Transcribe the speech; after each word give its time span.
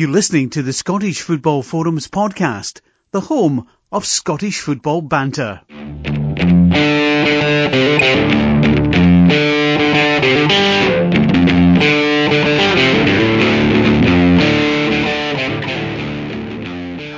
You're 0.00 0.08
listening 0.08 0.48
to 0.56 0.62
the 0.62 0.72
Scottish 0.72 1.20
Football 1.20 1.62
Forums 1.62 2.08
podcast, 2.08 2.80
the 3.10 3.20
home 3.20 3.68
of 3.92 4.06
Scottish 4.06 4.60
football 4.60 5.02
banter. 5.02 5.60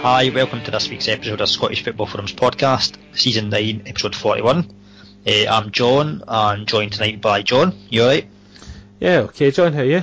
Hi, 0.03 0.31
welcome 0.35 0.65
to 0.65 0.73
this 0.73 0.91
week's 0.91 1.07
episode 1.07 1.41
of 1.41 1.49
Scottish 1.49 1.85
Football 1.85 2.07
Forums 2.07 2.33
podcast, 2.33 2.97
season 3.15 3.49
9, 3.51 3.85
episode 3.87 4.17
41. 4.17 4.75
Uh, 5.25 5.31
I'm 5.49 5.71
John, 5.71 6.25
and 6.27 6.67
joined 6.67 6.95
tonight 6.95 7.21
by 7.21 7.43
John. 7.43 7.79
You 7.91 8.03
alright? 8.03 8.29
Yeah, 8.99 9.19
okay, 9.19 9.53
John, 9.53 9.73
how 9.73 9.83
are 9.83 9.85
you? 9.85 10.03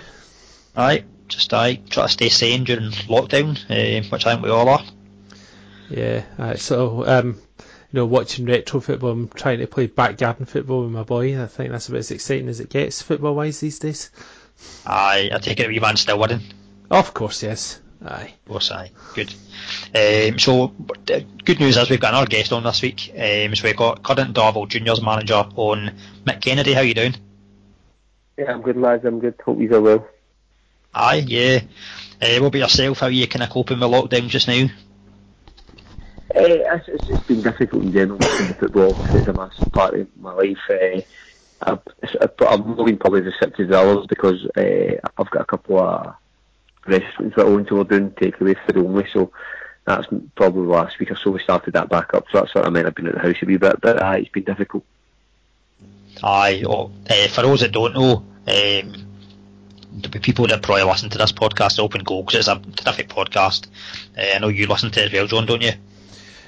Aye, 0.77 1.03
just 1.29 1.53
I 1.53 1.75
try 1.75 2.03
to 2.03 2.09
stay 2.09 2.29
sane 2.29 2.65
during 2.65 2.91
lockdown, 2.91 3.57
uh, 3.69 4.07
which 4.09 4.25
I 4.25 4.31
think 4.31 4.43
we 4.43 4.49
all 4.49 4.67
are. 4.67 4.83
Yeah, 5.89 6.23
uh, 6.37 6.55
so 6.55 7.05
um, 7.07 7.41
you 7.91 7.99
know, 7.99 8.05
watching 8.05 8.45
retro 8.45 8.79
football, 8.79 9.11
I'm 9.11 9.29
trying 9.29 9.59
to 9.59 9.67
play 9.67 9.87
backgarden 9.87 10.47
football 10.47 10.83
with 10.83 10.91
my 10.91 11.03
boy, 11.03 11.41
I 11.41 11.47
think 11.47 11.71
that's 11.71 11.89
about 11.89 11.99
as 11.99 12.11
exciting 12.11 12.47
as 12.47 12.59
it 12.59 12.69
gets 12.69 13.01
football-wise 13.01 13.59
these 13.59 13.79
days. 13.79 14.11
Aye, 14.85 15.29
I 15.33 15.39
take 15.39 15.59
it 15.59 15.67
wee 15.67 15.79
man 15.79 15.97
still 15.97 16.19
winning. 16.19 16.41
Of 16.91 17.13
course, 17.13 17.41
yes. 17.41 17.79
Aye. 18.05 18.33
Of 18.45 18.51
course, 18.51 18.71
aye. 18.71 18.91
Good. 19.15 19.33
Um, 19.95 20.39
so, 20.39 20.67
good 21.45 21.59
news 21.59 21.77
is 21.77 21.89
we've 21.89 21.99
got 21.99 22.13
another 22.13 22.27
guest 22.27 22.53
on 22.53 22.63
this 22.63 22.81
week. 22.81 23.11
Um, 23.11 23.55
so 23.55 23.67
we've 23.67 23.75
got 23.75 24.03
Current 24.03 24.35
Darvel 24.35 24.67
Juniors 24.67 25.01
manager 25.01 25.45
on 25.55 25.95
Mick 26.25 26.41
Kennedy. 26.41 26.73
How 26.73 26.81
you 26.81 26.93
doing? 26.93 27.15
Yeah, 28.37 28.53
I'm 28.53 28.61
good, 28.61 28.77
lads. 28.77 29.03
I'm 29.03 29.19
good. 29.19 29.35
Hope 29.43 29.59
you're 29.59 29.81
well. 29.81 30.07
Aye, 30.93 31.25
yeah. 31.27 31.61
Uh, 32.21 32.41
what 32.41 32.47
about 32.47 32.59
yourself? 32.59 32.99
How 32.99 33.07
are 33.07 33.11
you 33.11 33.27
kind 33.27 33.43
of 33.43 33.49
coping 33.49 33.79
with 33.79 33.89
lockdown 33.89 34.27
just 34.27 34.47
now? 34.47 34.65
Uh, 36.35 36.77
it's, 36.87 37.09
it's 37.09 37.23
been 37.23 37.41
difficult 37.41 37.83
in 37.83 37.91
general 37.91 38.19
with 38.19 38.59
football. 38.59 39.05
It's 39.13 39.27
a 39.27 39.33
massive 39.33 39.71
part 39.71 39.95
of 39.95 40.07
my 40.17 40.33
life. 40.33 40.57
Uh, 40.69 41.01
I've, 41.61 41.79
not 42.39 42.85
been 42.85 42.97
probably 42.97 43.21
receptive 43.21 43.69
to 43.69 43.79
others 43.79 44.05
because 44.07 44.45
uh, 44.57 45.09
I've 45.17 45.29
got 45.29 45.41
a 45.41 45.45
couple 45.45 45.79
of 45.79 46.15
restaurants 46.85 47.35
that 47.35 47.45
I 47.45 47.49
own, 47.49 47.67
so 47.67 47.75
we're 47.75 47.83
doing 47.83 48.11
takeaway 48.11 48.55
food 48.65 48.77
only. 48.77 49.07
So 49.11 49.31
that's 49.85 50.07
probably 50.35 50.67
last 50.67 50.99
week 50.99 51.11
or 51.11 51.15
so 51.15 51.31
we 51.31 51.39
started 51.39 51.73
that 51.73 51.89
back 51.89 52.13
up. 52.13 52.25
So 52.31 52.39
that's 52.39 52.55
what 52.55 52.65
I 52.65 52.69
meant. 52.69 52.87
I've 52.87 52.95
been 52.95 53.07
at 53.07 53.15
the 53.15 53.21
house 53.21 53.35
a 53.41 53.45
wee 53.45 53.57
bit, 53.57 53.81
but 53.81 54.01
uh, 54.01 54.15
it's 54.17 54.29
been 54.29 54.43
difficult. 54.43 54.85
Aye, 56.23 56.63
oh, 56.65 56.91
uh, 57.09 57.27
for 57.27 57.41
those 57.41 57.61
that 57.61 57.71
don't 57.71 57.93
know, 57.93 58.25
um, 58.47 59.08
people 60.01 60.47
that 60.47 60.61
probably 60.61 60.83
listen 60.83 61.09
to 61.09 61.17
this 61.17 61.31
podcast 61.31 61.79
Open 61.79 62.03
Goal 62.03 62.23
because 62.23 62.47
it's 62.47 62.47
a 62.47 62.83
terrific 62.83 63.09
podcast. 63.09 63.67
Uh, 64.17 64.35
I 64.35 64.39
know 64.39 64.47
you 64.47 64.67
listen 64.67 64.91
to 64.91 65.01
it 65.01 65.07
as 65.07 65.13
well, 65.13 65.27
John, 65.27 65.45
don't 65.45 65.61
you? 65.61 65.73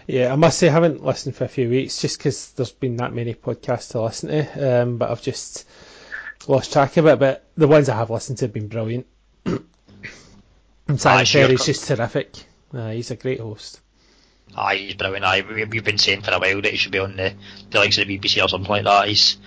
Yeah, 0.08 0.34
I 0.34 0.36
must 0.36 0.60
say 0.60 0.68
I 0.68 0.72
haven't 0.72 1.04
listened 1.04 1.36
for 1.36 1.46
a 1.46 1.50
few 1.50 1.70
weeks 1.70 2.02
just 2.02 2.18
because 2.18 2.52
there's 2.54 2.72
been 2.72 2.98
that 2.98 3.14
many 3.14 3.34
podcasts 3.34 3.92
to 3.92 4.02
listen 4.02 4.30
to, 4.30 4.82
um, 4.82 4.98
but 4.98 5.10
I've 5.10 5.22
just 5.22 5.68
lost 6.48 6.74
track 6.74 6.98
of 6.98 7.06
it. 7.08 7.20
But 7.20 7.46
the 7.56 7.68
ones 7.68 7.90
I 7.90 7.96
have 7.96 8.10
listened 8.10 8.40
to 8.40 8.46
have 8.46 8.54
been 8.54 8.68
brilliant. 8.68 9.08
and 9.46 11.00
Simon 11.00 11.26
Ferry's 11.26 11.66
just 11.66 11.88
terrific. 11.88 12.36
Uh, 12.74 12.92
he's 12.92 13.12
a 13.12 13.16
great 13.16 13.40
host. 13.40 13.80
Aye, 14.56 14.76
he's 14.76 14.96
brilliant. 14.96 15.26
Aye, 15.26 15.44
we've 15.70 15.84
been 15.84 15.98
saying 15.98 16.22
for 16.22 16.32
a 16.32 16.40
while 16.40 16.62
that 16.62 16.72
he 16.72 16.78
should 16.78 16.92
be 16.92 17.00
on 17.00 17.16
the, 17.16 17.34
the 17.70 17.80
likes 17.80 17.98
of 17.98 18.08
the 18.08 18.18
BBC 18.18 18.44
or 18.44 18.50
something 18.50 18.70
like 18.70 18.84
that. 18.84 19.08
He's 19.08 19.38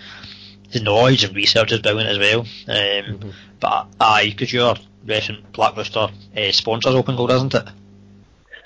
his 0.71 0.83
knowledge 0.83 1.25
and 1.25 1.35
research 1.35 1.73
is 1.73 1.81
brilliant 1.81 2.11
as 2.11 2.19
well. 2.19 2.41
Um, 2.41 2.47
mm-hmm. 2.67 3.31
But 3.61 3.89
aye, 4.01 4.31
because 4.31 4.53
your 4.53 4.75
recent 5.07 5.53
Black 5.53 5.77
Rooster 5.77 6.09
uh, 6.37 6.53
sponsors 6.53 6.95
Open 6.95 7.17
Goal, 7.17 7.27
doesn't 7.27 7.55
it? 7.55 7.69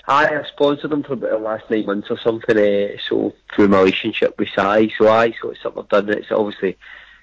Aye, 0.07 0.39
I 0.39 0.43
sponsored 0.47 0.89
them 0.89 1.03
for 1.03 1.13
about 1.13 1.29
the 1.29 1.37
last 1.37 1.69
nine 1.69 1.85
months 1.85 2.09
or 2.09 2.17
something. 2.17 2.57
Uh, 2.57 2.97
so 3.07 3.33
through 3.53 3.67
my 3.67 3.79
relationship 3.79 4.37
with 4.39 4.49
Si, 4.49 4.93
so 4.97 5.07
aye, 5.07 5.35
so 5.39 5.51
it's 5.51 5.61
something 5.61 5.83
I've 5.83 5.89
done. 5.89 6.09
It's 6.09 6.31
obviously 6.31 6.77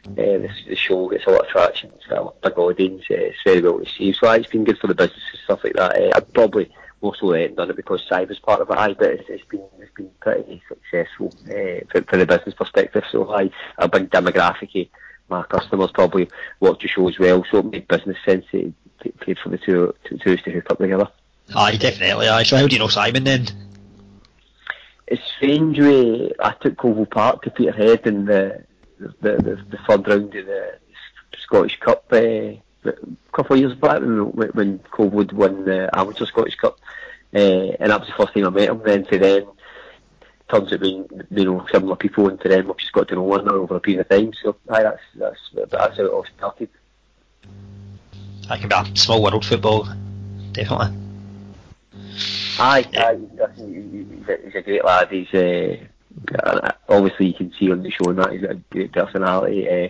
uh, 0.06 0.14
the, 0.14 0.50
the 0.68 0.76
show 0.76 1.08
gets 1.08 1.26
a 1.26 1.30
lot 1.30 1.42
of 1.42 1.48
traction. 1.48 1.90
It's 1.96 2.06
got 2.06 2.36
a 2.42 2.48
big 2.48 2.58
audience. 2.58 3.02
Uh, 3.10 3.14
it's 3.14 3.42
very 3.44 3.60
well 3.60 3.78
received. 3.78 4.18
So 4.18 4.28
aye, 4.28 4.36
it's 4.36 4.46
been 4.46 4.64
good 4.64 4.78
for 4.78 4.86
the 4.86 4.94
business 4.94 5.22
and 5.32 5.40
stuff 5.42 5.64
like 5.64 5.72
that. 5.74 5.96
Uh, 5.96 6.10
I'd 6.14 6.32
probably 6.32 6.70
mostly 7.02 7.48
done 7.48 7.70
it 7.70 7.76
because 7.76 8.02
was 8.10 8.38
part 8.38 8.60
of 8.60 8.70
it. 8.70 8.78
Aye, 8.78 8.94
but 8.94 9.10
it's, 9.10 9.28
it's 9.28 9.44
been 9.44 9.62
it's 9.78 9.92
been 9.94 10.10
pretty 10.20 10.62
successful 10.68 11.32
uh, 11.46 11.84
for, 11.90 12.02
for 12.02 12.16
the 12.16 12.26
business 12.26 12.54
perspective. 12.54 13.04
So 13.10 13.32
aye, 13.34 13.50
a 13.78 13.88
big 13.88 14.10
demographic. 14.10 14.88
My 15.28 15.42
customers 15.44 15.90
probably 15.92 16.28
watch 16.60 16.82
the 16.82 16.88
show 16.88 17.08
as 17.08 17.18
well, 17.18 17.44
so 17.50 17.58
it 17.58 17.66
made 17.66 17.88
business 17.88 18.16
sense 18.24 18.44
to, 18.52 18.72
to, 19.02 19.34
for 19.42 19.48
the 19.48 19.58
two, 19.58 19.92
two 20.04 20.36
to 20.36 20.50
hook 20.52 20.70
up 20.70 20.78
together. 20.78 21.08
Aye, 21.54 21.76
definitely. 21.76 22.28
Aye. 22.28 22.44
So 22.44 22.56
how 22.56 22.66
do 22.66 22.74
you 22.74 22.78
know 22.78 22.88
Simon 22.88 23.24
then? 23.24 23.46
It's 25.06 25.22
strange. 25.36 25.78
We 25.78 26.32
I 26.40 26.52
took 26.60 26.76
Covo 26.76 27.08
Park 27.08 27.42
to 27.42 27.50
Peterhead 27.50 28.06
in 28.06 28.24
the 28.26 28.64
the, 28.98 29.08
the, 29.20 29.64
the 29.70 29.78
third 29.88 30.08
round 30.08 30.34
of 30.34 30.46
the 30.46 30.78
Scottish 31.38 31.78
Cup 31.80 32.04
uh, 32.12 32.52
a 32.86 32.94
couple 33.32 33.54
of 33.54 33.60
years 33.60 33.74
back 33.74 34.00
when, 34.00 34.48
when 34.52 34.78
Covo 34.78 35.32
won 35.32 35.64
the 35.64 35.90
Amateur 35.92 36.26
Scottish 36.26 36.56
Cup, 36.56 36.78
uh, 37.36 37.76
and 37.80 37.90
that 37.90 38.00
was 38.00 38.08
the 38.08 38.14
first 38.16 38.34
time 38.34 38.46
I 38.46 38.50
met 38.50 38.68
him. 38.70 38.82
Then 38.84 39.04
to 39.04 39.18
then 39.18 39.46
turns 40.48 40.72
out 40.72 40.80
being 40.80 41.06
you 41.30 41.44
know 41.44 41.66
similar 41.70 41.96
people, 41.96 42.28
and 42.28 42.40
to 42.40 42.48
then 42.48 42.66
we've 42.66 42.76
just 42.78 42.92
got 42.92 43.08
to 43.08 43.14
know 43.14 43.22
one 43.22 43.40
another 43.40 43.58
over 43.58 43.76
a 43.76 43.80
period 43.80 44.00
of 44.00 44.08
time. 44.08 44.32
So 44.42 44.56
aye, 44.70 44.82
that's 44.82 45.02
that's 45.16 45.40
that's 45.70 45.96
how 45.96 46.04
it 46.04 46.10
all 46.10 46.26
started. 46.36 46.70
That 48.48 48.60
can 48.60 48.68
be 48.68 48.74
a 48.74 48.96
small 48.96 49.22
world 49.22 49.44
football, 49.44 49.88
definitely. 50.52 50.96
Aye, 52.58 52.86
aye 52.96 53.18
he's, 53.56 54.54
a, 54.54 54.62
great 54.62 54.84
lad. 54.84 55.10
He's 55.10 55.34
uh, 55.34 56.72
obviously 56.88 57.26
you 57.26 57.34
can 57.34 57.52
see 57.58 57.70
on 57.70 57.82
the 57.82 57.90
show 57.90 58.12
that 58.14 58.32
he's 58.32 58.40
got 58.40 58.52
a 58.52 58.60
great 58.70 58.92
personality, 58.92 59.68
uh, 59.68 59.88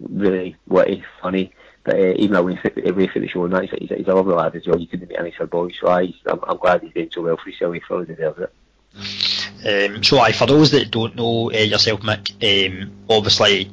really 0.00 0.56
witty, 0.66 1.02
funny. 1.22 1.52
But 1.88 1.98
uh, 1.98 2.12
even 2.16 2.36
away 2.36 2.54
for, 2.56 2.70
away 2.84 3.06
for 3.06 3.18
the 3.18 3.28
show 3.28 3.46
and 3.46 3.54
that, 3.54 3.64
he's, 3.64 3.88
he's, 3.88 4.06
a 4.06 4.14
lovely 4.14 4.34
lad 4.34 4.54
as 4.54 4.66
well. 4.66 4.78
You 4.78 4.86
couldn't 4.86 5.08
meet 5.08 5.18
any 5.18 5.34
other 5.34 5.46
boys, 5.46 5.72
so 5.80 5.88
aye, 5.88 6.12
I'm, 6.26 6.38
I'm 6.46 6.58
glad 6.58 6.82
he's 6.82 6.92
doing 6.92 7.08
so 7.10 7.22
well 7.22 7.38
for 7.38 7.48
himself. 7.48 7.72
He 7.72 7.80
fully 7.80 8.04
deserves 8.04 8.40
it. 8.40 9.94
Um, 9.94 10.04
so, 10.04 10.18
aye, 10.18 10.32
for 10.32 10.46
those 10.46 10.70
that 10.72 10.90
don't 10.90 11.16
know 11.16 11.50
uh, 11.50 11.56
yourself, 11.56 12.02
Mick, 12.02 12.28
um, 12.44 12.92
obviously 13.08 13.70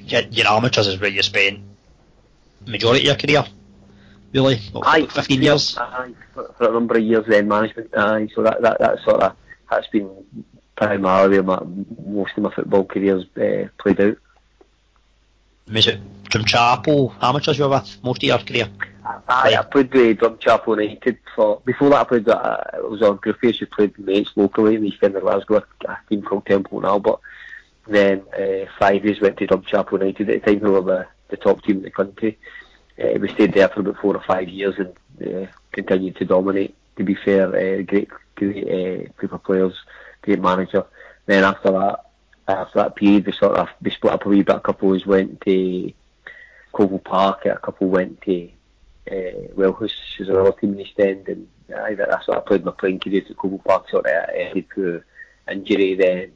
your, 0.00 0.22
your 0.22 0.48
amateurs 0.48 0.88
is 0.88 1.00
where 1.00 1.08
you 1.08 1.22
spent 1.22 1.60
majority 2.66 3.02
of 3.02 3.06
your 3.06 3.14
career 3.14 3.44
really? 4.34 4.58
What, 4.72 4.88
aye, 4.88 5.06
15 5.06 5.40
years? 5.40 5.78
Aye, 5.78 6.14
for, 6.34 6.52
for, 6.58 6.68
a 6.68 6.72
number 6.72 6.96
of 6.96 7.04
years 7.04 7.26
then 7.28 7.46
management, 7.46 7.96
aye, 7.96 8.28
so 8.34 8.42
that, 8.42 8.60
that, 8.62 8.80
that 8.80 8.98
sort 9.04 9.22
of, 9.22 9.36
that's 9.70 9.86
been 9.86 10.10
primarily 10.74 11.40
where 11.40 11.58
my, 11.58 11.62
most 12.04 12.32
of 12.36 12.42
my 12.42 12.52
football 12.52 12.84
career's 12.84 13.24
uh, 13.36 13.68
played 13.78 14.00
out. 14.00 14.18
Was 15.70 15.86
it 15.86 16.00
Drumchapel 16.24 17.14
amateurs 17.22 17.58
you 17.58 17.64
were 17.64 17.70
with 17.70 17.98
most 18.02 18.22
of 18.22 18.28
your 18.28 18.38
career? 18.38 18.68
Aye, 19.28 19.56
I 19.58 19.62
played 19.62 19.92
with 19.92 20.18
Drumchapel 20.18 20.82
United 20.82 21.18
for, 21.34 21.60
before 21.64 21.90
that 21.90 22.00
I 22.00 22.04
played, 22.04 22.28
uh, 22.28 22.56
it 22.74 22.90
was 22.90 23.02
on 23.02 23.18
Groupies 23.18 23.58
who 23.58 23.66
played 23.66 23.98
mates 23.98 24.30
locally 24.36 24.76
in 24.76 24.84
East 24.84 25.02
End 25.02 25.16
of 25.16 25.22
Glasgow, 25.22 25.62
a 25.88 25.96
team 26.08 26.22
called 26.22 26.46
Templeton 26.46 26.88
Albert. 26.88 27.20
Then 27.86 28.22
uh, 28.38 28.66
five 28.78 29.04
years 29.04 29.20
went 29.20 29.38
to 29.38 29.46
Drumchapel 29.46 29.92
United 29.92 30.30
at 30.30 30.44
the 30.44 30.52
time, 30.52 30.62
they 30.62 30.68
were 30.68 30.82
the, 30.82 31.06
the 31.28 31.36
top 31.36 31.62
team 31.64 31.78
in 31.78 31.82
the 31.82 31.90
country. 31.90 32.38
Uh, 33.02 33.18
we 33.18 33.28
stayed 33.28 33.54
there 33.54 33.68
for 33.68 33.80
about 33.80 33.98
four 33.98 34.16
or 34.16 34.22
five 34.22 34.48
years 34.48 34.74
and 34.78 35.46
uh, 35.46 35.46
continued 35.72 36.16
to 36.16 36.24
dominate. 36.24 36.74
To 36.96 37.04
be 37.04 37.14
fair, 37.14 37.48
uh, 37.48 37.82
great, 37.82 38.08
great 38.36 38.64
uh, 38.64 39.10
group 39.16 39.32
of 39.32 39.42
players, 39.42 39.74
great 40.20 40.40
manager. 40.40 40.84
Then 41.26 41.44
after 41.44 41.72
that, 41.72 42.11
after 42.48 42.78
that 42.80 42.96
period, 42.96 43.26
we 43.26 43.32
sort 43.32 43.56
of 43.56 43.68
we 43.80 43.90
split 43.90 44.12
up 44.12 44.26
a 44.26 44.28
wee 44.28 44.42
bit. 44.42 44.56
A 44.56 44.60
couple 44.60 44.90
of 44.90 45.00
us 45.00 45.06
went 45.06 45.40
to 45.42 45.92
Covo 46.72 47.02
Park, 47.02 47.46
a 47.46 47.56
couple 47.56 47.88
went 47.88 48.20
to 48.22 48.50
uh, 49.10 49.48
Wellhouse, 49.54 49.92
who's 50.16 50.28
another 50.28 50.52
team 50.52 50.74
in 50.74 50.80
East 50.80 50.98
End, 50.98 51.28
and 51.28 51.48
uh, 51.74 51.94
that's 51.96 52.28
what 52.28 52.38
I 52.38 52.40
played 52.40 52.64
my 52.64 52.72
playing 52.72 53.00
career 53.00 53.22
at 53.28 53.36
Covo 53.36 53.62
Park. 53.62 53.88
Sort 53.90 54.06
of 54.06 54.28
ended 54.34 54.66
through 54.72 55.02
injury, 55.50 55.94
then 55.94 56.32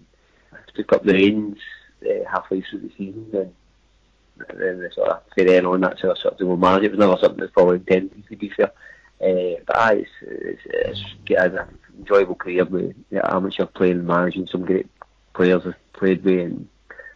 I 0.53 0.59
took 0.75 0.93
up 0.93 1.05
the 1.05 1.15
reins 1.15 1.59
uh, 2.05 2.29
halfway 2.31 2.61
through 2.63 2.81
the 2.81 2.93
season, 2.97 3.29
and 3.33 4.61
then 4.61 4.81
the 4.81 4.91
sort 4.95 5.09
of 5.09 5.23
then 5.37 5.67
on 5.67 5.81
that 5.81 5.99
sort 5.99 6.17
of, 6.17 6.19
sort 6.19 6.41
of 6.41 6.59
manage. 6.59 6.85
It 6.85 6.91
was 6.93 7.01
never 7.01 7.17
something 7.21 7.41
that's 7.41 7.53
probably 7.53 7.77
intended 7.77 8.25
to 8.29 8.37
be 8.37 8.51
fair. 8.51 8.73
Uh, 9.19 9.59
but 9.67 9.77
aye, 9.77 10.05
it's, 10.21 10.61
it's, 10.67 11.01
it's, 11.27 11.55
an 11.55 11.79
enjoyable 11.99 12.35
career 12.35 12.67
with 12.67 12.95
yeah, 13.11 13.23
amateur 13.25 13.65
playing 13.65 13.99
and 13.99 14.07
managing 14.07 14.47
some 14.47 14.67
great 14.67 14.87
players 15.33 15.65
played 15.97 16.25
with 16.25 16.41
and 16.41 16.69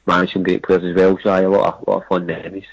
managed 0.06 0.32
some 0.32 0.42
great 0.42 0.62
players 0.62 0.84
as 0.84 0.94
well. 0.94 1.18
So 1.22 1.30
aye, 1.30 1.42
a 1.42 1.48
lot 1.48 1.74
of, 1.74 1.86
a 1.86 1.90
lot 1.90 2.02
of 2.02 2.08
fun 2.08 2.26
memories. 2.26 2.66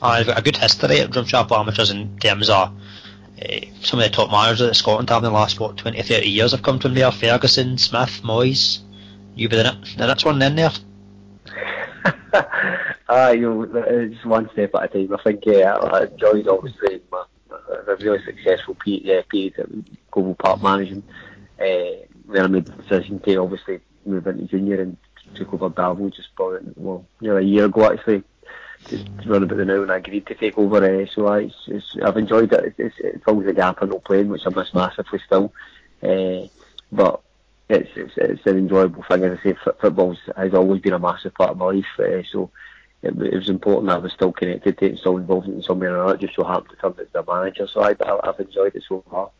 I've 0.00 0.26
got 0.26 0.38
a 0.38 0.42
good 0.42 0.56
history 0.56 1.00
at 1.00 1.10
Drumchapel 1.10 1.58
Amateurs 1.58 1.90
in 1.90 2.18
terms 2.18 2.50
of 2.50 2.68
uh, 3.40 3.60
some 3.82 4.00
of 4.00 4.04
the 4.04 4.10
top 4.10 4.30
managers 4.30 4.60
that 4.60 4.74
Scotland 4.74 5.08
have 5.10 5.22
in 5.22 5.30
the 5.30 5.30
last 5.30 5.60
what 5.60 5.76
20, 5.76 6.02
30 6.02 6.28
years 6.28 6.52
have 6.52 6.62
come 6.62 6.80
from 6.80 6.94
there. 6.94 7.10
Ferguson, 7.12 7.78
Smith, 7.78 8.20
Moyes. 8.24 8.80
You 9.34 9.48
be 9.48 9.56
the, 9.56 9.76
the 9.96 10.06
next 10.06 10.24
one 10.24 10.42
in 10.42 10.56
there. 10.56 10.72
Ah, 13.14 13.28
you 13.28 13.42
know, 13.42 14.08
just 14.08 14.24
one 14.24 14.48
step 14.52 14.74
at 14.74 14.84
a 14.84 14.88
time. 14.88 15.14
I 15.14 15.22
think 15.22 15.44
yeah, 15.44 15.74
I 15.74 16.04
enjoyed 16.04 16.48
obviously 16.48 17.02
my, 17.10 17.24
a 17.86 17.96
really 17.96 18.24
successful 18.24 18.74
period, 18.74 19.18
uh, 19.18 19.22
period 19.30 19.58
at 19.58 19.68
Colville 20.10 20.34
Park 20.34 20.62
managing. 20.62 21.02
Uh, 21.60 22.06
where 22.24 22.44
I 22.44 22.46
made 22.46 22.64
the 22.64 22.72
decision 22.72 23.18
to 23.20 23.36
obviously 23.36 23.80
move 24.06 24.26
into 24.26 24.44
junior 24.44 24.80
and 24.80 24.96
took 25.34 25.52
over 25.52 25.70
Davo 25.70 26.14
just 26.14 26.28
about 26.36 26.62
well, 26.76 27.06
nearly 27.20 27.44
a 27.44 27.46
year 27.46 27.64
ago 27.66 27.92
actually. 27.92 28.22
Just 28.88 29.06
run 29.26 29.44
about 29.44 29.56
the 29.58 29.64
now 29.64 29.82
and 29.82 29.92
I 29.92 29.98
agreed 29.98 30.26
to 30.26 30.34
take 30.34 30.58
over. 30.58 30.78
Uh, 30.84 31.06
so 31.06 31.28
I, 31.28 31.40
it's, 31.40 31.54
it's, 31.68 31.96
I've 32.04 32.16
enjoyed 32.16 32.52
it. 32.52 32.74
It's, 32.78 32.96
it 32.98 33.22
fills 33.24 33.46
a 33.46 33.52
gap 33.52 33.80
of 33.80 33.90
not 33.90 34.04
playing, 34.04 34.28
which 34.28 34.42
I 34.44 34.50
miss 34.50 34.74
massively 34.74 35.20
still. 35.24 35.52
Uh, 36.02 36.48
but 36.90 37.22
it's, 37.68 37.90
it's 37.96 38.12
it's 38.16 38.46
an 38.46 38.58
enjoyable 38.58 39.04
thing. 39.04 39.24
As 39.24 39.38
I 39.38 39.42
say, 39.42 39.56
football 39.80 40.16
has 40.36 40.54
always 40.54 40.82
been 40.82 40.92
a 40.94 40.98
massive 40.98 41.34
part 41.34 41.50
of 41.50 41.58
my 41.58 41.66
life. 41.66 41.84
Uh, 41.98 42.22
so 42.30 42.50
it, 43.02 43.14
it, 43.22 43.34
was 43.34 43.48
important 43.48 43.88
that 43.88 43.96
I 43.96 43.98
was 43.98 44.12
still 44.12 44.32
connected 44.32 44.78
to 44.78 44.86
it, 44.86 44.98
still 44.98 45.16
involved 45.16 45.48
in 45.48 45.62
some 45.62 45.78
way 45.78 45.86
or 45.86 45.96
another. 45.96 46.16
Just 46.16 46.34
so 46.34 46.44
happened 46.44 46.70
to 46.70 46.76
turn 46.76 46.94
into 46.98 47.12
the 47.12 47.22
manager. 47.22 47.68
So 47.68 47.82
I, 47.82 47.94
I've 48.22 48.40
enjoyed 48.40 48.74
it 48.74 48.84
so 48.88 49.04
far. 49.08 49.30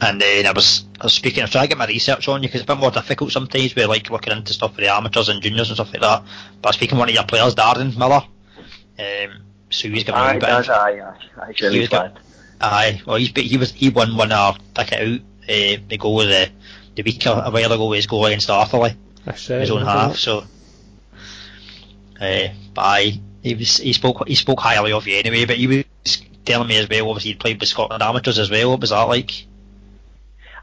And 0.00 0.20
then 0.20 0.46
I 0.46 0.52
was, 0.52 0.84
I 1.00 1.04
was 1.04 1.12
speaking, 1.12 1.42
I 1.42 1.44
was 1.44 1.52
trying 1.52 1.64
to 1.64 1.68
get 1.68 1.78
my 1.78 1.86
research 1.86 2.26
on 2.26 2.42
you 2.42 2.48
because 2.48 2.62
it's 2.62 2.68
a 2.70 2.74
bit 2.74 2.80
more 2.80 2.90
difficult 2.90 3.30
sometimes. 3.30 3.76
We 3.76 3.84
like 3.84 4.10
looking 4.10 4.32
into 4.32 4.52
stuff 4.52 4.74
for 4.74 4.80
the 4.80 4.88
amateurs 4.88 5.28
and 5.28 5.40
juniors 5.40 5.68
and 5.68 5.76
stuff 5.76 5.92
like 5.92 6.02
that. 6.02 6.24
But 6.60 6.68
I 6.68 6.70
was 6.70 6.76
speaking 6.76 6.96
to 6.96 6.98
one 6.98 7.08
of 7.08 7.14
your 7.14 7.24
players, 7.24 7.54
Darren 7.54 7.96
Miller. 7.96 8.22
Um, 8.98 9.42
so 9.70 9.88
he's 9.88 10.04
giving 10.04 10.20
aye, 10.20 10.32
a 10.32 10.40
bit. 10.40 10.46
Does, 10.46 10.68
aye, 10.68 11.00
aye, 11.00 11.14
aye, 11.40 11.54
really 11.60 11.80
he 11.80 11.86
got, 11.86 12.16
aye, 12.60 13.00
well, 13.06 13.16
he's, 13.16 13.30
he 13.30 13.56
was 13.56 13.72
he 13.72 13.90
won 13.90 14.16
one 14.16 14.32
our 14.32 14.56
ticket 14.74 15.00
out. 15.00 15.20
Uh, 15.44 15.80
the 15.88 15.96
goal 15.98 16.18
the 16.18 16.50
the 16.94 17.02
week 17.02 17.24
a, 17.26 17.32
a 17.32 17.50
while 17.50 17.72
ago 17.72 17.92
his 17.92 18.06
goal 18.06 18.26
against 18.26 18.48
Arthurlie, 18.48 18.96
That's 19.24 19.48
right, 19.50 19.60
his 19.60 19.70
own 19.70 19.82
half. 19.82 20.16
So, 20.16 20.44
uh, 22.20 22.48
but 22.74 22.82
aye, 22.82 23.20
he 23.42 23.54
was 23.54 23.78
he 23.78 23.92
spoke 23.92 24.26
he 24.28 24.34
spoke 24.34 24.60
highly 24.60 24.92
of 24.92 25.06
you 25.06 25.16
anyway. 25.16 25.44
But 25.46 25.56
he 25.56 25.66
was 25.66 25.84
telling 26.44 26.68
me 26.68 26.76
as 26.78 26.88
well. 26.88 27.08
Obviously, 27.08 27.32
he 27.32 27.36
played 27.36 27.60
with 27.60 27.68
Scotland 27.68 28.02
amateurs 28.02 28.38
as 28.38 28.50
well. 28.50 28.70
What 28.70 28.80
was 28.80 28.90
that 28.90 29.02
like? 29.02 29.46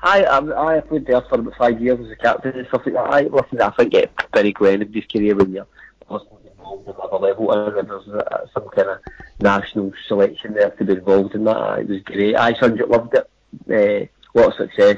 I, 0.02 0.24
I, 0.24 0.78
I 0.78 0.80
played 0.82 1.06
there 1.06 1.22
for 1.22 1.40
about 1.40 1.58
five 1.58 1.82
years 1.82 2.00
as 2.00 2.12
a 2.12 2.16
captain 2.16 2.58
and 2.58 2.68
stuff 2.68 2.84
like 2.86 2.96
that. 2.96 3.14
I, 3.14 3.22
listen, 3.24 3.62
I 3.62 3.70
think 3.72 3.94
it's 3.94 4.14
very 4.34 4.54
good 4.54 4.82
in 4.82 4.94
his 4.94 5.06
career 5.06 5.36
when 5.36 5.52
you're 5.52 5.68
involved 6.10 6.90
at 6.90 6.96
another 6.96 7.18
level 7.18 7.52
and 7.52 7.90
there's 7.90 8.52
some 8.54 8.70
kind 8.70 8.90
of 8.90 9.00
national 9.40 9.92
selection 10.08 10.54
there 10.54 10.70
to 10.72 10.86
be 10.86 10.94
involved 10.94 11.36
in 11.36 11.44
that. 11.46 11.80
It 11.80 11.90
was 11.90 12.02
great. 12.04 12.36
I 12.36 12.52
loved 12.52 13.16
it. 13.16 13.30
Uh, 13.70 14.08
a 14.36 14.40
lot 14.40 14.52
of 14.52 14.54
success. 14.56 14.98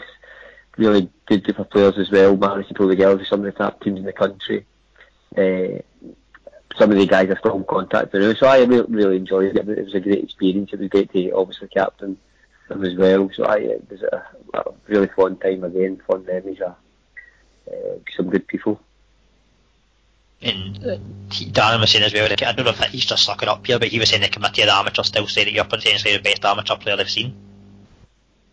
Really 0.77 1.09
good 1.25 1.43
group 1.43 1.59
of 1.59 1.69
players 1.69 1.97
as 1.97 2.11
well. 2.11 2.37
Managed 2.37 2.69
to 2.69 2.75
pull 2.75 2.89
together 2.89 3.17
with 3.17 3.27
some 3.27 3.39
of 3.39 3.45
the 3.45 3.51
top 3.51 3.81
teams 3.81 3.99
in 3.99 4.05
the 4.05 4.13
country. 4.13 4.65
Uh, 5.35 5.81
some 6.77 6.91
of 6.91 6.97
the 6.97 7.05
guys 7.05 7.29
are 7.29 7.37
still 7.37 7.57
in 7.57 7.63
contact 7.63 8.13
with 8.13 8.21
now. 8.21 8.33
So 8.33 8.47
I 8.47 8.59
really, 8.63 8.85
really 8.89 9.17
enjoyed 9.17 9.55
it. 9.55 9.69
It 9.69 9.85
was 9.85 9.95
a 9.95 9.99
great 9.99 10.23
experience. 10.23 10.71
It 10.73 10.79
was 10.79 10.89
great 10.89 11.11
to 11.13 11.31
obviously 11.31 11.67
captain 11.67 12.17
them 12.67 12.85
as 12.85 12.95
well. 12.95 13.29
So 13.35 13.45
I, 13.45 13.57
it 13.57 13.89
was 13.89 14.01
a, 14.01 14.23
a 14.53 14.63
really 14.87 15.07
fun 15.07 15.37
time 15.37 15.63
again, 15.63 16.01
fun 16.07 16.25
memories 16.25 16.61
of 16.61 16.75
uh, 17.71 17.99
some 18.15 18.29
good 18.29 18.47
people. 18.47 18.79
And 20.41 20.77
uh, 20.77 20.97
Darren 21.29 21.79
was 21.79 21.91
saying 21.91 22.03
as 22.03 22.13
well, 22.13 22.25
I 22.31 22.35
don't 22.35 22.65
know 22.65 22.71
if 22.71 22.79
he's 22.89 23.05
just 23.05 23.23
sucking 23.23 23.47
up 23.47 23.65
here, 23.65 23.77
but 23.77 23.89
he 23.89 23.99
was 23.99 24.09
saying 24.09 24.23
the 24.23 24.29
committee 24.29 24.63
of 24.63 24.67
the 24.67 24.73
amateurs 24.73 25.07
still 25.07 25.27
say 25.27 25.43
that 25.43 25.51
you're 25.51 25.65
potentially 25.65 26.17
the 26.17 26.23
best 26.23 26.43
amateur 26.43 26.77
player 26.77 26.97
they've 26.97 27.09
seen. 27.09 27.35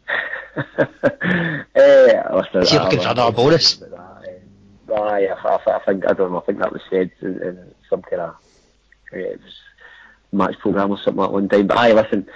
uh, 0.78 0.84
listen, 1.74 2.66
See, 2.66 2.78
looking 2.78 3.00
for 3.00 3.08
another 3.08 3.32
bonus. 3.32 3.82
Aye, 4.90 5.26
I, 5.26 5.48
I, 5.48 5.76
I 5.76 5.78
think 5.84 6.06
I 6.08 6.12
don't 6.12 6.32
know. 6.32 6.40
I 6.40 6.44
think 6.44 6.58
that 6.58 6.72
was 6.72 6.82
said 6.88 7.10
in, 7.20 7.42
in 7.42 7.74
some 7.90 8.02
kind 8.02 8.22
of 8.22 8.36
yeah, 9.12 9.34
match 10.32 10.58
program 10.58 10.90
or 10.90 10.98
something 10.98 11.16
like 11.16 11.30
one 11.30 11.48
time. 11.48 11.66
But 11.66 11.78
aye, 11.78 11.92
listen, 11.92 12.26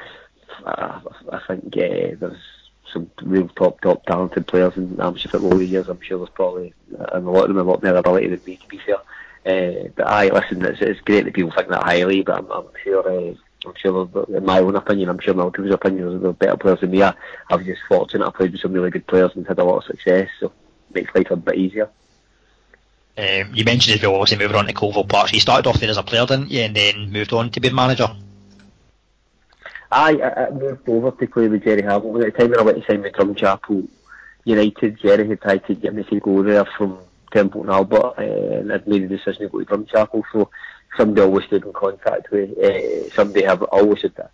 I, 0.66 1.00
I 1.32 1.40
think 1.46 1.66
uh, 1.76 2.16
there's 2.18 2.38
some 2.92 3.10
real 3.22 3.48
top, 3.48 3.80
top 3.80 4.04
talented 4.04 4.46
players 4.46 4.76
in 4.76 5.00
amateur 5.00 5.28
football 5.28 5.54
over 5.54 5.62
the 5.62 5.66
years. 5.66 5.88
I'm 5.88 6.00
sure 6.00 6.18
there's 6.18 6.30
probably, 6.30 6.74
and 6.90 7.26
a 7.26 7.30
lot 7.30 7.48
of 7.48 7.56
them 7.56 7.66
a 7.66 7.70
lot 7.70 7.82
more 7.82 7.96
ability 7.96 8.28
than 8.28 8.40
me, 8.46 8.56
to 8.56 8.68
be 8.68 8.78
fair. 8.78 8.96
Uh, 9.44 9.88
but 9.96 10.06
I 10.06 10.28
listen, 10.28 10.64
it's, 10.64 10.80
it's 10.80 11.00
great 11.00 11.24
that 11.24 11.34
people 11.34 11.52
think 11.52 11.68
that 11.68 11.82
highly, 11.82 12.22
but 12.22 12.38
I'm, 12.38 12.50
I'm 12.50 12.68
sure, 12.84 13.08
uh, 13.08 13.34
I'm 13.66 13.74
sure, 13.76 14.08
in 14.28 14.44
my 14.44 14.60
own 14.60 14.76
opinion, 14.76 15.08
I'm 15.08 15.18
sure 15.18 15.34
people's 15.50 15.74
opinion, 15.74 16.20
there's 16.20 16.36
better 16.36 16.56
players 16.56 16.80
than 16.80 16.90
me. 16.90 17.02
I, 17.02 17.14
I 17.50 17.56
was 17.56 17.66
just 17.66 17.82
fortunate 17.88 18.26
I 18.26 18.30
played 18.30 18.52
with 18.52 18.60
some 18.60 18.72
really 18.72 18.90
good 18.90 19.06
players 19.06 19.32
and 19.34 19.46
had 19.46 19.58
a 19.58 19.64
lot 19.64 19.78
of 19.78 19.84
success, 19.84 20.28
so 20.38 20.46
it 20.46 20.94
makes 20.94 21.14
life 21.14 21.30
a 21.30 21.36
bit 21.36 21.56
easier. 21.56 21.88
Um, 23.16 23.54
you 23.54 23.64
mentioned 23.64 23.96
as 23.96 24.02
well, 24.02 24.14
obviously 24.14 24.38
moving 24.38 24.56
on 24.56 24.66
to 24.66 24.72
Colville 24.72 25.04
Park. 25.04 25.28
So 25.28 25.34
you 25.34 25.40
started 25.40 25.68
off 25.68 25.80
there 25.80 25.90
as 25.90 25.98
a 25.98 26.02
player, 26.02 26.24
didn't 26.24 26.50
you, 26.50 26.62
and 26.62 26.74
then 26.74 27.10
moved 27.10 27.32
on 27.32 27.50
to 27.50 27.60
be 27.60 27.70
manager? 27.70 28.08
I, 29.90 30.18
I 30.22 30.50
moved 30.50 30.88
over 30.88 31.10
to 31.10 31.26
play 31.26 31.48
with 31.48 31.64
Jerry 31.64 31.82
Hamilton. 31.82 32.22
At 32.22 32.32
the 32.32 32.38
time 32.38 32.50
when 32.50 32.60
I 32.60 32.62
went 32.62 32.78
to 32.78 32.90
sign 32.90 33.02
with 33.02 33.12
Drumchapel 33.12 33.88
United, 34.44 34.98
Jerry 34.98 35.28
had 35.28 35.42
tried 35.42 35.66
to 35.66 35.74
get 35.74 35.94
me 35.94 36.04
to 36.04 36.20
go 36.20 36.42
there 36.42 36.64
from 36.64 36.98
Templeton 37.30 37.70
Albert, 37.70 38.14
uh, 38.18 38.22
and 38.22 38.72
I'd 38.72 38.88
made 38.88 39.02
the 39.02 39.16
decision 39.16 39.42
to 39.42 39.48
go 39.48 39.62
to 39.62 39.66
Drumchapel. 39.66 40.22
So 40.32 40.50
somebody 40.96 41.20
always 41.20 41.46
stayed 41.46 41.64
in 41.64 41.72
contact 41.74 42.30
with. 42.30 42.56
Uh, 42.56 43.10
somebody 43.10 43.46
I've 43.46 43.62
always 43.64 44.00
had 44.00 44.30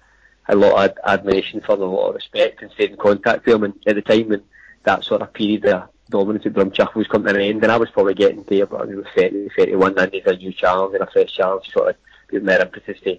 a, 0.49 0.55
lot 0.55 0.91
of 0.91 0.97
admiration 1.05 1.61
for, 1.61 1.77
them, 1.77 1.89
a 1.89 1.93
lot 1.93 2.11
of 2.11 2.15
respect, 2.15 2.63
and 2.63 2.71
stayed 2.71 2.93
in 2.93 2.97
contact 2.97 3.45
with 3.45 3.55
them. 3.55 3.65
And 3.65 3.75
at 3.85 3.97
the 3.97 4.03
time 4.03 4.29
when 4.29 4.45
that 4.85 5.03
sort 5.03 5.23
of 5.23 5.33
period 5.33 5.67
of 5.67 5.89
dominance 6.11 6.47
at 6.47 6.55
Drumchapel 6.55 6.95
was 6.95 7.07
coming 7.07 7.33
to 7.33 7.41
an 7.41 7.47
end, 7.47 7.63
and 7.63 7.73
I 7.73 7.77
was 7.77 7.91
probably 7.91 8.15
getting 8.15 8.45
to 8.45 8.61
about 8.61 8.89
30, 8.89 9.51
31, 9.57 9.99
I 9.99 10.07
needed 10.07 10.27
a 10.27 10.37
new 10.37 10.53
challenge 10.53 10.95
and 10.95 11.03
a 11.03 11.11
fresh 11.11 11.33
challenge 11.33 11.67
to 11.67 11.71
sort 11.73 11.89
of 11.91 11.97
give 12.31 12.43
me 12.43 12.55
impetus 12.55 13.01
to 13.01 13.19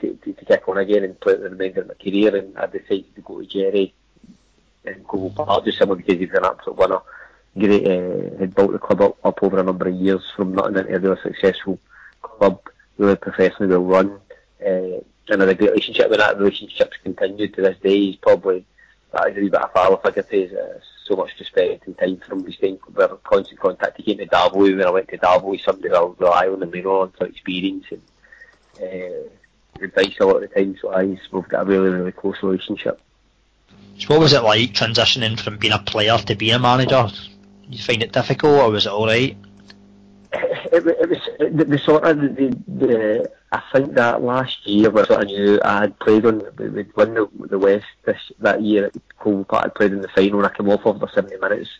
to, 0.00 0.14
to, 0.14 0.32
to 0.32 0.44
kick 0.44 0.68
on 0.68 0.78
again 0.78 1.04
and 1.04 1.18
play 1.20 1.34
the 1.34 1.50
remainder 1.50 1.80
of 1.80 1.88
my 1.88 1.94
career. 1.94 2.34
And 2.36 2.56
I 2.56 2.66
decided 2.66 3.14
to 3.14 3.20
go 3.20 3.40
to 3.40 3.46
Jerry 3.46 3.92
and 4.84 5.06
go 5.06 5.30
Park 5.30 5.64
just 5.64 5.78
simply 5.78 5.96
because 5.96 6.18
he 6.18 6.26
was 6.26 6.36
an 6.36 6.44
absolute 6.44 6.78
winner. 6.78 7.00
Great, 7.58 7.86
uh, 7.86 8.38
had 8.38 8.54
built 8.54 8.72
the 8.72 8.78
club 8.78 9.00
up, 9.00 9.16
up 9.24 9.42
over 9.42 9.58
a 9.58 9.62
number 9.62 9.88
of 9.88 9.94
years 9.94 10.22
from 10.36 10.54
nothing 10.54 10.76
into 10.76 10.94
a 10.94 10.98
really 11.00 11.20
successful 11.22 11.80
club, 12.22 12.60
really 12.96 13.16
professionally 13.16 13.76
well 13.76 13.84
run. 13.84 14.20
Uh, 14.64 15.00
and 15.30 15.40
had 15.40 15.48
a 15.48 15.54
great 15.54 15.70
relationship 15.70 16.08
with 16.08 16.20
that. 16.20 16.38
Relationship's 16.38 16.96
continued 17.02 17.54
to 17.54 17.62
this 17.62 17.78
day. 17.78 17.98
He's 17.98 18.16
probably 18.16 18.64
that 19.12 19.30
is 19.30 19.36
a 19.36 19.40
wee 19.40 19.48
bit 19.48 19.60
of 19.60 19.70
a 19.70 19.72
father 19.72 19.96
figure 20.04 20.22
to 20.22 20.40
his, 20.40 20.52
uh, 20.52 20.80
so 21.08 21.16
much 21.16 21.30
respect 21.38 21.86
and 21.86 21.98
time 21.98 22.20
from. 22.26 22.44
We 22.44 22.52
stayed 22.52 22.78
in 22.96 23.08
constant 23.24 23.58
contact. 23.58 23.96
He 23.96 24.02
came 24.02 24.18
to 24.18 24.26
Davo 24.26 24.56
when 24.56 24.86
I 24.86 24.90
went 24.90 25.08
to 25.08 25.18
Davo. 25.18 25.52
He's 25.54 25.64
somebody 25.64 25.92
I'll 25.92 26.10
rely 26.18 26.48
on 26.48 26.62
and 26.62 26.70
lean 26.70 26.86
on 26.86 27.12
for 27.12 27.26
experience 27.26 27.86
and 27.90 28.02
uh, 28.80 29.84
advice 29.84 30.14
a 30.20 30.26
lot 30.26 30.42
of 30.42 30.42
the 30.42 30.48
time, 30.48 30.76
so 30.80 30.92
I 30.92 31.18
we've 31.32 31.48
got 31.48 31.62
a 31.62 31.64
really, 31.64 31.88
really 31.88 32.12
close 32.12 32.36
relationship. 32.42 33.00
So 33.98 34.14
what 34.14 34.20
was 34.20 34.32
it 34.32 34.42
like 34.42 34.70
transitioning 34.70 35.40
from 35.40 35.58
being 35.58 35.72
a 35.72 35.78
player 35.78 36.18
to 36.18 36.34
being 36.36 36.54
a 36.54 36.58
manager? 36.58 37.08
You 37.68 37.82
find 37.82 38.02
it 38.02 38.12
difficult, 38.12 38.60
or 38.60 38.70
was 38.70 38.86
it 38.86 38.92
all 38.92 39.06
right? 39.06 39.36
It, 40.32 40.86
it 40.86 41.08
was 41.08 41.18
the, 41.38 41.64
the 41.64 41.78
sort 41.78 42.04
of 42.04 42.20
the, 42.20 42.56
the, 42.66 43.30
I 43.52 43.62
think 43.72 43.94
that 43.94 44.22
last 44.22 44.66
year 44.66 44.90
was 44.90 45.06
sort 45.06 45.22
of 45.22 45.28
knew 45.28 45.58
I 45.64 45.80
had 45.80 45.98
played 46.00 46.26
on 46.26 46.42
we'd 46.58 46.94
won 46.96 47.14
the, 47.14 47.28
the 47.48 47.58
West 47.58 47.86
this 48.04 48.20
that 48.40 48.62
year 48.62 48.86
at 48.86 48.96
Cole 49.18 49.44
Park. 49.44 49.64
I 49.64 49.68
played 49.68 49.92
in 49.92 50.02
the 50.02 50.08
final 50.08 50.40
and 50.40 50.46
I 50.46 50.54
came 50.54 50.68
off 50.68 50.86
after 50.86 51.08
70 51.08 51.36
minutes. 51.38 51.70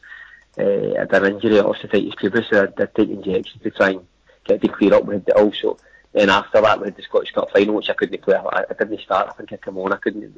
Uh, 0.58 0.94
I 0.94 1.00
had 1.00 1.14
an 1.14 1.34
injury, 1.34 1.56
osteitis 1.56 2.14
pubis, 2.16 2.48
so 2.48 2.62
I 2.62 2.66
did 2.66 2.94
take 2.94 3.10
injections 3.10 3.62
to 3.62 3.70
try 3.70 3.90
and 3.90 4.06
get 4.44 4.62
to 4.62 4.68
clear 4.68 4.94
up. 4.94 5.04
We 5.04 5.14
had 5.14 5.30
also 5.30 5.78
then 6.12 6.30
after 6.30 6.60
that, 6.60 6.80
we 6.80 6.86
had 6.86 6.96
the 6.96 7.02
Scottish 7.02 7.32
Cup 7.32 7.50
final, 7.52 7.74
which 7.74 7.90
I 7.90 7.94
couldn't 7.94 8.22
play. 8.22 8.34
I, 8.34 8.64
I 8.68 8.74
didn't 8.78 9.00
start. 9.00 9.28
I 9.28 9.32
think 9.34 9.52
I 9.52 9.56
came 9.56 9.76
on. 9.76 9.92
I 9.92 9.96
couldn't, 9.98 10.34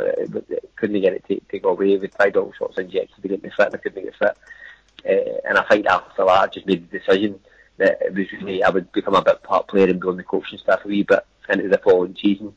couldn't 0.77 1.01
get 1.01 1.13
it 1.13 1.25
to, 1.29 1.41
to 1.41 1.59
go 1.59 1.71
away. 1.71 1.97
We 1.97 2.09
tried 2.09 2.37
all 2.37 2.53
sorts 2.59 2.77
of 2.77 2.85
injections 2.85 3.23
to 3.23 3.29
get 3.29 3.43
me 3.43 3.51
fit, 3.57 3.67
and 3.67 3.75
I 3.77 3.79
couldn't 3.79 4.05
get 4.05 4.17
fit. 4.17 4.37
Uh, 5.09 5.49
and 5.49 5.59
I 5.59 5.63
think 5.71 5.87
after 5.87 6.25
that, 6.25 6.29
I 6.29 6.47
just 6.49 6.67
made 6.67 6.91
the 6.91 6.99
decision 6.99 7.39
that 7.81 7.99
it 8.01 8.15
was 8.15 8.31
really 8.33 8.63
I 8.63 8.71
would 8.71 8.91
become 8.93 9.15
a 9.15 9.23
bit 9.23 9.43
part 9.43 9.69
player 9.69 9.89
and 9.89 10.01
be 10.01 10.09
on 10.09 10.17
the 10.17 10.23
coaching 10.23 10.59
staff 10.59 10.85
a 10.85 10.89
wee 10.89 11.03
bit 11.03 11.25
into 11.49 11.69
the 11.69 11.79
following 11.79 12.17
season. 12.21 12.55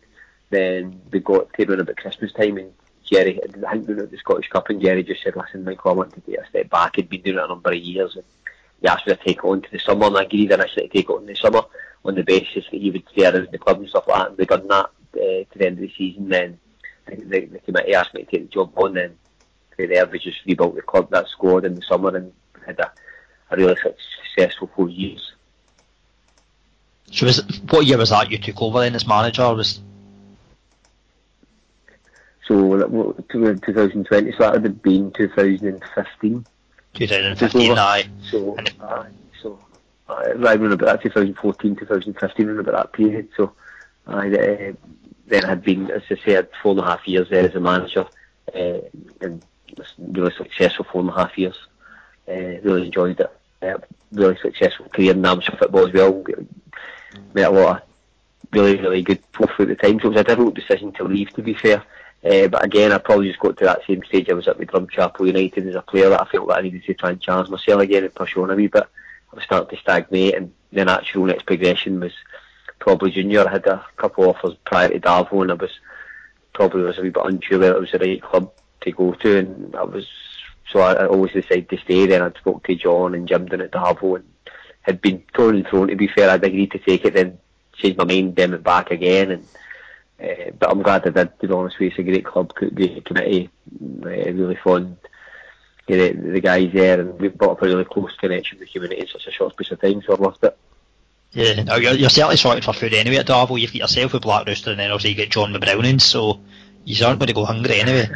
Then 0.50 1.01
we 1.12 1.20
got 1.20 1.51
to 1.51 1.70
around 1.70 1.82
about 1.82 1.98
Christmas 1.98 2.32
time, 2.34 2.58
and 2.58 2.74
Jerry, 3.03 3.39
I 3.68 3.72
think 3.72 3.88
we 3.88 3.96
were 3.96 4.03
at 4.03 4.12
the 4.12 4.18
Scottish 4.18 4.50
Cup, 4.50 4.70
and 4.70 4.82
Jerry 4.82 5.03
just 5.03 5.24
said, 5.24 5.36
"Listen, 5.36 5.63
Michael, 5.63 5.92
I 5.92 5.96
want 5.96 6.13
to 6.13 6.22
take 6.22 6.38
a 6.38 6.48
step 6.48 6.70
back. 6.70 6.96
He'd 6.96 7.10
been 7.10 7.22
doing 7.22 7.38
it 7.38 7.44
a 7.44 7.48
number 7.48 7.72
of 7.72 7.77
years, 7.77 8.15
and 8.15 8.25
he 8.82 8.88
asked 8.88 9.08
me 9.08 9.15
to 9.15 9.24
take 9.24 9.44
on 9.44 9.62
to 9.62 9.72
the 9.72 9.80
summer, 9.80 10.08
and 10.08 10.18
I 10.18 10.24
agreed 10.24 10.51
initially 10.51 10.88
to 10.88 10.94
take 10.94 11.10
on 11.10 11.22
in 11.22 11.27
the 11.27 11.36
summer." 11.36 11.63
on 12.06 12.15
the 12.15 12.24
basis 12.24 12.65
that 12.72 12.82
he 12.82 12.92
would 12.92 13.08
stay 13.12 13.25
around 13.25 13.48
the 13.51 13.58
club 13.58 13.80
and 13.80 13.89
stuff 13.89 14.08
like 14.08 14.18
that. 14.18 14.30
And 14.30 14.38
we 14.38 14.46
done 14.46 14.68
that 14.68 14.86
uh, 14.86 15.15
to 15.15 15.48
the 15.56 15.65
end 15.65 15.77
of 15.77 15.82
the 15.82 15.94
season. 15.98 16.30
Then 16.30 16.60
the, 17.08 17.46
the, 17.46 17.60
committee 17.60 17.96
asked 17.96 18.13
me 18.13 18.24
to 18.24 18.32
take 18.32 18.50
the 18.50 18.53
job 18.53 18.74
on. 18.75 18.94
Then 18.94 19.18
the 19.77 19.88
there 19.88 20.06
we 20.06 20.20
just 20.20 20.46
rebuilt 20.46 20.75
the 20.75 20.82
club, 20.82 21.10
that 21.12 21.27
squad 21.30 21.65
in 21.65 21.75
the 21.75 21.82
summer, 21.82 22.15
and 22.15 22.34
had 22.65 22.80
a, 22.80 22.92
a 23.50 23.57
really 23.57 23.75
successful 24.35 24.69
four 24.75 24.89
years. 24.89 25.33
So 27.12 27.25
was 27.25 27.43
what 27.69 27.85
year 27.85 27.97
was 27.97 28.09
that 28.09 28.31
you 28.31 28.38
took 28.38 28.62
over 28.62 28.79
then 28.79 28.95
as 28.95 29.07
manager? 29.07 29.53
Was 29.53 29.79
so 32.47 32.77
2020, 33.31 34.31
so 34.31 34.38
that 34.39 34.53
would 34.53 34.63
have 34.65 34.81
been 34.81 35.12
2015. 35.12 36.45
2015, 36.93 37.77
aye. 37.77 38.09
So, 38.29 38.57
aye, 38.81 39.09
so 39.41 39.59
uh, 40.09 40.35
right 40.35 40.59
around 40.59 40.73
about 40.73 40.85
that 40.85 41.03
2014, 41.03 41.75
2015, 41.77 42.47
around 42.47 42.59
about 42.59 42.73
that 42.73 42.93
period. 42.93 43.29
So, 43.38 43.53
I, 44.05 44.27
uh, 44.27 44.73
then 45.27 45.43
had 45.43 45.63
been, 45.63 45.89
as 45.89 46.01
I 46.09 46.17
said, 46.25 46.50
four 46.62 46.71
and 46.71 46.81
a 46.81 46.85
half 46.85 47.07
years 47.07 47.29
there 47.29 47.47
as 47.47 47.55
a 47.55 47.62
manager, 47.62 48.05
uh, 48.53 48.79
and 49.21 49.41
really 49.97 50.33
successful 50.35 50.85
four 50.91 51.01
and 51.01 51.09
a 51.09 51.13
half 51.13 51.38
years. 51.38 51.55
Uh, 52.27 52.60
really 52.63 52.86
enjoyed 52.86 53.20
it. 53.20 53.32
Uh, 53.62 53.77
really 54.12 54.38
successful 54.42 54.88
career 54.89 55.12
in 55.12 55.25
amateur 55.25 55.56
football 55.58 55.88
as 55.88 55.94
well. 55.94 56.24
Met 57.34 57.48
a 57.48 57.51
lot 57.51 57.77
of 57.77 57.88
really, 58.51 58.77
really 58.77 59.01
good 59.01 59.22
people 59.32 59.56
at 59.60 59.68
the 59.68 59.75
time, 59.75 60.00
so 60.00 60.08
it 60.08 60.12
was 60.12 60.22
a 60.22 60.24
difficult 60.24 60.56
decision 60.56 60.92
to 60.94 61.03
leave, 61.03 61.32
to 61.32 61.42
be 61.42 61.53
fair. 61.53 61.84
Uh, 62.24 62.48
but 62.48 62.63
again, 62.63 62.92
I 62.92 63.00
probably 63.00 63.27
just 63.27 63.39
got 63.39 63.58
to 63.58 63.65
that 63.65 63.82
same 63.86 64.03
stage 64.06 64.30
I 64.30 64.34
was 64.34 64.48
at 64.48 64.58
with 64.58 64.70
Drumchapel 64.70 65.27
United 65.27 65.68
as 65.68 65.75
a 65.75 65.82
player 65.82 66.10
that 66.10 66.22
I 66.22 66.25
felt 66.25 66.48
that 66.48 66.60
I 66.60 66.62
needed 66.62 66.86
to 66.86 66.94
try 66.94 67.10
and 67.10 67.22
challenge 67.22 67.50
myself 67.50 67.82
again 67.82 68.06
and 68.06 68.15
push 68.15 68.38
on 68.38 68.50
a 68.50 68.56
wee 68.56 68.68
bit. 68.68 68.84
I 69.32 69.36
was 69.36 69.44
starting 69.44 69.75
to 69.75 69.82
stagnate, 69.82 70.36
and 70.36 70.53
the 70.72 70.86
natural 70.86 71.25
next 71.25 71.46
progression 71.46 72.00
was 72.00 72.13
probably 72.80 73.12
junior. 73.12 73.46
I 73.46 73.51
had 73.51 73.68
a 73.68 73.86
couple 73.98 74.24
of 74.24 74.38
offers 74.38 74.56
prior 74.63 74.89
to 74.89 75.00
Darvo, 75.00 75.42
and 75.42 75.51
I 75.51 75.56
was 75.56 75.72
probably 76.53 76.84
was 76.84 76.98
a 76.98 77.01
wee 77.01 77.10
bit 77.10 77.25
unsure 77.25 77.60
whether 77.60 77.75
it 77.75 77.82
was 77.82 77.92
the 77.92 78.00
right 78.00 78.22
club 78.22 78.51
to 78.82 78.92
go 78.92 79.13
to, 79.13 79.38
and 79.38 79.75
I 79.75 79.84
was 79.84 80.08
so 80.72 80.79
I, 80.79 80.93
I 80.93 81.08
always 81.08 81.34
decided 81.34 81.70
to 81.70 81.77
stay. 81.77 82.05
Then 82.05 82.22
I'd 82.22 82.38
spoke 82.38 82.65
to 82.65 82.75
John 82.75 83.13
and 83.13 83.27
Jim 83.27 83.46
down 83.46 83.62
at 83.62 83.72
Darvo, 83.72 84.17
and 84.17 84.25
had 84.82 85.01
been 85.01 85.24
torn 85.34 85.55
and 85.55 85.67
thrown. 85.67 85.88
To 85.88 85.96
be 85.96 86.08
fair, 86.08 86.29
I'd 86.29 86.43
agreed 86.43 86.72
to 86.72 86.79
take 86.79 87.05
it, 87.05 87.13
then 87.13 87.39
changed 87.75 87.98
my 87.98 88.05
mind, 88.05 88.36
then 88.36 88.51
went 88.51 88.63
back 88.63 88.91
again, 88.91 89.32
and. 89.32 89.48
Uh, 90.22 90.51
but 90.58 90.70
I'm 90.70 90.82
glad 90.84 91.05
I 91.05 91.10
did. 91.10 91.39
To 91.39 91.48
be 91.48 91.53
honest 91.53 91.77
with 91.79 91.82
you, 91.82 91.88
it's 91.89 92.00
a 92.00 92.03
great 92.03 92.24
club, 92.24 92.53
great 92.53 93.03
committee, 93.03 93.50
uh, 94.05 94.08
really 94.08 94.55
fun. 94.55 94.98
You 95.88 95.98
know, 95.98 96.32
the 96.32 96.39
guys 96.39 96.72
there, 96.72 97.01
and 97.01 97.20
we've 97.20 97.38
built 97.38 97.51
up 97.51 97.62
a 97.62 97.65
really 97.65 97.84
close 97.84 98.15
connection 98.17 98.58
with 98.58 98.67
the 98.67 98.72
community 98.72 99.01
in 99.01 99.08
such 99.08 99.27
a 99.27 99.32
short 99.32 99.53
space 99.53 99.72
of 99.72 99.82
time. 99.82 100.01
So 100.01 100.13
I've 100.13 100.22
loved 100.22 100.43
it. 100.43 100.58
Yeah, 101.32 101.63
no, 101.63 101.75
you're, 101.75 101.93
you're 101.93 102.10
certainly 102.10 102.38
sorted 102.38 102.63
for 102.63 102.74
food 102.74 102.93
anyway 102.93 103.17
at 103.17 103.25
Darvel. 103.25 103.60
You've 103.60 103.72
got 103.72 103.79
yourself 103.79 104.13
with 104.13 104.22
Black 104.22 104.48
Rooster, 104.48 104.72
and 104.72 104.79
then 104.79 104.91
also 104.91 105.08
you 105.10 105.15
get 105.15 105.32
John 105.32 105.51
with 105.51 105.62
Brownings, 105.62 106.05
so 106.05 106.39
you 106.86 107.05
aren't 107.05 107.20
going 107.20 107.27
to 107.27 107.34
go 107.34 107.43
hungry 107.43 107.82
anyway. 107.82 108.08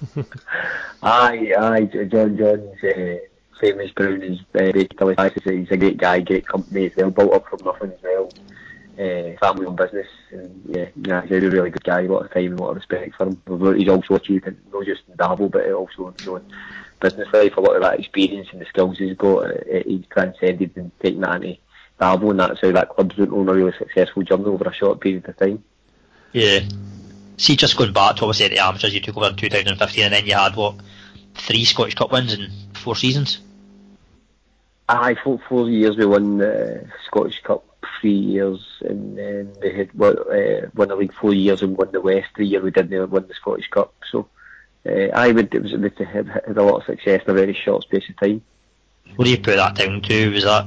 aye, 1.02 1.52
aye, 1.58 1.84
John 1.84 2.36
John's 2.36 2.84
uh, 2.84 3.16
famous 3.60 3.90
Brownings, 3.92 4.40
uh, 4.54 4.72
basically, 5.14 5.58
he's 5.58 5.70
a 5.70 5.76
great 5.76 5.98
guy, 5.98 6.20
great 6.20 6.46
company 6.46 6.86
as 6.86 6.96
well, 6.96 7.10
built 7.10 7.32
up 7.32 7.48
from 7.48 7.60
nothing 7.64 7.92
as 7.92 8.02
well. 8.02 8.32
Uh, 8.98 9.36
family 9.38 9.66
owned 9.66 9.76
business, 9.76 10.06
and 10.30 10.62
yeah, 10.68 10.86
yeah, 10.96 11.22
he's 11.22 11.42
a 11.42 11.50
really 11.50 11.70
good 11.70 11.84
guy, 11.84 12.02
a 12.02 12.08
lot 12.08 12.24
of 12.24 12.32
time, 12.32 12.46
and 12.46 12.60
a 12.60 12.62
lot 12.62 12.70
of 12.70 12.76
respect 12.76 13.14
for 13.16 13.26
him. 13.26 13.78
He's 13.78 13.88
also 13.88 14.14
achieved, 14.14 14.44
not 14.72 14.84
just 14.84 15.02
in 15.08 15.16
Darvel, 15.16 15.50
but 15.50 15.70
also 15.72 16.08
in 16.08 16.14
his 16.18 16.28
own 16.28 16.44
business 17.00 17.28
life, 17.32 17.56
a 17.56 17.60
lot 17.60 17.76
of 17.76 17.82
that 17.82 17.98
experience 17.98 18.48
and 18.52 18.60
the 18.60 18.66
skills 18.66 18.98
he's 18.98 19.16
got, 19.16 19.46
uh, 19.46 19.82
he's 19.86 20.04
transcended 20.10 20.76
and 20.76 20.92
taken 21.00 21.22
that 21.22 21.42
into 21.42 21.58
Darvel, 21.98 22.30
and 22.30 22.40
that's 22.40 22.60
how 22.60 22.72
that 22.72 22.90
club's 22.90 23.16
went 23.16 23.32
on 23.32 23.48
a 23.48 23.54
really 23.54 23.72
successful 23.78 24.22
journey 24.22 24.44
over 24.44 24.64
a 24.64 24.74
short 24.74 25.00
period 25.00 25.28
of 25.28 25.36
time. 25.36 25.62
Yeah. 26.32 26.60
See, 27.40 27.56
just 27.56 27.78
going 27.78 27.94
back 27.94 28.16
to 28.16 28.26
obviously 28.26 28.48
the 28.48 28.58
amateurs, 28.58 28.92
you 28.92 29.00
took 29.00 29.16
over 29.16 29.28
in 29.28 29.36
2015, 29.36 30.04
and 30.04 30.12
then 30.12 30.26
you 30.26 30.34
had 30.34 30.54
what 30.56 30.74
three 31.34 31.64
Scottish 31.64 31.94
Cup 31.94 32.12
wins 32.12 32.34
in 32.34 32.50
four 32.74 32.94
seasons. 32.94 33.40
Aye, 34.90 35.16
four, 35.24 35.40
four 35.48 35.70
years 35.70 35.96
we 35.96 36.04
won 36.04 36.36
the 36.36 36.86
Scottish 37.06 37.40
Cup, 37.42 37.64
three 37.98 38.12
years, 38.12 38.60
and 38.82 39.16
then 39.16 39.56
we 39.62 39.74
had 39.74 39.90
won, 39.94 40.18
uh, 40.18 40.68
won 40.74 40.88
the 40.88 40.96
league 40.96 41.14
four 41.14 41.32
years 41.32 41.62
and 41.62 41.78
won 41.78 41.90
the 41.92 42.02
West. 42.02 42.28
The 42.36 42.44
year 42.44 42.60
we 42.60 42.72
didn't 42.72 43.10
win 43.10 43.26
the 43.26 43.32
Scottish 43.32 43.70
Cup, 43.70 43.94
so 44.10 44.28
uh, 44.84 45.08
I 45.14 45.32
would 45.32 45.54
it 45.54 45.62
was 45.62 45.72
it 45.72 45.96
had, 45.96 46.28
had 46.28 46.58
a 46.58 46.62
lot 46.62 46.80
of 46.80 46.84
success 46.84 47.22
in 47.24 47.30
a 47.30 47.34
very 47.34 47.54
short 47.54 47.84
space 47.84 48.06
of 48.10 48.18
time. 48.18 48.42
What 49.16 49.24
do 49.24 49.30
you 49.30 49.38
put 49.38 49.56
that 49.56 49.76
down 49.76 50.02
to? 50.02 50.30
Was 50.34 50.44
that 50.44 50.66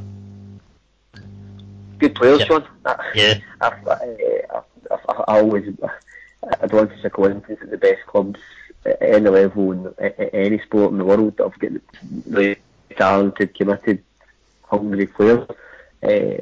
good 2.00 2.16
players, 2.16 2.44
John? 2.46 2.66
Yeah. 3.14 3.36
I, 3.62 3.68
I, 3.68 4.42
I, 4.50 5.24
I 5.28 5.40
always 5.40 5.72
I 6.62 6.68
don't 6.68 6.88
think 6.88 6.98
it's 6.98 7.06
a 7.06 7.10
coincidence 7.10 7.60
that 7.62 7.72
the 7.72 7.78
best 7.78 8.06
clubs 8.06 8.40
at 8.86 9.02
any 9.02 9.30
level 9.30 9.72
in 9.72 9.94
any 10.34 10.60
sport 10.60 10.92
in 10.92 10.98
the 10.98 11.06
world 11.06 11.36
have 11.40 11.58
got 11.58 11.72
really 12.28 12.58
talented, 12.98 13.56
committed, 13.56 14.04
hungry 14.64 15.08
players. 15.08 15.48
Uh, 16.04 16.38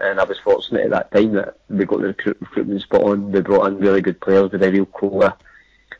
and, 0.00 0.20
I 0.20 0.24
was 0.24 0.38
fortunate 0.38 0.84
at 0.84 0.90
that 0.90 1.12
time 1.12 1.32
that 1.32 1.58
we 1.68 1.84
got 1.84 2.00
the 2.00 2.06
recruit, 2.08 2.38
recruitment 2.40 2.80
spot 2.80 3.02
on. 3.02 3.30
We 3.30 3.40
brought 3.42 3.66
in 3.66 3.78
really 3.78 4.00
good 4.00 4.20
players 4.20 4.52
with 4.52 4.62
a 4.62 4.70
real 4.70 4.86
core 4.86 5.36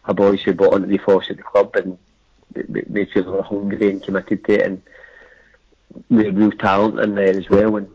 of 0.07 0.17
boys 0.17 0.41
who 0.43 0.55
bought 0.55 0.75
into 0.75 0.89
the 0.89 0.99
force 0.99 1.29
at 1.29 1.37
the 1.37 1.43
club 1.43 1.77
and 1.77 1.99
made 2.89 3.11
sure 3.11 3.23
they 3.23 3.31
were 3.31 3.43
hungry 3.43 3.91
and 3.91 4.03
committed 4.03 4.45
to 4.47 4.53
it 4.55 4.67
and 4.67 4.83
we 6.09 6.25
had 6.25 6.39
real 6.39 6.53
talent 6.53 6.99
in 7.01 7.15
there 7.15 7.37
as 7.37 7.51
well. 7.51 7.77
And 7.77 7.89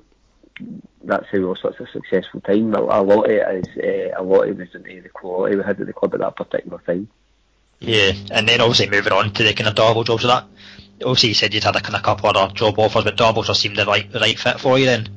that's 1.03 1.27
how 1.31 1.38
we 1.38 1.46
were 1.46 1.55
such 1.55 1.79
a 1.79 1.88
successful 1.88 2.41
time. 2.41 2.74
A, 2.74 2.79
a 2.79 3.01
lot 3.01 3.25
of 3.25 3.31
it 3.31 3.65
is 3.65 4.13
uh, 4.15 4.22
a 4.22 4.24
lot 4.24 4.43
of 4.43 4.50
it 4.50 4.58
was 4.58 4.75
into 4.75 5.01
the 5.01 5.10
quality 5.10 5.55
we 5.55 5.63
had 5.63 5.79
at 5.79 5.88
the 5.88 5.93
club 5.93 6.13
at 6.13 6.20
that 6.20 6.36
particular 6.36 6.79
time. 6.86 7.08
Yeah, 7.79 8.12
and 8.31 8.48
then 8.48 8.62
obviously 8.62 8.89
moving 8.89 9.13
on 9.13 9.31
to 9.34 9.43
the 9.43 9.53
kind 9.53 9.67
of 9.67 9.75
double 9.75 10.03
jobs 10.03 10.24
of 10.24 10.29
that. 10.29 10.46
Obviously, 11.03 11.29
you 11.29 11.36
said 11.36 11.53
you'd 11.53 11.63
had 11.63 11.75
a 11.75 11.81
kind 11.81 11.96
of 11.96 12.03
couple 12.03 12.29
other 12.29 12.53
job 12.53 12.77
offers, 12.77 13.03
but 13.03 13.17
Darvel 13.17 13.46
just 13.46 13.62
seemed 13.62 13.77
the 13.77 13.86
right 13.86 14.10
the 14.12 14.20
right 14.20 14.38
fit 14.38 14.60
for 14.60 14.77
you 14.77 14.86
then. 14.86 15.10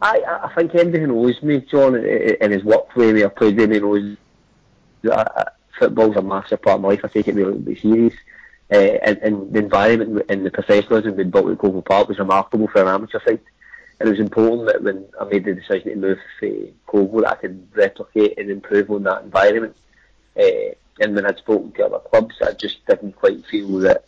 I 0.00 0.22
I 0.44 0.54
think 0.54 0.74
anybody 0.74 1.00
who 1.00 1.08
knows 1.08 1.42
me, 1.42 1.60
John, 1.60 1.96
and 1.96 2.52
his 2.52 2.62
work 2.62 2.92
for 2.92 3.12
me, 3.12 3.24
I 3.24 3.28
played 3.28 3.56
with 3.56 3.70
me 3.70 3.80
knows 3.80 4.16
that 5.02 5.56
football's 5.78 6.16
a 6.16 6.22
massive 6.22 6.62
part 6.62 6.76
of 6.76 6.82
my 6.82 6.88
life. 6.88 7.00
I 7.04 7.08
take 7.08 7.28
it 7.28 7.34
really 7.34 7.76
serious. 7.76 8.14
Uh, 8.72 8.96
and, 9.04 9.18
and 9.18 9.52
the 9.52 9.58
environment 9.58 10.24
and 10.30 10.46
the 10.46 10.50
professionalism 10.50 11.14
we 11.14 11.24
built 11.24 11.50
at 11.50 11.58
Colville 11.58 11.82
Park 11.82 12.08
was 12.08 12.18
remarkable 12.18 12.68
for 12.68 12.80
an 12.80 12.88
amateur 12.88 13.20
side 13.22 13.40
it 14.02 14.08
was 14.10 14.18
important 14.18 14.66
that 14.66 14.82
when 14.82 15.06
I 15.20 15.24
made 15.24 15.44
the 15.44 15.54
decision 15.54 15.90
to 15.90 15.96
move 15.96 16.18
to 16.40 16.72
Kobo 16.86 17.20
that 17.20 17.32
I 17.32 17.34
could 17.36 17.68
replicate 17.74 18.38
and 18.38 18.50
improve 18.50 18.90
on 18.90 19.04
that 19.04 19.22
environment. 19.22 19.76
Uh, 20.36 20.74
and 21.00 21.14
when 21.14 21.26
I'd 21.26 21.38
spoken 21.38 21.72
to 21.72 21.86
other 21.86 21.98
clubs, 21.98 22.34
I 22.42 22.52
just 22.52 22.84
didn't 22.86 23.16
quite 23.16 23.44
feel 23.46 23.78
that, 23.78 24.04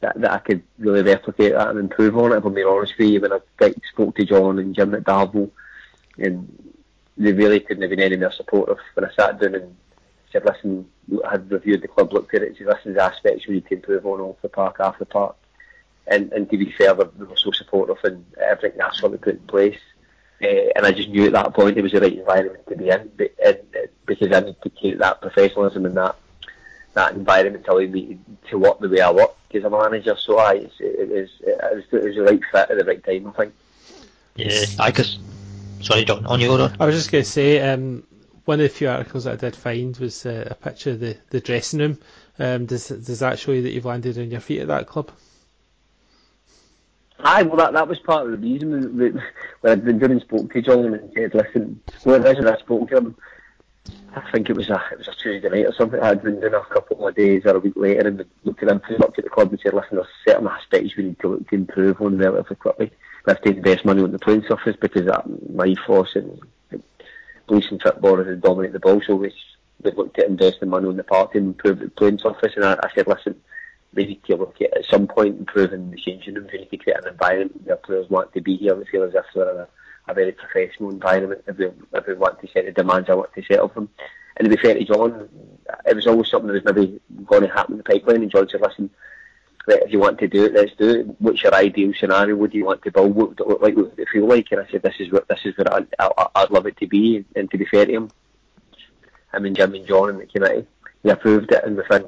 that 0.00 0.20
that 0.20 0.32
I 0.32 0.38
could 0.38 0.62
really 0.78 1.02
replicate 1.02 1.52
that 1.52 1.68
and 1.68 1.78
improve 1.78 2.16
on 2.16 2.32
it. 2.32 2.38
If 2.38 2.44
I'm 2.44 2.54
being 2.54 2.66
honest 2.66 2.98
with 2.98 3.08
you, 3.08 3.20
when 3.20 3.32
I 3.32 3.38
like, 3.60 3.76
spoke 3.92 4.16
to 4.16 4.24
John 4.24 4.58
and 4.58 4.74
Jim 4.74 4.94
at 4.94 5.04
Darvel, 5.04 5.50
and 6.18 6.74
they 7.16 7.32
really 7.32 7.60
couldn't 7.60 7.82
have 7.82 7.90
been 7.90 8.00
any 8.00 8.16
more 8.16 8.32
supportive. 8.32 8.78
When 8.94 9.04
I 9.04 9.12
sat 9.14 9.40
down 9.40 9.54
and 9.54 9.76
said, 10.30 10.44
"Listen," 10.44 10.88
I 11.26 11.32
had 11.32 11.50
reviewed 11.50 11.82
the 11.82 11.88
club, 11.88 12.12
looked 12.12 12.34
at 12.34 12.42
it, 12.42 12.56
said, 12.56 12.66
"Listen, 12.66 12.94
the 12.94 13.02
aspects 13.02 13.46
we 13.46 13.54
need 13.54 13.68
to 13.68 13.74
improve 13.74 14.06
on 14.06 14.20
off 14.20 14.42
the 14.42 14.48
park, 14.48 14.76
after 14.80 15.04
park." 15.04 15.36
And, 16.06 16.32
and 16.32 16.50
to 16.50 16.56
be 16.56 16.72
fair, 16.72 16.94
they 16.94 17.04
were 17.24 17.36
so 17.36 17.50
supportive 17.52 17.98
and 18.04 18.24
everything 18.40 18.78
that's 18.78 19.02
what 19.02 19.12
we 19.12 19.18
put 19.18 19.34
in 19.34 19.46
place. 19.46 19.78
Uh, 20.42 20.70
and 20.74 20.84
I 20.84 20.92
just 20.92 21.08
knew 21.08 21.26
at 21.26 21.32
that 21.32 21.54
point 21.54 21.78
it 21.78 21.82
was 21.82 21.92
the 21.92 22.00
right 22.00 22.18
environment 22.18 22.66
to 22.68 22.76
be 22.76 22.88
in, 22.88 23.10
but, 23.16 23.32
and, 23.44 23.58
because 24.06 24.32
I 24.32 24.40
need 24.40 24.56
to 24.62 24.70
keep 24.70 24.98
that 24.98 25.20
professionalism 25.20 25.86
and 25.86 25.96
that 25.96 26.16
that 26.94 27.14
environment 27.14 27.64
to 27.64 27.72
allow 27.72 27.86
me 27.86 28.18
to 28.50 28.58
work 28.58 28.78
the 28.80 28.88
way 28.88 29.00
I 29.00 29.10
work 29.10 29.34
as 29.54 29.64
a 29.64 29.70
manager. 29.70 30.16
So 30.18 30.38
I, 30.38 30.54
it, 30.54 30.72
it, 30.80 31.08
was, 31.08 31.30
it, 31.40 31.74
was, 31.74 31.84
it 31.90 32.04
was 32.04 32.16
the 32.16 32.22
right 32.22 32.40
fit 32.50 32.70
at 32.70 32.78
the 32.78 32.84
right 32.84 33.02
time, 33.02 33.28
I 33.28 33.30
think. 33.30 33.54
Yeah, 34.36 34.64
I 34.78 34.90
cause, 34.92 35.18
sorry, 35.80 36.04
John, 36.04 36.26
on 36.26 36.40
your 36.40 36.52
order. 36.52 36.74
I 36.78 36.86
was 36.86 36.94
just 36.94 37.10
going 37.10 37.24
to 37.24 37.30
say, 37.30 37.60
um, 37.60 38.04
one 38.44 38.60
of 38.60 38.64
the 38.64 38.68
few 38.68 38.88
articles 38.88 39.24
that 39.24 39.34
I 39.34 39.36
did 39.36 39.56
find 39.56 39.96
was 39.98 40.26
uh, 40.26 40.48
a 40.50 40.54
picture 40.54 40.90
of 40.90 41.00
the, 41.00 41.16
the 41.30 41.40
dressing 41.40 41.80
room. 41.80 41.98
Um, 42.38 42.66
does 42.66 42.88
does 42.88 43.20
that 43.20 43.38
show 43.38 43.52
you 43.52 43.62
that 43.62 43.72
you've 43.72 43.84
landed 43.84 44.18
on 44.18 44.30
your 44.30 44.40
feet 44.40 44.60
at 44.60 44.68
that 44.68 44.86
club? 44.86 45.12
Aye, 47.24 47.42
well, 47.44 47.56
that, 47.56 47.72
that 47.74 47.88
was 47.88 48.00
part 48.00 48.26
of 48.26 48.32
the 48.32 48.38
reason 48.38 48.98
when, 48.98 49.22
when 49.60 49.72
I'd 49.72 49.84
been 49.84 49.98
doing 49.98 50.20
spoke 50.20 50.52
to 50.52 50.62
John 50.62 50.86
and 50.86 51.12
said, 51.14 51.34
listen, 51.34 51.80
well, 52.04 52.24
it 52.24 52.38
is 52.38 52.44
I 52.44 52.58
spoke 52.58 52.88
to 52.90 52.96
him. 52.96 53.16
I 54.14 54.30
think 54.30 54.50
it 54.50 54.56
was 54.56 54.68
a 54.68 54.82
it 54.92 54.98
was 54.98 55.08
a 55.08 55.14
Tuesday 55.14 55.48
night 55.48 55.66
or 55.66 55.72
something. 55.72 56.00
I'd 56.00 56.22
been 56.22 56.40
doing 56.40 56.54
a 56.54 56.60
couple 56.64 57.06
of 57.06 57.14
days 57.14 57.46
or 57.46 57.56
a 57.56 57.60
week 57.60 57.76
later 57.76 58.08
and 58.08 58.24
looked 58.44 58.62
at 58.62 58.68
him, 58.68 58.82
looked 58.98 59.18
at 59.18 59.24
the 59.24 59.30
club 59.30 59.50
and 59.50 59.60
said, 59.60 59.72
listen, 59.72 59.96
there's 59.96 60.06
certain 60.26 60.46
aspects 60.46 60.96
we 60.96 61.04
need 61.04 61.18
to 61.20 61.28
look 61.28 61.48
to 61.48 61.54
improve 61.54 62.00
on 62.00 62.18
relatively 62.18 62.56
quickly. 62.56 62.90
We 63.24 63.30
have 63.30 63.42
to 63.42 63.54
best 63.54 63.84
money 63.84 64.02
on 64.02 64.12
the 64.12 64.18
playing 64.18 64.44
surface 64.46 64.76
because 64.78 65.06
that 65.06 65.24
my 65.50 65.66
ethos 65.66 66.14
and 66.14 66.40
policing 67.46 67.78
footballers 67.78 68.28
is 68.28 68.42
dominate 68.42 68.72
the 68.72 68.80
ball. 68.80 69.00
So 69.00 69.16
we, 69.16 69.32
we 69.82 69.90
looked 69.92 70.18
at 70.18 70.28
investing 70.28 70.68
money 70.68 70.88
on 70.88 70.96
the 70.96 71.04
park 71.04 71.32
to 71.32 71.38
improve 71.38 71.78
the 71.78 71.88
playing 71.88 72.18
surface. 72.18 72.52
And 72.56 72.64
I, 72.64 72.74
I 72.82 72.90
said, 72.94 73.06
listen, 73.06 73.40
we 73.94 74.06
need 74.06 74.24
to 74.24 74.36
look 74.36 74.60
at 74.60 74.76
at 74.76 74.84
some 74.86 75.06
point 75.06 75.38
improving 75.38 75.90
the 75.90 75.98
changing 75.98 76.34
rooms. 76.34 76.50
We 76.52 76.60
need 76.60 76.70
to 76.70 76.76
create 76.78 76.98
an 76.98 77.08
environment 77.08 77.62
where 77.64 77.76
players 77.76 78.08
want 78.08 78.32
to 78.34 78.40
be 78.40 78.56
here 78.56 78.74
and 78.74 78.88
feel 78.88 79.02
as 79.02 79.14
if 79.14 79.24
they're 79.34 79.50
in 79.50 79.56
a, 79.58 79.68
a 80.08 80.14
very 80.14 80.32
professional 80.32 80.90
environment. 80.90 81.44
If 81.46 81.58
we, 81.58 81.66
if 81.66 82.06
we 82.06 82.14
want 82.14 82.40
to 82.40 82.48
set 82.48 82.64
the 82.64 82.72
demands 82.72 83.10
I 83.10 83.14
want 83.14 83.32
to 83.34 83.42
set 83.42 83.60
of 83.60 83.74
them. 83.74 83.88
And 84.36 84.48
to 84.48 84.56
be 84.56 84.62
fair 84.62 84.74
to 84.74 84.84
John, 84.84 85.28
it 85.84 85.94
was 85.94 86.06
always 86.06 86.30
something 86.30 86.48
that 86.48 86.64
was 86.64 86.74
maybe 86.74 87.00
going 87.26 87.42
to 87.42 87.48
happen 87.48 87.74
in 87.74 87.78
the 87.78 87.84
pipeline. 87.84 88.22
And 88.22 88.30
John 88.30 88.48
said, 88.48 88.62
listen, 88.62 88.88
if 89.68 89.92
you 89.92 89.98
want 89.98 90.18
to 90.18 90.28
do 90.28 90.46
it, 90.46 90.54
let's 90.54 90.74
do 90.76 90.88
it. 90.88 91.06
What's 91.20 91.42
your 91.42 91.54
ideal 91.54 91.92
scenario? 91.98 92.36
What 92.36 92.50
do 92.50 92.58
you 92.58 92.64
want 92.64 92.82
to 92.82 92.90
build? 92.90 93.14
What 93.14 93.28
would 93.28 93.40
it 93.40 93.46
look 93.46 93.62
like? 93.62 93.76
What 93.76 93.90
would 93.90 93.98
it 93.98 94.08
feel 94.08 94.26
like? 94.26 94.48
And 94.50 94.60
I 94.60 94.70
said, 94.70 94.82
this 94.82 94.96
is 94.98 95.12
what 95.12 95.28
this 95.28 95.40
is 95.44 95.56
what 95.56 95.72
I, 95.72 95.84
I, 95.98 96.26
I'd 96.34 96.50
love 96.50 96.66
it 96.66 96.78
to 96.78 96.86
be. 96.86 97.24
And 97.36 97.50
to 97.50 97.58
be 97.58 97.66
fair 97.66 97.86
to 97.86 97.92
him, 97.92 98.10
I 99.32 99.38
mean 99.38 99.54
Jim 99.54 99.74
and 99.74 99.86
John 99.86 100.10
and 100.10 100.20
the 100.20 100.26
committee, 100.26 100.66
he 101.02 101.10
approved 101.10 101.52
it, 101.52 101.62
and 101.64 101.76
within 101.76 102.06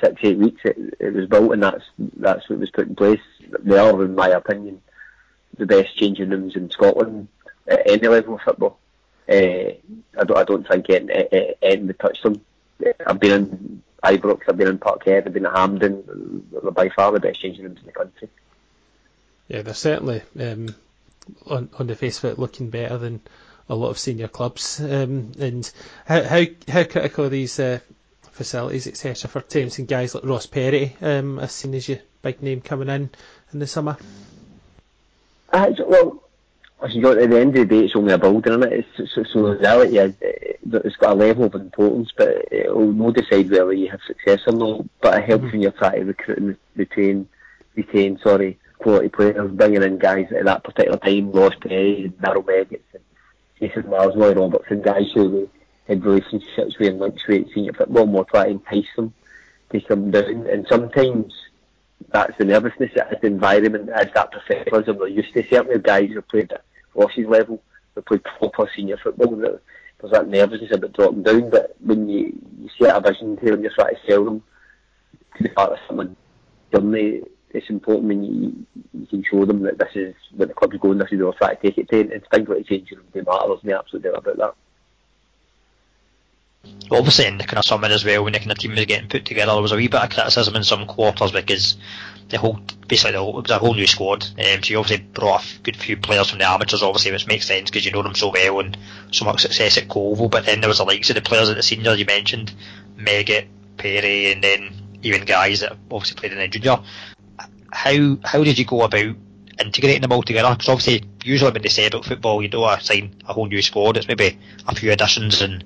six, 0.00 0.14
eight 0.22 0.38
weeks 0.38 0.60
it, 0.64 0.76
it 1.00 1.14
was 1.14 1.26
built 1.26 1.52
and 1.52 1.62
that's 1.62 1.84
that's 2.16 2.48
what 2.48 2.58
was 2.58 2.70
put 2.70 2.88
in 2.88 2.96
place. 2.96 3.20
They 3.60 3.78
are, 3.78 4.04
in 4.04 4.14
my 4.14 4.28
opinion, 4.28 4.82
the 5.56 5.66
best 5.66 5.96
changing 5.96 6.30
rooms 6.30 6.56
in 6.56 6.70
Scotland 6.70 7.28
at 7.66 7.88
any 7.88 8.08
level 8.08 8.34
of 8.34 8.42
football. 8.42 8.78
uh, 9.28 9.32
I 9.32 10.24
don't 10.24 10.36
I 10.36 10.44
don't 10.44 10.66
think 10.66 10.90
anything 10.90 11.86
would 11.86 11.98
touch 11.98 12.22
them. 12.22 12.40
I've 13.06 13.20
been 13.20 13.32
in 13.32 13.82
Ibrox, 14.02 14.42
I've 14.48 14.56
been 14.56 14.68
in 14.68 14.78
Parkhead, 14.78 15.26
I've 15.26 15.32
been 15.32 15.46
at 15.46 15.56
Hampden. 15.56 16.46
They're 16.52 16.70
by 16.70 16.88
far 16.90 17.12
the 17.12 17.20
best 17.20 17.40
changing 17.40 17.64
rooms 17.64 17.80
in 17.80 17.86
the 17.86 17.92
country. 17.92 18.28
Yeah, 19.48 19.62
they're 19.62 19.74
certainly 19.74 20.22
um, 20.38 20.74
on 21.46 21.70
on 21.78 21.86
the 21.86 21.96
face 21.96 22.22
of 22.22 22.32
it 22.32 22.38
looking 22.38 22.70
better 22.70 22.98
than 22.98 23.20
a 23.68 23.74
lot 23.74 23.90
of 23.90 23.98
senior 23.98 24.28
clubs. 24.28 24.80
Um, 24.80 25.32
and 25.38 25.70
how, 26.04 26.22
how 26.22 26.44
how 26.68 26.84
critical 26.84 27.24
are 27.24 27.30
these 27.30 27.58
uh, 27.58 27.80
facilities, 28.36 28.86
etc., 28.86 29.28
for 29.28 29.40
teams 29.40 29.78
and 29.78 29.88
guys 29.88 30.14
like 30.14 30.24
Ross 30.24 30.46
Perry, 30.46 30.96
um, 31.00 31.38
as 31.38 31.52
seen 31.52 31.74
as 31.74 31.88
your 31.88 31.98
big 32.22 32.42
name 32.42 32.60
coming 32.60 32.88
in 32.88 33.10
in 33.52 33.58
the 33.58 33.66
summer? 33.66 33.96
Uh, 35.52 35.72
well, 35.86 36.22
at 36.82 36.90
the 36.92 37.40
end 37.40 37.48
of 37.48 37.54
the 37.54 37.64
day, 37.64 37.84
it's 37.86 37.96
only 37.96 38.12
a 38.12 38.18
building, 38.18 38.52
isn't 38.52 38.72
it? 38.72 38.86
It's, 38.98 39.14
so, 39.14 39.24
so 39.32 39.40
reality 39.40 39.98
is 39.98 40.14
it's 40.20 40.96
got 40.96 41.12
a 41.12 41.14
level 41.14 41.44
of 41.44 41.54
importance, 41.54 42.12
but 42.16 42.28
it 42.50 42.74
will 42.74 42.92
not 42.92 43.14
decide 43.14 43.50
whether 43.50 43.72
you 43.72 43.90
have 43.90 44.00
success 44.06 44.40
or 44.46 44.52
not. 44.52 44.84
But 45.00 45.18
it 45.18 45.24
helps 45.24 45.44
mm-hmm. 45.44 45.52
when 45.52 45.62
you're 45.62 45.70
trying 45.72 46.00
to 46.00 46.04
recruit 46.04 46.38
and 46.38 46.56
retain, 46.74 47.28
retain, 47.74 48.18
sorry, 48.22 48.58
quality 48.78 49.08
players, 49.08 49.50
bringing 49.52 49.82
in 49.82 49.98
guys 49.98 50.26
at 50.36 50.44
that 50.44 50.64
particular 50.64 50.98
time, 50.98 51.32
Ross 51.32 51.54
Perry, 51.60 52.12
Daryl 52.20 52.44
Meggetts, 52.44 53.00
Jason 53.58 53.88
Miles, 53.88 54.16
Roy 54.16 54.34
Robertson, 54.34 54.82
guys 54.82 55.10
who 55.14 55.48
had 55.86 56.04
relationships 56.04 56.78
with 56.78 56.88
and 56.88 57.00
links 57.00 57.26
with 57.26 57.52
senior 57.52 57.72
football, 57.72 58.06
more 58.06 58.24
try 58.24 58.44
to 58.44 58.50
entice 58.50 58.86
them 58.96 59.14
to 59.70 59.80
come 59.80 60.10
down. 60.10 60.46
And 60.46 60.66
sometimes 60.68 61.32
that's 62.10 62.36
the 62.38 62.44
nervousness, 62.44 62.90
it's 62.94 63.20
the 63.20 63.26
environment, 63.26 63.90
it's 63.94 64.14
that 64.14 64.32
professionalism 64.32 64.98
they're 64.98 65.08
used 65.08 65.32
to. 65.34 65.46
Certainly 65.48 65.80
guys 65.80 66.10
who 66.12 66.22
played 66.22 66.52
at 66.52 66.64
Ross's 66.94 67.26
level, 67.26 67.62
who 67.94 68.02
played 68.02 68.24
proper 68.24 68.70
senior 68.74 68.96
football, 68.96 69.36
there's 69.36 70.12
that 70.12 70.28
nervousness 70.28 70.72
about 70.72 70.92
dropping 70.92 71.22
down, 71.22 71.50
but 71.50 71.76
when 71.80 72.08
you, 72.08 72.38
you 72.58 72.68
see 72.78 72.86
a 72.86 73.00
vision 73.00 73.38
here 73.40 73.54
and 73.54 73.62
you're 73.62 73.72
trying 73.72 73.94
to 73.94 74.00
sell 74.06 74.24
them 74.24 74.42
to 75.36 75.42
be 75.42 75.48
part 75.50 75.72
of 75.72 75.78
someone 75.86 76.16
journey, 76.74 77.22
it's 77.50 77.70
important 77.70 78.08
when 78.08 78.24
you, 78.24 78.66
you 78.92 79.06
can 79.06 79.24
show 79.24 79.44
them 79.44 79.62
that 79.62 79.78
this 79.78 79.94
is 79.94 80.14
where 80.34 80.46
the 80.46 80.54
club's 80.54 80.76
going, 80.78 80.98
this 80.98 81.10
is 81.10 81.18
where 81.18 81.28
we're 81.28 81.32
trying 81.32 81.56
to 81.56 81.62
take 81.62 81.78
it 81.78 81.88
to, 81.88 82.00
and 82.00 82.22
things 82.30 82.48
like 82.48 82.66
changing 82.66 82.98
them 82.98 83.06
do 83.14 83.22
matter, 83.22 83.48
there's 83.48 83.64
no 83.64 83.78
absolute 83.78 84.02
doubt 84.02 84.18
about 84.18 84.36
that. 84.36 84.54
Obviously, 86.90 87.26
in 87.26 87.38
the 87.38 87.44
kind 87.44 87.58
of 87.58 87.64
summer 87.64 87.88
as 87.88 88.04
well, 88.04 88.22
when 88.24 88.32
the 88.32 88.38
kind 88.38 88.52
of 88.52 88.58
team 88.58 88.70
was 88.72 88.84
getting 88.84 89.08
put 89.08 89.24
together, 89.24 89.52
there 89.52 89.62
was 89.62 89.72
a 89.72 89.76
wee 89.76 89.88
bit 89.88 90.02
of 90.02 90.10
criticism 90.10 90.54
in 90.54 90.62
some 90.62 90.86
quarters 90.86 91.32
because 91.32 91.76
the 92.28 92.38
whole, 92.38 92.60
basically, 92.86 93.12
the 93.12 93.18
whole, 93.18 93.38
it 93.38 93.42
was 93.42 93.50
a 93.50 93.58
whole 93.58 93.74
new 93.74 93.86
squad. 93.86 94.24
Um, 94.38 94.62
so 94.62 94.70
you 94.70 94.78
obviously 94.78 95.04
brought 95.04 95.44
a 95.44 95.58
good 95.62 95.76
few 95.76 95.96
players 95.96 96.30
from 96.30 96.38
the 96.38 96.48
amateurs, 96.48 96.82
obviously, 96.82 97.10
which 97.10 97.26
makes 97.26 97.46
sense 97.46 97.70
because 97.70 97.84
you 97.84 97.90
know 97.90 98.02
them 98.02 98.14
so 98.14 98.30
well 98.30 98.60
and 98.60 98.76
so 99.10 99.24
much 99.24 99.42
success 99.42 99.78
at 99.78 99.88
Colville. 99.88 100.28
But 100.28 100.46
then 100.46 100.60
there 100.60 100.68
was 100.68 100.78
the 100.78 100.84
likes 100.84 101.10
of 101.10 101.16
the 101.16 101.22
players 101.22 101.48
at 101.48 101.56
the 101.56 101.62
senior 101.62 101.94
you 101.94 102.04
mentioned, 102.04 102.54
Meggatt, 102.96 103.46
Perry, 103.76 104.30
and 104.30 104.42
then 104.42 104.72
even 105.02 105.24
guys 105.24 105.60
that 105.60 105.76
obviously 105.90 106.18
played 106.18 106.32
in 106.32 106.38
the 106.38 106.48
junior 106.48 106.78
how 107.76 108.16
how 108.24 108.42
did 108.42 108.58
you 108.58 108.64
go 108.64 108.82
about 108.82 109.14
integrating 109.60 110.02
them 110.02 110.12
all 110.12 110.22
together? 110.22 110.50
Because 110.50 110.68
obviously, 110.68 111.08
usually 111.24 111.52
when 111.52 111.62
they 111.62 111.68
say 111.68 111.86
about 111.86 112.04
football, 112.04 112.42
you 112.42 112.48
don't 112.48 112.82
sign 112.82 113.14
a 113.26 113.32
whole 113.32 113.46
new 113.46 113.62
squad. 113.62 113.96
It's 113.96 114.08
maybe 114.08 114.38
a 114.66 114.74
few 114.74 114.92
additions. 114.92 115.40
And 115.42 115.64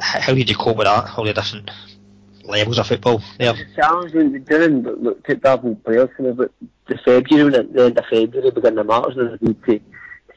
how 0.00 0.34
did 0.34 0.48
you 0.48 0.56
cope 0.56 0.76
with 0.76 0.86
that? 0.86 1.16
All 1.16 1.24
the 1.24 1.32
different 1.32 1.70
levels 2.44 2.78
of 2.78 2.86
football 2.86 3.22
there. 3.38 3.54
It's 3.56 3.72
a 3.72 3.76
challenge 3.76 4.14
when 4.14 4.32
we 4.32 4.38
didn't 4.38 5.02
look 5.02 5.28
at 5.28 5.42
double 5.42 5.74
players 5.76 6.08
but 6.18 6.52
the 6.86 6.98
February 7.04 7.50
the 7.50 7.84
end 7.84 7.98
of 7.98 8.04
February 8.06 8.50
beginning 8.50 8.78
of 8.78 8.86
March 8.86 9.14
and 9.16 9.38
we 9.40 9.54
to, 9.54 9.78
to 9.78 9.82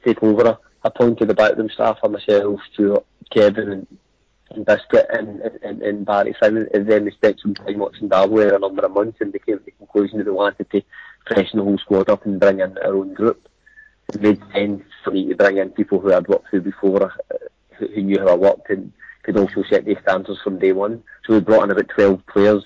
take 0.03 0.21
over 0.21 0.57
appointed 0.83 1.29
about 1.29 1.57
them 1.57 1.69
staff 1.69 1.97
for 1.99 2.09
myself, 2.09 2.59
Stuart, 2.73 3.05
Kevin 3.31 3.69
and 3.71 3.87
and 4.49 4.65
Biscuit 4.65 5.07
and, 5.11 5.41
and, 5.63 5.81
and 5.81 6.05
Barry 6.05 6.35
Simon, 6.39 6.67
and 6.73 6.87
then 6.87 7.05
we 7.05 7.11
spent 7.11 7.39
some 7.39 7.55
time 7.55 7.79
watching 7.79 8.07
Darwin 8.07 8.53
a 8.53 8.59
number 8.59 8.85
of 8.85 8.91
months 8.91 9.17
and 9.19 9.33
they 9.33 9.39
came 9.39 9.57
to 9.57 9.65
the 9.65 9.71
conclusion 9.71 10.19
that 10.19 10.25
they 10.25 10.31
wanted 10.31 10.69
to 10.69 10.81
freshen 11.27 11.57
the 11.57 11.63
whole 11.63 11.77
squad 11.79 12.09
up 12.09 12.25
and 12.25 12.39
bring 12.39 12.59
in 12.59 12.77
our 12.79 12.95
own 12.95 13.13
group. 13.13 13.47
It 14.09 14.21
made 14.21 14.41
sense 14.53 14.83
for 15.03 15.11
me 15.11 15.27
to 15.29 15.35
bring 15.35 15.57
in 15.57 15.69
people 15.69 15.99
who 15.99 16.13
I'd 16.13 16.27
worked 16.27 16.51
with 16.51 16.65
before, 16.65 17.03
uh, 17.03 17.35
who, 17.77 17.87
who 17.87 18.01
knew 18.01 18.19
how 18.19 18.27
I 18.27 18.35
worked 18.35 18.69
and 18.69 18.91
could 19.23 19.37
also 19.37 19.63
set 19.69 19.85
the 19.85 19.97
standards 20.01 20.39
from 20.43 20.59
day 20.59 20.73
one. 20.73 21.03
So 21.25 21.33
we 21.33 21.39
brought 21.39 21.63
in 21.63 21.71
about 21.71 21.89
12 21.89 22.25
players 22.27 22.63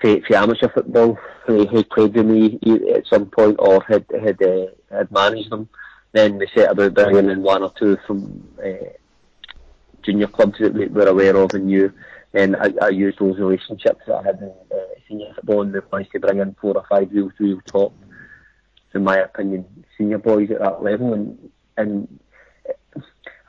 for, 0.00 0.20
for 0.26 0.36
amateur 0.36 0.68
football 0.68 1.18
who, 1.46 1.66
who 1.66 1.84
played 1.84 2.14
with 2.14 2.26
me 2.26 2.58
at 2.94 3.06
some 3.06 3.26
point 3.26 3.56
or 3.58 3.82
had 3.84 4.06
had, 4.10 4.42
uh, 4.42 4.66
had 4.90 5.10
managed 5.10 5.50
them. 5.50 5.68
Then 6.12 6.38
we 6.38 6.48
set 6.54 6.72
about 6.72 6.94
bringing 6.94 7.30
in 7.30 7.42
one 7.42 7.62
or 7.62 7.72
two 7.78 7.96
from 8.06 8.48
uh, 8.64 8.90
junior 10.02 10.26
clubs 10.26 10.58
that 10.58 10.74
we 10.74 10.86
were 10.86 11.06
aware 11.06 11.36
of 11.36 11.52
and 11.54 11.66
knew. 11.66 11.92
And 12.32 12.56
I, 12.56 12.72
I 12.82 12.88
used 12.88 13.18
those 13.18 13.38
relationships 13.38 14.02
that 14.06 14.16
I 14.16 14.22
had 14.22 14.38
in 14.38 14.52
uh, 14.72 14.80
senior 15.08 15.32
football 15.34 15.62
and 15.62 15.72
managed 15.92 16.12
to 16.12 16.20
bring 16.20 16.38
in 16.38 16.56
four 16.60 16.76
or 16.76 16.84
five 16.88 17.10
real, 17.12 17.30
real 17.38 17.60
top, 17.66 17.92
in 18.94 19.04
my 19.04 19.18
opinion, 19.18 19.84
senior 19.98 20.18
boys 20.18 20.50
at 20.50 20.60
that 20.60 20.82
level. 20.82 21.12
And, 21.12 21.50
and 21.76 22.20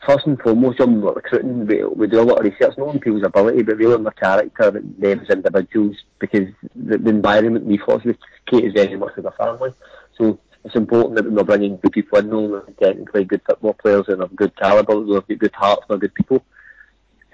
first 0.05 0.25
and 0.25 0.39
foremost, 0.41 0.79
when 0.79 1.01
we're 1.01 1.13
recruiting, 1.13 1.65
we, 1.65 1.83
we 1.83 2.07
do 2.07 2.21
a 2.21 2.23
lot 2.23 2.39
of 2.39 2.45
research, 2.45 2.77
not 2.77 2.89
on 2.89 2.99
people's 2.99 3.23
ability, 3.23 3.63
but 3.63 3.77
really 3.77 3.93
on 3.93 4.03
their 4.03 4.11
character 4.11 4.69
and 4.69 4.95
them 4.97 5.19
as 5.19 5.29
individuals, 5.29 5.97
because 6.19 6.47
the, 6.75 6.97
the 6.97 7.09
environment 7.09 7.65
we 7.65 7.77
foster 7.77 8.15
Kate 8.47 8.65
is 8.65 8.73
very 8.73 8.95
much 8.95 9.13
like 9.17 9.25
a 9.25 9.37
family. 9.37 9.71
So 10.17 10.39
it's 10.63 10.75
important 10.75 11.15
that 11.15 11.31
we're 11.31 11.43
bringing 11.43 11.77
good 11.77 11.91
people 11.91 12.19
in, 12.19 12.29
knowing 12.29 12.61
technically 12.81 13.25
good 13.25 13.41
football 13.45 13.73
players 13.73 14.05
and 14.07 14.21
of 14.21 14.35
good 14.35 14.55
calibre, 14.55 14.95
they've 14.95 15.27
got 15.27 15.39
good 15.39 15.55
hearts, 15.55 15.83
they're 15.87 15.97
good 15.97 16.15
people. 16.15 16.43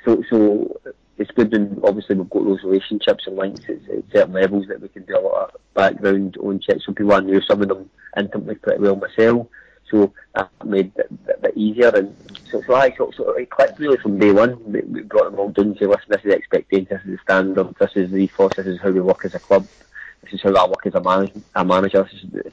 So, 0.06 0.24
so 0.30 0.80
it's 1.18 1.32
good 1.32 1.52
when 1.52 1.80
obviously 1.84 2.16
we've 2.16 2.30
got 2.30 2.46
those 2.46 2.64
relationships 2.64 3.26
and 3.28 3.36
links 3.36 3.66
at, 3.68 3.96
at 3.96 4.04
certain 4.14 4.34
levels 4.34 4.68
that 4.68 4.82
we 4.82 4.88
can 4.90 5.04
do 5.04 5.18
a 5.18 5.20
lot 5.20 5.54
of 5.54 5.62
background 5.74 6.38
on 6.38 6.60
checks. 6.60 6.86
Some 6.86 6.96
people 6.96 7.14
I 7.14 7.20
knew 7.20 7.42
some 7.42 7.62
of 7.62 7.68
them 7.68 7.90
intimately 8.18 8.56
pretty 8.56 8.82
well 8.82 8.96
myself, 8.96 9.48
so 9.90 10.14
that 10.36 10.50
made 10.66 10.92
it 10.98 11.12
a 11.30 11.40
bit 11.40 11.58
easier. 11.58 11.90
And 11.90 12.16
so, 12.52 12.62
so 12.68 12.76
I 12.76 12.96
sort 12.96 13.18
of 13.20 13.38
it 13.38 13.50
clicked 13.50 13.80
really 13.80 13.98
from 13.98 14.20
day 14.20 14.32
one. 14.32 14.62
We, 14.72 14.82
we 14.82 15.02
brought 15.02 15.32
them 15.32 15.40
all 15.40 15.50
down 15.50 15.68
and 15.68 15.78
say, 15.78 15.86
listen, 15.86 16.06
this 16.10 16.20
is 16.20 16.32
the 16.32 16.36
expectation, 16.36 16.88
this 16.90 17.02
is 17.06 17.12
the 17.12 17.24
standard, 17.24 17.76
this 17.80 17.92
is 17.96 18.12
the 18.12 18.18
ethos, 18.18 18.56
this 18.56 18.68
is 18.68 18.82
how 18.82 18.90
we 18.92 19.02
work 19.02 19.26
as 19.26 19.36
a 19.36 19.40
club 19.40 19.68
this 20.24 20.34
is 20.34 20.42
how 20.42 20.54
I 20.56 20.68
work 20.68 20.86
as 20.86 20.96
a, 20.96 21.02
man- 21.02 21.44
a 21.56 21.66
manager, 21.66 22.04
this 22.04 22.24
is 22.24 22.32
the, 22.32 22.52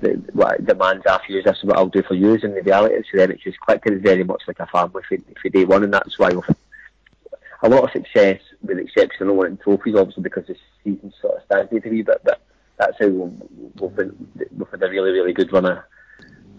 the, 0.00 0.32
what 0.32 0.64
demands 0.64 1.04
I 1.06 1.20
you, 1.28 1.42
this 1.42 1.58
is 1.58 1.64
what 1.64 1.76
I'll 1.76 1.86
do 1.86 2.02
for 2.02 2.14
you, 2.14 2.34
and 2.34 2.56
the 2.56 2.62
reality 2.62 2.94
is 2.94 3.06
then 3.12 3.30
it's 3.30 3.42
just 3.42 3.60
clicked 3.60 3.86
and 3.86 3.96
it's 3.96 4.04
very 4.04 4.24
much 4.24 4.42
like 4.46 4.60
a 4.60 4.66
family 4.66 5.02
for, 5.08 5.18
for 5.40 5.48
day 5.48 5.64
one, 5.64 5.84
and 5.84 5.92
that's 5.92 6.18
why 6.18 6.30
we've 6.30 6.56
a 7.64 7.68
lot 7.68 7.84
of 7.84 7.92
success 7.92 8.40
with 8.62 8.78
exceptional 8.78 9.36
winning 9.36 9.56
trophies, 9.58 9.94
obviously 9.94 10.22
because 10.22 10.46
the 10.46 10.56
season 10.82 11.12
sort 11.20 11.36
of 11.36 11.44
stagnated 11.44 11.86
a 11.86 11.94
wee 11.94 12.02
bit, 12.02 12.20
but 12.24 12.40
that's 12.76 12.98
how 12.98 13.06
we've, 13.06 13.42
we've, 13.80 13.94
been, 13.94 14.28
we've 14.56 14.68
had 14.68 14.82
a 14.82 14.90
really, 14.90 15.12
really 15.12 15.32
good 15.32 15.52
run 15.52 15.66
of 15.66 15.78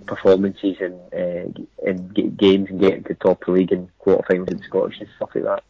performances 0.05 0.77
and 0.79 0.99
uh, 1.13 1.63
in 1.85 2.07
games 2.37 2.69
and 2.69 2.79
getting 2.79 3.03
to 3.03 3.13
top 3.15 3.41
of 3.41 3.45
the 3.47 3.51
league 3.51 3.71
and 3.71 3.89
quarterfinals 3.99 4.51
in 4.51 4.61
Scottish 4.63 4.99
and 4.99 5.09
stuff 5.15 5.29
like 5.35 5.43
that. 5.43 5.63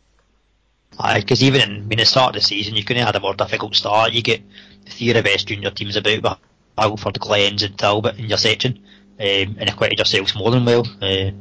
Aye, 0.99 1.21
because 1.21 1.43
even 1.43 1.61
in, 1.61 1.89
when 1.89 1.97
the 1.97 2.05
start 2.05 2.35
of 2.35 2.41
the 2.41 2.47
season, 2.47 2.75
you 2.75 2.83
couldn't 2.83 2.99
have 2.99 3.13
had 3.13 3.15
a 3.15 3.19
more 3.19 3.33
difficult 3.33 3.75
start. 3.75 4.13
You 4.13 4.21
get 4.21 4.41
three 4.85 5.09
of 5.09 5.15
the 5.15 5.23
best 5.23 5.47
junior 5.47 5.71
teams 5.71 5.95
about, 5.95 6.21
but 6.21 6.39
Alford, 6.77 7.19
Glens, 7.19 7.63
and 7.63 7.77
Talbot 7.77 8.17
in 8.19 8.25
your 8.25 8.37
section, 8.37 8.79
um, 9.19 9.55
and 9.59 9.69
acquitted 9.69 9.97
yourselves 9.97 10.35
more 10.35 10.51
than 10.51 10.65
well. 10.65 10.87
Uh, 11.01 11.31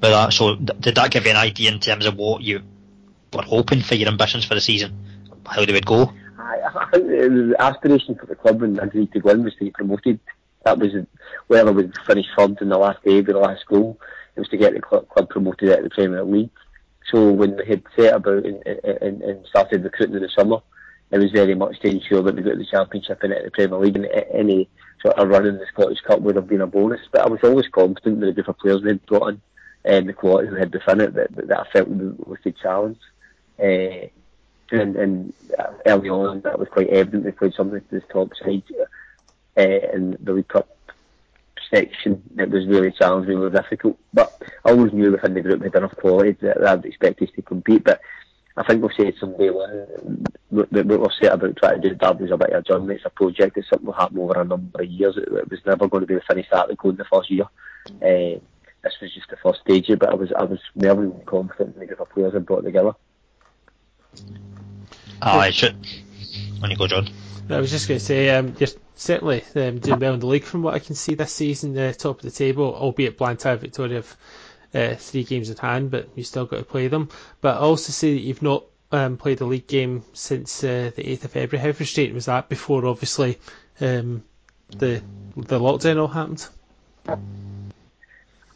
with 0.00 0.10
that, 0.10 0.32
so 0.32 0.56
th- 0.56 0.80
did 0.80 0.94
that 0.94 1.10
give 1.10 1.24
you 1.24 1.30
an 1.30 1.36
idea 1.36 1.70
in 1.70 1.78
terms 1.78 2.06
of 2.06 2.16
what 2.16 2.42
you 2.42 2.62
were 3.32 3.42
hoping 3.42 3.82
for 3.82 3.94
your 3.94 4.08
ambitions 4.08 4.44
for 4.44 4.54
the 4.54 4.60
season? 4.60 4.96
How 5.46 5.64
they 5.64 5.72
would 5.72 5.86
go? 5.86 6.12
I, 6.38 6.60
I 6.74 6.90
think 6.90 7.06
the 7.06 7.56
aspiration 7.58 8.14
for 8.14 8.26
the 8.26 8.34
club 8.34 8.60
when 8.60 8.78
and 8.78 8.88
agreed 8.88 9.12
to 9.12 9.20
win 9.20 9.44
was 9.44 9.54
to 9.56 9.64
get 9.64 9.74
promoted. 9.74 10.20
That 10.64 10.78
was 10.78 10.92
whether 11.46 11.72
we 11.72 11.90
finish 12.06 12.26
third 12.36 12.60
in 12.60 12.68
the 12.68 12.78
last 12.78 13.02
day 13.02 13.18
of 13.18 13.26
the 13.26 13.38
last 13.38 13.64
goal. 13.66 13.98
It 14.36 14.40
was 14.40 14.48
to 14.50 14.56
get 14.56 14.74
the 14.74 14.80
club, 14.80 15.08
club 15.08 15.28
promoted 15.28 15.70
out 15.70 15.78
of 15.78 15.84
the 15.84 15.90
Premier 15.90 16.22
League. 16.22 16.50
So 17.10 17.32
when 17.32 17.56
we 17.56 17.66
had 17.66 17.82
set 17.96 18.14
about 18.14 18.44
and, 18.44 18.64
and, 18.66 19.22
and 19.22 19.46
started 19.46 19.82
recruiting 19.82 20.16
in 20.16 20.22
the 20.22 20.28
summer, 20.28 20.58
it 21.10 21.18
was 21.18 21.32
very 21.32 21.54
much 21.54 21.80
to 21.80 21.88
ensure 21.88 22.22
that 22.22 22.36
we 22.36 22.42
got 22.42 22.56
the 22.56 22.66
championship 22.66 23.24
in 23.24 23.32
at 23.32 23.44
the 23.44 23.50
Premier 23.50 23.78
League 23.78 23.96
and 23.96 24.06
any 24.32 24.68
sort 25.02 25.18
of 25.18 25.28
run 25.28 25.46
in 25.46 25.58
the 25.58 25.66
Scottish 25.72 26.00
Cup 26.02 26.20
would 26.20 26.36
have 26.36 26.46
been 26.46 26.60
a 26.60 26.66
bonus. 26.66 27.00
But 27.10 27.22
I 27.22 27.28
was 27.28 27.40
always 27.42 27.66
confident 27.68 28.20
that 28.20 28.26
the 28.26 28.32
group 28.32 28.48
of 28.48 28.58
players 28.58 28.82
we 28.82 28.90
had 28.90 29.06
brought 29.06 29.30
in 29.30 29.40
and 29.84 30.08
the 30.08 30.12
quality 30.12 30.50
we 30.50 30.60
had 30.60 30.72
within 30.72 31.00
it 31.00 31.14
that, 31.14 31.34
that 31.48 31.60
I 31.60 31.70
felt 31.72 31.88
we 31.88 32.36
could 32.36 32.56
challenge. 32.58 32.98
Uh, 33.58 34.06
and, 34.72 34.94
and 34.94 35.32
early 35.86 36.10
on 36.10 36.42
that 36.42 36.58
was 36.58 36.68
quite 36.68 36.88
evident. 36.88 37.24
We 37.24 37.32
played 37.32 37.54
something 37.54 37.80
to 37.80 37.90
this 37.90 38.04
top 38.12 38.30
side 38.36 38.62
uh, 39.56 39.94
in 39.94 40.16
the 40.20 40.32
League 40.32 40.48
Cup 40.48 40.68
section 41.72 42.22
it 42.36 42.50
was 42.50 42.66
really 42.66 42.90
challenging, 42.90 43.38
really 43.38 43.56
difficult. 43.56 43.98
But 44.12 44.42
I 44.64 44.70
always 44.70 44.92
knew 44.92 45.12
within 45.12 45.34
the 45.34 45.40
group 45.40 45.60
we 45.60 45.66
had 45.66 45.76
enough 45.76 45.96
quality 45.96 46.32
that 46.42 46.66
I'd 46.66 46.84
expect 46.84 47.22
us 47.22 47.30
to 47.36 47.42
compete. 47.42 47.84
But 47.84 48.00
I 48.56 48.64
think 48.64 48.82
we've 48.82 48.92
said 48.96 49.14
some 49.18 49.36
day 49.36 49.50
one 49.50 50.24
that 50.50 50.86
we've 50.86 51.12
set 51.20 51.32
about 51.32 51.56
trying 51.56 51.80
to 51.80 51.88
do 51.88 51.94
that 51.94 52.20
was 52.20 52.30
a 52.30 52.36
bit 52.36 52.50
of 52.50 52.60
a 52.60 52.62
journey. 52.62 52.94
It's 52.96 53.04
a 53.04 53.10
project. 53.10 53.56
It's 53.56 53.68
something 53.68 53.86
will 53.86 53.94
happen 53.94 54.18
over 54.18 54.40
a 54.40 54.44
number 54.44 54.82
of 54.82 54.88
years. 54.88 55.16
It, 55.16 55.28
it 55.28 55.50
was 55.50 55.60
never 55.64 55.88
going 55.88 56.02
to 56.02 56.06
be 56.06 56.14
the 56.14 56.22
finished 56.28 56.52
article 56.52 56.90
in 56.90 56.96
the 56.96 57.04
first 57.04 57.30
year. 57.30 57.46
Uh, 57.86 58.40
this 58.82 58.94
was 59.00 59.14
just 59.14 59.28
the 59.30 59.36
first 59.36 59.60
stage, 59.60 59.86
but 59.98 60.08
I 60.08 60.14
was 60.14 60.32
I 60.32 60.44
was 60.44 60.60
more 60.76 61.22
confident 61.26 61.74
in 61.74 61.80
the 61.80 61.86
group 61.86 62.00
of 62.00 62.10
players 62.10 62.34
I 62.34 62.38
brought 62.38 62.64
together. 62.64 62.92
Aye, 65.22 65.50
should. 65.50 65.76
When 66.58 66.70
you 66.70 66.76
go, 66.76 66.86
John. 66.86 67.08
I 67.48 67.58
was 67.58 67.70
just 67.70 67.88
going 67.88 67.98
to 67.98 68.04
say, 68.04 68.30
um, 68.30 68.54
you're 68.58 68.68
certainly 68.94 69.42
um, 69.56 69.78
doing 69.78 69.98
well 69.98 70.14
in 70.14 70.20
the 70.20 70.26
league 70.26 70.44
from 70.44 70.62
what 70.62 70.74
I 70.74 70.78
can 70.78 70.94
see 70.94 71.14
this 71.14 71.32
season, 71.32 71.76
uh, 71.76 71.92
top 71.92 72.18
of 72.18 72.22
the 72.22 72.30
table, 72.30 72.74
albeit 72.74 73.18
Blantyre 73.18 73.56
Victoria 73.56 73.96
have 73.96 74.16
uh, 74.74 74.94
three 74.94 75.24
games 75.24 75.50
in 75.50 75.56
hand, 75.56 75.90
but 75.90 76.08
you 76.14 76.22
still 76.22 76.46
got 76.46 76.58
to 76.58 76.64
play 76.64 76.88
them. 76.88 77.08
But 77.40 77.56
I 77.56 77.60
also 77.60 77.92
see 77.92 78.14
that 78.14 78.20
you've 78.20 78.42
not 78.42 78.64
um, 78.92 79.16
played 79.16 79.40
a 79.40 79.44
league 79.44 79.66
game 79.66 80.04
since 80.12 80.62
uh, 80.62 80.92
the 80.94 81.02
8th 81.02 81.24
of 81.24 81.30
February. 81.32 81.66
How 81.66 81.72
frustrating 81.72 82.14
was 82.14 82.26
that 82.26 82.48
before, 82.48 82.84
obviously, 82.86 83.38
um, 83.80 84.22
the 84.70 85.02
the 85.36 85.58
lockdown 85.58 86.00
all 86.00 86.08
happened? 86.08 86.46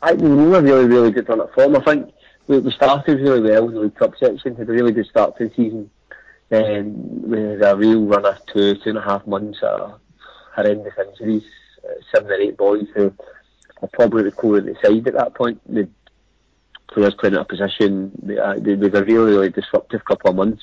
I 0.03 0.13
we 0.13 0.29
were 0.29 0.61
really, 0.61 0.85
really 0.85 1.11
good 1.11 1.29
run 1.29 1.41
at 1.41 1.53
form. 1.55 1.77
I 1.77 1.81
think 1.81 2.13
we, 2.47 2.59
we 2.59 2.71
started 2.73 3.21
really 3.21 3.41
well 3.41 3.69
in 3.69 3.75
the 3.75 3.81
League 3.81 3.95
Cup 3.95 4.15
section, 4.19 4.55
had 4.55 4.69
a 4.69 4.73
really 4.73 4.93
good 4.93 5.07
start 5.07 5.37
to 5.39 5.49
the 5.49 5.55
season. 5.55 5.91
Then 6.55 7.23
we 7.27 7.41
had 7.41 7.63
a 7.63 7.77
real 7.77 8.05
run 8.05 8.27
of 8.27 8.39
two, 8.47 8.75
two 8.77 8.91
and 8.91 8.99
a 8.99 9.03
half 9.03 9.27
months 9.27 9.59
of 9.63 10.01
horrendous 10.55 10.95
injuries. 10.99 11.43
Uh, 11.85 11.95
seven 12.15 12.31
or 12.31 12.35
eight 12.35 12.57
boys 12.57 12.87
who 12.95 13.13
were 13.81 13.89
probably 13.89 14.23
the 14.23 14.31
core 14.31 14.59
of 14.59 14.65
the 14.65 14.77
side 14.83 15.09
at 15.09 15.15
that 15.15 15.35
point. 15.35 15.61
The 15.73 15.89
players 16.89 17.15
playing 17.15 17.35
out 17.35 17.43
of 17.43 17.49
position. 17.49 18.13
They, 18.23 18.39
uh, 18.39 18.55
they, 18.55 18.75
they 18.75 18.89
were 18.89 19.05
really, 19.05 19.33
really 19.33 19.51
disruptive 19.51 20.05
couple 20.05 20.31
of 20.31 20.37
months. 20.37 20.63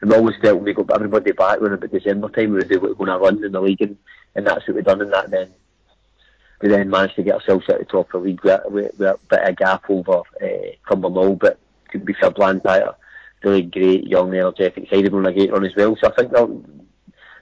And 0.00 0.10
we 0.10 0.16
always 0.16 0.36
felt 0.42 0.56
when 0.56 0.64
we 0.64 0.74
got 0.74 0.90
everybody 0.92 1.32
back 1.32 1.58
around 1.58 1.74
about 1.74 1.92
December 1.92 2.28
time, 2.30 2.52
we 2.52 2.78
were 2.78 2.94
going 2.94 3.10
to 3.10 3.18
run 3.18 3.44
in 3.44 3.52
the 3.52 3.60
league, 3.60 3.82
and, 3.82 3.96
and 4.34 4.46
that's 4.46 4.66
what 4.66 4.74
we've 4.74 4.84
done 4.84 5.02
in 5.02 5.10
that 5.10 5.30
then 5.30 5.50
we 6.60 6.68
then 6.68 6.90
managed 6.90 7.16
to 7.16 7.22
get 7.22 7.36
ourselves 7.36 7.68
of 7.68 7.78
the 7.78 7.84
top 7.84 8.12
of 8.12 8.22
the 8.22 8.28
league 8.28 8.44
with, 8.44 8.60
with, 8.66 8.98
with 8.98 9.08
a 9.08 9.18
bit 9.28 9.40
of 9.40 9.48
a 9.48 9.52
gap 9.52 9.88
over 9.88 10.18
uh, 10.42 10.72
Cumbernauld, 10.86 11.38
but 11.38 11.58
could 11.88 12.04
be 12.04 12.12
fair, 12.14 12.30
Blantyre, 12.30 12.94
really 13.42 13.62
great, 13.62 14.06
young, 14.06 14.34
energetic 14.34 14.88
side 14.90 15.06
of 15.06 15.14
on 15.14 15.26
a 15.26 15.32
great 15.32 15.52
run 15.52 15.64
as 15.64 15.74
well. 15.76 15.96
So 15.96 16.08
I 16.08 16.14
think 16.14 16.32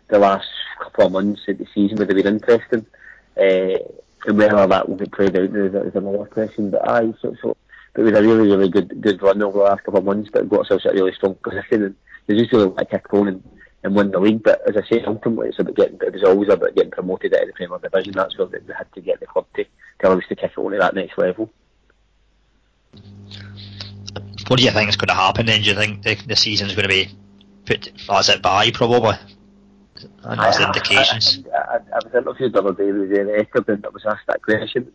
the 0.09 0.19
last 0.19 0.49
couple 0.81 1.07
of 1.07 1.13
months 1.13 1.43
of 1.49 1.59
the 1.59 1.67
season 1.75 1.99
would 1.99 2.09
have 2.09 2.17
been 2.17 2.35
interesting. 2.35 2.87
Uh, 3.37 3.79
and 4.27 4.37
whether 4.37 4.67
that 4.67 4.89
will 4.89 4.97
get 4.97 5.13
played 5.13 5.37
out 5.37 5.45
is, 5.45 5.95
another 5.95 6.25
question. 6.27 6.71
But 6.71 6.89
aye, 6.89 7.13
so, 7.23 7.35
so 7.41 7.57
but 7.95 8.03
it 8.03 8.05
was 8.05 8.19
a 8.19 8.23
really, 8.23 8.49
really 8.49 8.69
good 8.69 9.01
good 9.01 9.23
run 9.23 9.43
over 9.43 9.59
the 9.59 9.65
last 9.65 9.85
couple 9.85 9.99
of 9.99 10.05
months, 10.05 10.31
but 10.33 10.49
got 10.49 10.61
ourselves 10.61 10.87
a 10.87 10.93
really 10.93 11.15
strong 11.15 11.35
position 11.37 11.85
and 11.85 11.95
there's 12.27 12.41
usually 12.41 12.67
like 12.67 12.91
kick 12.91 13.13
on 13.13 13.29
and 13.29 13.43
and 13.85 13.95
win 13.95 14.11
the 14.11 14.19
league. 14.19 14.43
But 14.43 14.69
as 14.69 14.77
I 14.77 14.89
say, 14.89 15.05
ultimately 15.05 15.49
it's 15.49 15.59
about 15.59 15.77
getting. 15.77 15.99
It 16.01 16.13
was 16.13 16.25
always 16.25 16.49
about 16.49 16.75
getting 16.75 16.91
promoted 16.91 17.35
out 17.35 17.43
of 17.43 17.49
the 17.49 17.53
Premier 17.55 17.79
Division. 17.79 18.13
That's 18.13 18.37
where 18.37 18.49
they 18.49 18.59
had 18.77 18.93
to 18.93 19.01
get 19.01 19.21
the 19.21 19.27
club 19.27 19.47
to 19.55 19.65
tell 20.01 20.13
us 20.13 20.25
to 20.29 20.37
kick 20.37 20.59
on 20.59 20.73
to 20.73 20.79
that 20.79 20.95
next 20.95 21.17
level. 21.17 21.51
What 24.49 24.59
do 24.59 24.65
you 24.65 24.71
think 24.71 24.89
is 24.89 24.97
going 24.97 25.09
to 25.09 25.15
happen 25.15 25.47
then? 25.47 25.63
Do 25.63 25.69
you 25.69 25.75
think 25.75 26.03
the, 26.03 26.15
the 26.27 26.37
season's 26.37 26.75
going 26.75 26.89
to 26.89 26.89
be 26.89 27.11
put 27.67 27.93
as 28.11 28.29
it 28.29 28.43
by 28.43 28.71
probably? 28.71 29.15
And 30.23 30.41
that's 30.41 30.59
the 30.59 30.67
indications. 30.67 31.45
I, 31.55 31.59
I, 31.59 31.77
I, 31.77 31.99
was 32.05 32.15
interviewed 32.15 32.53
the 32.53 32.59
other 32.61 32.73
day 32.73 32.93
with 32.93 33.11
the 33.11 33.25
record 33.25 33.69
and 33.69 33.85
I 33.85 33.89
was 33.89 34.05
asked 34.07 34.27
that 34.27 34.43
question. 34.43 34.91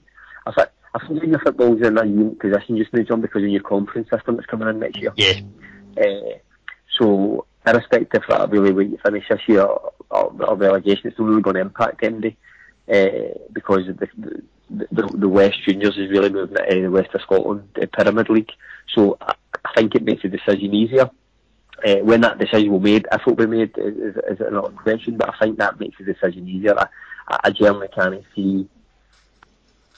I 0.48 0.52
thought, 0.52 0.72
I 0.94 1.06
think 1.06 1.22
junior 1.22 1.40
football's 1.40 1.82
in 1.82 1.98
a 1.98 2.06
unique 2.06 2.40
position 2.40 2.78
just 2.78 2.94
now, 2.94 3.04
John, 3.04 3.22
because 3.22 3.44
of 3.44 3.50
your 3.50 3.62
conference 3.62 4.10
system 4.10 4.36
that's 4.36 4.48
coming 4.48 4.68
in 4.70 4.80
next 4.80 4.98
year. 4.98 5.14
Yeah. 5.16 5.42
Uh, 5.98 6.38
so 7.00 7.46
irrespective 7.66 8.24
of 8.30 8.52
really 8.52 8.72
where 8.72 8.86
you 8.86 8.98
finish 9.04 9.26
this 9.30 9.42
year 9.48 9.64
or, 9.64 9.94
or 10.10 10.56
relegation, 10.56 11.08
it's 11.08 11.20
not 11.20 11.28
really 11.28 11.42
going 11.42 11.56
to 11.56 11.62
impact 11.62 12.02
MD 12.02 12.36
uh, 12.92 13.38
because 13.52 13.88
the, 13.88 14.08
the, 14.18 14.44
the, 14.92 15.08
the 15.18 15.30
West 15.30 15.64
Juniors 15.66 15.98
is 15.98 16.10
really 16.10 16.30
moving 16.30 16.56
to 16.56 16.82
the 16.82 16.88
West 16.90 17.14
of 17.14 17.22
Scotland 17.22 17.68
uh, 17.82 17.86
Pyramid 17.94 18.30
League. 18.30 18.52
So 18.94 19.18
I, 19.22 19.32
I 19.32 19.36
think 19.76 19.96
it 19.96 20.04
makes 20.04 20.24
the 20.24 20.30
decision 20.30 20.74
easier. 20.74 21.10
Uh, 21.86 21.98
when 21.98 22.22
that 22.22 22.38
decision 22.38 22.72
will 22.72 22.80
be 22.80 22.94
made, 22.94 23.08
if 23.12 23.22
it 23.22 23.28
will 23.28 23.36
be 23.36 23.46
made, 23.46 23.72
is, 23.78 24.16
is 24.16 24.40
another 24.40 24.70
question, 24.70 25.18
but 25.18 25.30
I 25.34 25.38
think 25.40 25.58
that 25.58 25.80
makes 25.80 25.98
the 25.98 26.06
decision 26.06 26.48
easier. 26.48 26.78
I, 26.78 26.88
I 27.46 27.50
generally 27.50 27.90
can't 27.90 28.24
see 28.36 28.68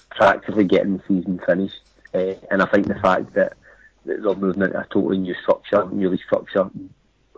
practically 0.10 0.64
getting 0.64 0.98
the 0.98 1.04
season 1.08 1.40
finished, 1.46 1.82
uh, 2.14 2.34
and 2.50 2.62
I 2.62 2.66
think 2.68 2.88
the 2.88 2.96
fact 2.96 3.34
that 3.34 3.54
they're 4.06 4.20
moving 4.36 4.64
into 4.64 4.80
a 4.80 4.86
totally 4.86 5.18
new 5.18 5.36
structure, 5.42 5.86
new 5.92 6.16
structure, 6.18 6.70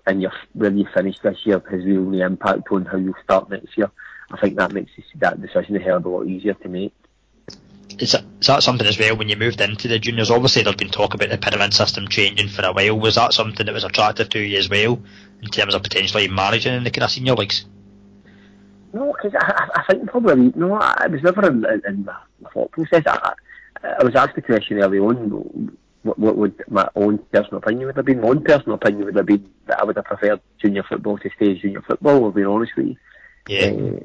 and 0.06 0.22
you're, 0.22 0.34
when 0.54 0.78
you 0.78 0.88
finish 0.94 1.20
this 1.20 1.46
year 1.46 1.62
has 1.70 1.86
really 1.86 2.22
impact 2.22 2.72
on 2.72 2.86
how 2.86 2.98
you 2.98 3.14
start 3.24 3.50
next 3.50 3.78
year. 3.78 3.92
I 4.32 4.38
think 4.38 4.58
that 4.58 4.74
makes 4.74 4.92
that 5.16 5.42
decision 5.42 5.76
a 5.78 5.80
hell 5.80 5.98
of 5.98 6.06
a 6.06 6.10
lot 6.10 6.28
easier 6.28 6.54
to 6.54 6.70
make. 6.70 6.94
Is 8.00 8.12
that, 8.12 8.24
is 8.40 8.48
that 8.48 8.62
something 8.62 8.86
as 8.86 9.00
well 9.00 9.18
when 9.18 9.28
you 9.28 9.36
moved 9.36 9.60
into 9.60 9.88
the 9.88 9.98
juniors? 9.98 10.30
Obviously, 10.30 10.62
there's 10.62 10.76
been 10.76 10.90
talk 10.90 11.16
about 11.16 11.30
the 11.30 11.38
pyramid 11.38 11.74
system 11.74 12.08
changing 12.08 12.50
for 12.50 12.64
a 12.64 12.72
while. 12.72 13.00
Was 13.00 13.16
that 13.16 13.34
something 13.34 13.66
that 13.66 13.74
was 13.74 13.84
attractive 13.84 14.30
to 14.30 14.40
you 14.40 14.58
as 14.58 14.70
well 14.70 15.02
in 15.42 15.50
terms 15.50 15.74
of 15.74 15.82
potentially 15.82 16.28
managing 16.28 16.76
in 16.76 16.84
the 16.84 16.92
kind 16.92 17.04
of 17.04 17.12
senior 17.12 17.34
leagues? 17.34 17.66
No, 18.94 19.14
because 19.14 19.36
I, 19.40 19.70
I 19.76 19.84
think 19.90 20.10
probably 20.10 20.54
no. 20.56 20.74
I 20.74 21.08
was 21.08 21.22
never 21.24 21.48
in, 21.48 21.66
in, 21.66 21.82
in 21.88 22.04
the 22.06 22.16
thought 22.54 22.72
process. 22.72 23.04
I, 23.06 23.34
I 23.84 24.04
was 24.04 24.16
asked 24.16 24.36
the 24.36 24.42
question 24.42 24.80
early 24.80 25.00
on 25.00 25.76
what, 26.04 26.20
what 26.20 26.38
would 26.38 26.64
my 26.70 26.88
own 26.96 27.18
personal 27.32 27.58
opinion 27.58 27.88
would 27.88 27.98
have 27.98 28.06
been? 28.06 28.22
My 28.22 28.30
own 28.30 28.44
personal 28.44 28.76
opinion 28.76 29.06
would 29.06 29.16
have 29.16 29.26
been 29.26 29.50
that 29.66 29.80
I 29.80 29.84
would 29.84 29.96
have 29.96 30.06
preferred 30.06 30.40
junior 30.62 30.84
football 30.84 31.18
to 31.18 31.30
stay 31.36 31.56
junior 31.56 31.82
football, 31.82 32.26
I'll 32.26 32.32
be 32.32 32.44
honest 32.44 32.76
with 32.78 32.88
you. 32.88 32.96
Yeah. 33.48 33.68
Uh, 33.68 34.00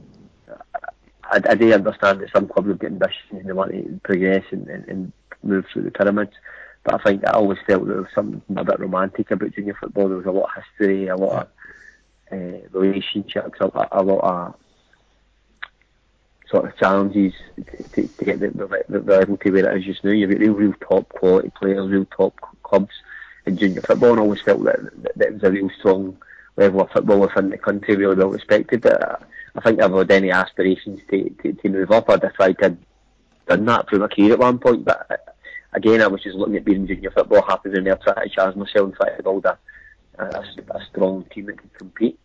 I, 1.33 1.41
I 1.49 1.55
do 1.55 1.73
understand 1.73 2.21
that 2.21 2.33
some 2.33 2.47
clubs 2.47 2.69
have 2.69 2.79
got 2.79 2.91
ambitions 2.91 3.31
and 3.31 3.47
they 3.47 3.53
want 3.53 3.73
to 3.73 4.01
progress 4.05 4.45
and, 4.51 4.69
and, 4.69 4.87
and 4.87 5.13
move 5.43 5.65
through 5.73 5.83
the 5.83 5.91
pyramids. 5.91 6.33
But 6.85 7.01
I 7.01 7.05
think 7.05 7.27
I 7.27 7.33
always 7.33 7.59
felt 7.67 7.87
there 7.87 8.03
was 8.03 8.11
something 8.15 8.43
a 8.55 8.65
bit 8.65 8.81
romantic 8.81 9.31
about 9.31 9.55
junior 9.55 9.77
football. 9.81 10.09
There 10.09 10.19
was 10.19 10.27
a 10.27 10.31
lot 10.31 10.51
of 10.57 10.63
history, 10.63 11.09
a 11.09 11.17
lot 11.17 11.43
of 11.43 11.49
uh, 12.33 12.59
relationships, 12.79 13.59
a, 13.61 13.89
a 13.93 14.03
lot 14.03 14.21
of 14.21 14.55
sort 16.51 16.67
of 16.67 16.77
challenges 16.77 17.33
to, 17.95 18.07
to, 18.09 18.25
get 18.25 18.41
the, 18.41 18.51
the, 18.51 18.85
the, 18.89 18.99
level 19.01 19.39
to 19.39 19.51
where 19.51 19.71
it 19.71 19.79
is 19.79 19.85
just 19.87 20.05
now. 20.05 20.11
You've 20.11 20.31
got 20.31 20.41
real, 20.41 20.53
real 20.53 20.75
top 20.87 21.09
quality 21.09 21.51
players, 21.57 21.91
real 21.91 22.05
top 22.05 22.35
clubs 22.63 22.95
in 23.47 23.57
junior 23.57 23.81
football, 23.81 24.11
and 24.11 24.21
I 24.21 24.23
always 24.23 24.43
felt 24.43 24.63
that, 24.65 24.81
that, 25.03 25.17
that 25.17 25.33
was 25.35 25.43
a 25.45 25.51
real 25.51 25.71
strong 25.79 26.19
level 26.57 26.83
of 26.83 26.91
football 26.91 27.21
within 27.21 27.49
the 27.49 27.59
country, 27.59 27.97
really 27.97 28.17
well 28.17 28.29
respected. 28.29 28.83
But 28.83 29.23
I 29.55 29.61
think 29.61 29.81
if 29.81 29.93
I 29.93 29.99
had 29.99 30.11
any 30.11 30.31
aspirations 30.31 31.01
to, 31.11 31.29
to, 31.43 31.53
to 31.53 31.69
move 31.69 31.91
up, 31.91 32.09
I'd 32.09 32.23
have 32.23 32.35
tried 32.35 32.59
to 32.59 32.77
done 33.47 33.65
that 33.67 33.89
through 33.89 33.99
my 34.01 34.09
career 34.09 34.33
at 34.33 34.39
one 34.39 34.59
point. 34.59 34.85
But 34.85 35.37
again, 35.73 36.01
I 36.01 36.07
was 36.07 36.23
just 36.23 36.37
looking 36.37 36.57
at 36.57 36.65
being 36.65 36.83
in 36.83 36.87
junior 36.87 37.11
football, 37.11 37.43
happy 37.43 37.71
in 37.75 37.85
there, 37.85 37.97
trying 37.97 38.29
to 38.29 38.35
challenge 38.35 38.57
myself 38.57 38.87
and 38.87 38.95
try 38.95 39.17
to 39.17 39.23
build 39.23 39.45
a, 39.45 39.59
a, 40.19 40.25
a 40.25 40.87
strong 40.91 41.25
team 41.25 41.47
that 41.47 41.59
could 41.59 41.75
compete. 41.75 42.19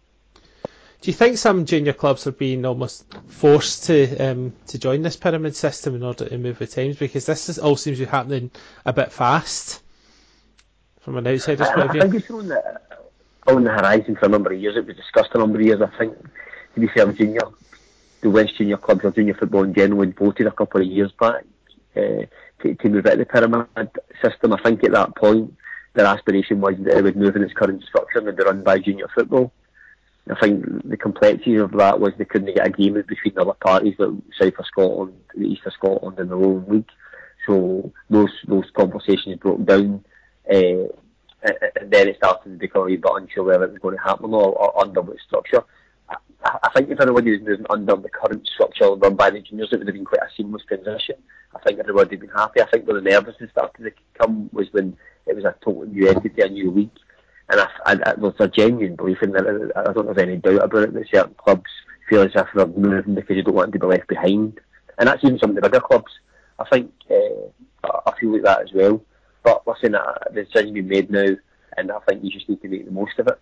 Do 1.01 1.11
you 1.11 1.13
think 1.13 1.37
some 1.37 1.65
junior 1.65 1.93
clubs 1.93 2.25
are 2.25 2.31
being 2.31 2.65
almost 2.65 3.05
forced 3.27 3.85
to 3.85 4.17
um, 4.17 4.53
to 4.67 4.79
join 4.79 5.03
this 5.03 5.15
pyramid 5.15 5.55
system 5.55 5.93
in 5.95 6.01
order 6.01 6.27
to 6.27 6.37
move 6.37 6.59
with 6.59 6.73
times? 6.73 6.97
Because 6.97 7.25
this 7.27 7.49
is, 7.49 7.59
all 7.59 7.75
seems 7.75 7.99
to 7.99 8.05
be 8.05 8.09
happening 8.09 8.49
a 8.83 8.93
bit 8.93 9.11
fast 9.11 9.83
from 11.01 11.17
an 11.17 11.27
outsider's 11.27 11.69
point 11.69 11.81
of 11.81 11.91
view. 11.91 12.01
I 12.01 12.09
think 12.09 12.15
it's 12.15 12.31
on 12.31 12.47
the, 12.47 12.81
on 13.45 13.63
the 13.63 13.69
horizon 13.69 14.15
for 14.15 14.25
a 14.25 14.29
number 14.29 14.51
of 14.51 14.59
years. 14.59 14.75
It 14.75 14.87
was 14.87 14.95
discussed 14.95 15.29
a 15.35 15.37
number 15.37 15.59
of 15.59 15.65
years. 15.65 15.81
I 15.81 15.97
think, 15.99 16.17
to 16.77 16.81
be 16.81 16.93
fair, 16.93 17.11
junior, 17.11 17.41
the 18.21 18.29
West 18.29 18.55
Junior 18.55 18.77
clubs 18.77 19.03
or 19.03 19.11
junior 19.11 19.33
football 19.33 19.63
in 19.63 19.73
general 19.73 20.01
had 20.01 20.15
voted 20.15 20.45
a 20.45 20.51
couple 20.51 20.79
of 20.79 20.87
years 20.87 21.11
back 21.19 21.43
uh, 21.95 22.23
to, 22.61 22.75
to 22.75 22.89
move 22.89 23.05
out 23.07 23.13
of 23.13 23.19
the 23.19 23.25
pyramid 23.25 23.67
system. 24.23 24.53
I 24.53 24.61
think 24.61 24.83
at 24.83 24.91
that 24.91 25.15
point, 25.15 25.55
their 25.95 26.05
aspiration 26.05 26.61
was 26.61 26.75
that 26.81 26.97
it 26.97 27.03
would 27.03 27.17
move 27.17 27.35
in 27.35 27.41
its 27.41 27.53
current 27.53 27.83
structure 27.83 28.19
and 28.19 28.37
be 28.37 28.43
run 28.43 28.63
by 28.63 28.77
junior 28.77 29.09
football. 29.15 29.51
I 30.29 30.39
think 30.39 30.65
the 30.87 30.97
complexity 30.97 31.55
of 31.55 31.71
that 31.71 31.99
was 31.99 32.13
they 32.17 32.25
couldn't 32.25 32.53
get 32.53 32.67
agreement 32.67 33.07
between 33.07 33.33
the 33.33 33.41
other 33.41 33.53
parties, 33.53 33.95
like 33.97 34.11
South 34.39 34.59
of 34.59 34.65
Scotland, 34.67 35.13
the 35.35 35.47
East 35.47 35.65
of 35.65 35.73
Scotland, 35.73 36.19
and 36.19 36.29
the 36.29 36.35
Lowland 36.35 36.67
League. 36.67 36.89
So 37.47 37.91
those 38.09 38.33
those 38.47 38.69
conversations 38.75 39.37
broke 39.37 39.65
down, 39.65 40.03
uh, 40.53 40.91
and 41.41 41.89
then 41.89 42.09
it 42.09 42.17
started 42.17 42.51
to 42.51 42.57
become 42.57 42.83
a 42.83 42.95
bit 42.97 43.01
unsure 43.05 43.45
whether 43.45 43.63
it 43.63 43.71
was 43.71 43.79
going 43.79 43.95
to 43.95 44.03
happen 44.03 44.33
or, 44.33 44.51
or 44.53 44.79
under 44.79 45.01
what 45.01 45.17
structure. 45.25 45.63
I, 46.43 46.69
think 46.76 46.89
if 46.89 47.00
anybody 47.00 47.32
was 47.32 47.41
moving 47.41 47.65
under 47.69 47.95
the 47.95 48.10
current 48.10 48.47
structure 48.47 48.93
run 48.93 49.15
by 49.15 49.30
the 49.30 49.41
juniors, 49.41 49.69
it 49.71 49.80
would 49.80 49.88
have 49.88 49.95
been 49.95 50.06
quite 50.06 50.21
a 50.21 50.30
seamless 50.36 50.63
transition. 50.67 51.15
I 51.56 51.60
think 51.60 51.80
everybody 51.80 52.10
would 52.10 52.12
have 52.12 52.21
been 52.21 52.30
happy. 52.30 52.62
I 52.62 52.69
think 52.69 52.88
where 52.88 53.02
the 53.02 53.10
nervousness 53.10 53.52
started 53.52 53.84
to 53.84 53.91
come 54.17 54.50
was 54.54 54.67
when 54.71 54.95
it 55.26 55.36
was 55.36 55.45
a 55.45 55.56
totally 55.63 55.89
new 55.89 56.08
entity, 56.08 56.41
a 56.41 56.50
new 56.50 56.71
league 56.71 56.91
and 57.50 57.62
I, 57.62 57.67
I, 57.86 57.91
I, 57.93 58.13
there's 58.17 58.34
a 58.39 58.47
genuine 58.47 58.95
belief 58.95 59.21
in 59.21 59.32
that. 59.32 59.71
I 59.76 59.93
don't 59.93 60.08
have 60.08 60.17
any 60.17 60.38
doubt 60.38 60.63
about 60.63 60.84
it 60.84 60.93
that 60.93 61.10
certain 61.10 61.36
clubs 61.36 61.69
feel 62.10 62.21
as 62.21 62.32
if 62.36 62.47
they're 62.54 62.67
moving 62.67 63.15
because 63.15 63.36
you 63.36 63.43
don't 63.43 63.56
want 63.56 63.71
to 63.71 63.80
be 63.80 63.86
left 63.86 64.08
behind, 64.08 64.60
and 64.97 65.08
that's 65.08 65.23
even 65.23 65.39
some 65.39 65.52
of 65.52 65.56
the 65.56 65.62
bigger 65.62 65.80
clubs. 65.80 66.12
I 66.60 66.65
think 66.69 66.91
uh, 67.10 67.89
I 68.06 68.13
feel 68.19 68.34
like 68.34 68.43
that 68.43 68.62
as 68.63 68.73
well. 68.73 69.02
But 69.43 69.65
listen, 69.65 69.95
uh, 69.95 70.15
the 70.34 70.43
decision's 70.43 70.73
been 70.73 70.88
made 70.88 71.10
now, 71.10 71.36
and 71.78 71.91
I 71.91 72.00
think 72.08 72.23
you 72.23 72.32
just 72.32 72.50
need 72.50 72.62
to 72.62 72.67
make 72.67 72.86
the 72.86 72.91
most 72.91 73.17
of 73.19 73.28
it. 73.28 73.39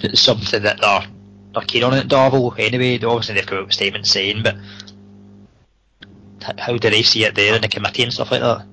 It's 0.00 0.20
something 0.20 0.62
that 0.62 0.80
they're, 0.80 1.06
they're 1.54 1.62
keen 1.62 1.84
on 1.84 1.94
at 1.94 2.08
Darvel 2.08 2.58
anyway. 2.58 2.94
Obviously, 3.02 3.34
they've 3.34 3.46
come 3.46 3.58
out 3.58 3.64
with 3.64 3.70
a 3.70 3.74
statement 3.74 4.06
saying, 4.06 4.42
but 4.42 4.56
how 6.58 6.76
do 6.76 6.90
they 6.90 7.02
see 7.02 7.24
it 7.24 7.34
there 7.34 7.54
in 7.54 7.62
the 7.62 7.68
committee 7.68 8.02
and 8.02 8.12
stuff 8.12 8.30
like 8.30 8.40
that? 8.40 8.66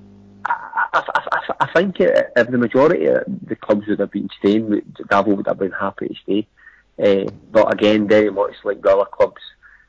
I, 0.44 0.54
I, 0.92 1.02
I, 1.32 1.54
I 1.60 1.72
think 1.72 1.96
if 2.00 2.50
the 2.50 2.58
majority 2.58 3.06
of 3.06 3.24
the 3.26 3.56
clubs 3.56 3.86
would 3.86 4.00
have 4.00 4.10
been 4.10 4.28
staying, 4.38 4.70
Davo 5.08 5.36
would 5.36 5.46
have 5.46 5.58
been 5.58 5.72
happy 5.72 6.08
to 6.08 6.14
stay. 6.14 6.46
Uh, 6.98 7.30
but 7.50 7.72
again, 7.72 8.08
very 8.08 8.30
much 8.30 8.54
like 8.64 8.82
the 8.82 8.90
other 8.90 9.06
clubs 9.06 9.40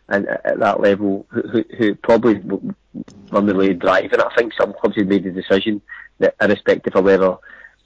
and 0.08 0.28
at 0.28 0.60
that 0.60 0.82
level, 0.82 1.26
who, 1.30 1.64
who, 1.78 1.96
probably 1.96 2.36
way 3.32 3.74
drive. 3.74 4.12
And 4.12 4.22
I 4.22 4.34
think 4.36 4.54
some 4.54 4.74
clubs 4.74 4.98
have 4.98 5.08
made 5.08 5.24
the 5.24 5.32
decision 5.32 5.82
that, 6.20 6.36
irrespective 6.42 6.96
of 6.96 7.06
whether 7.06 7.38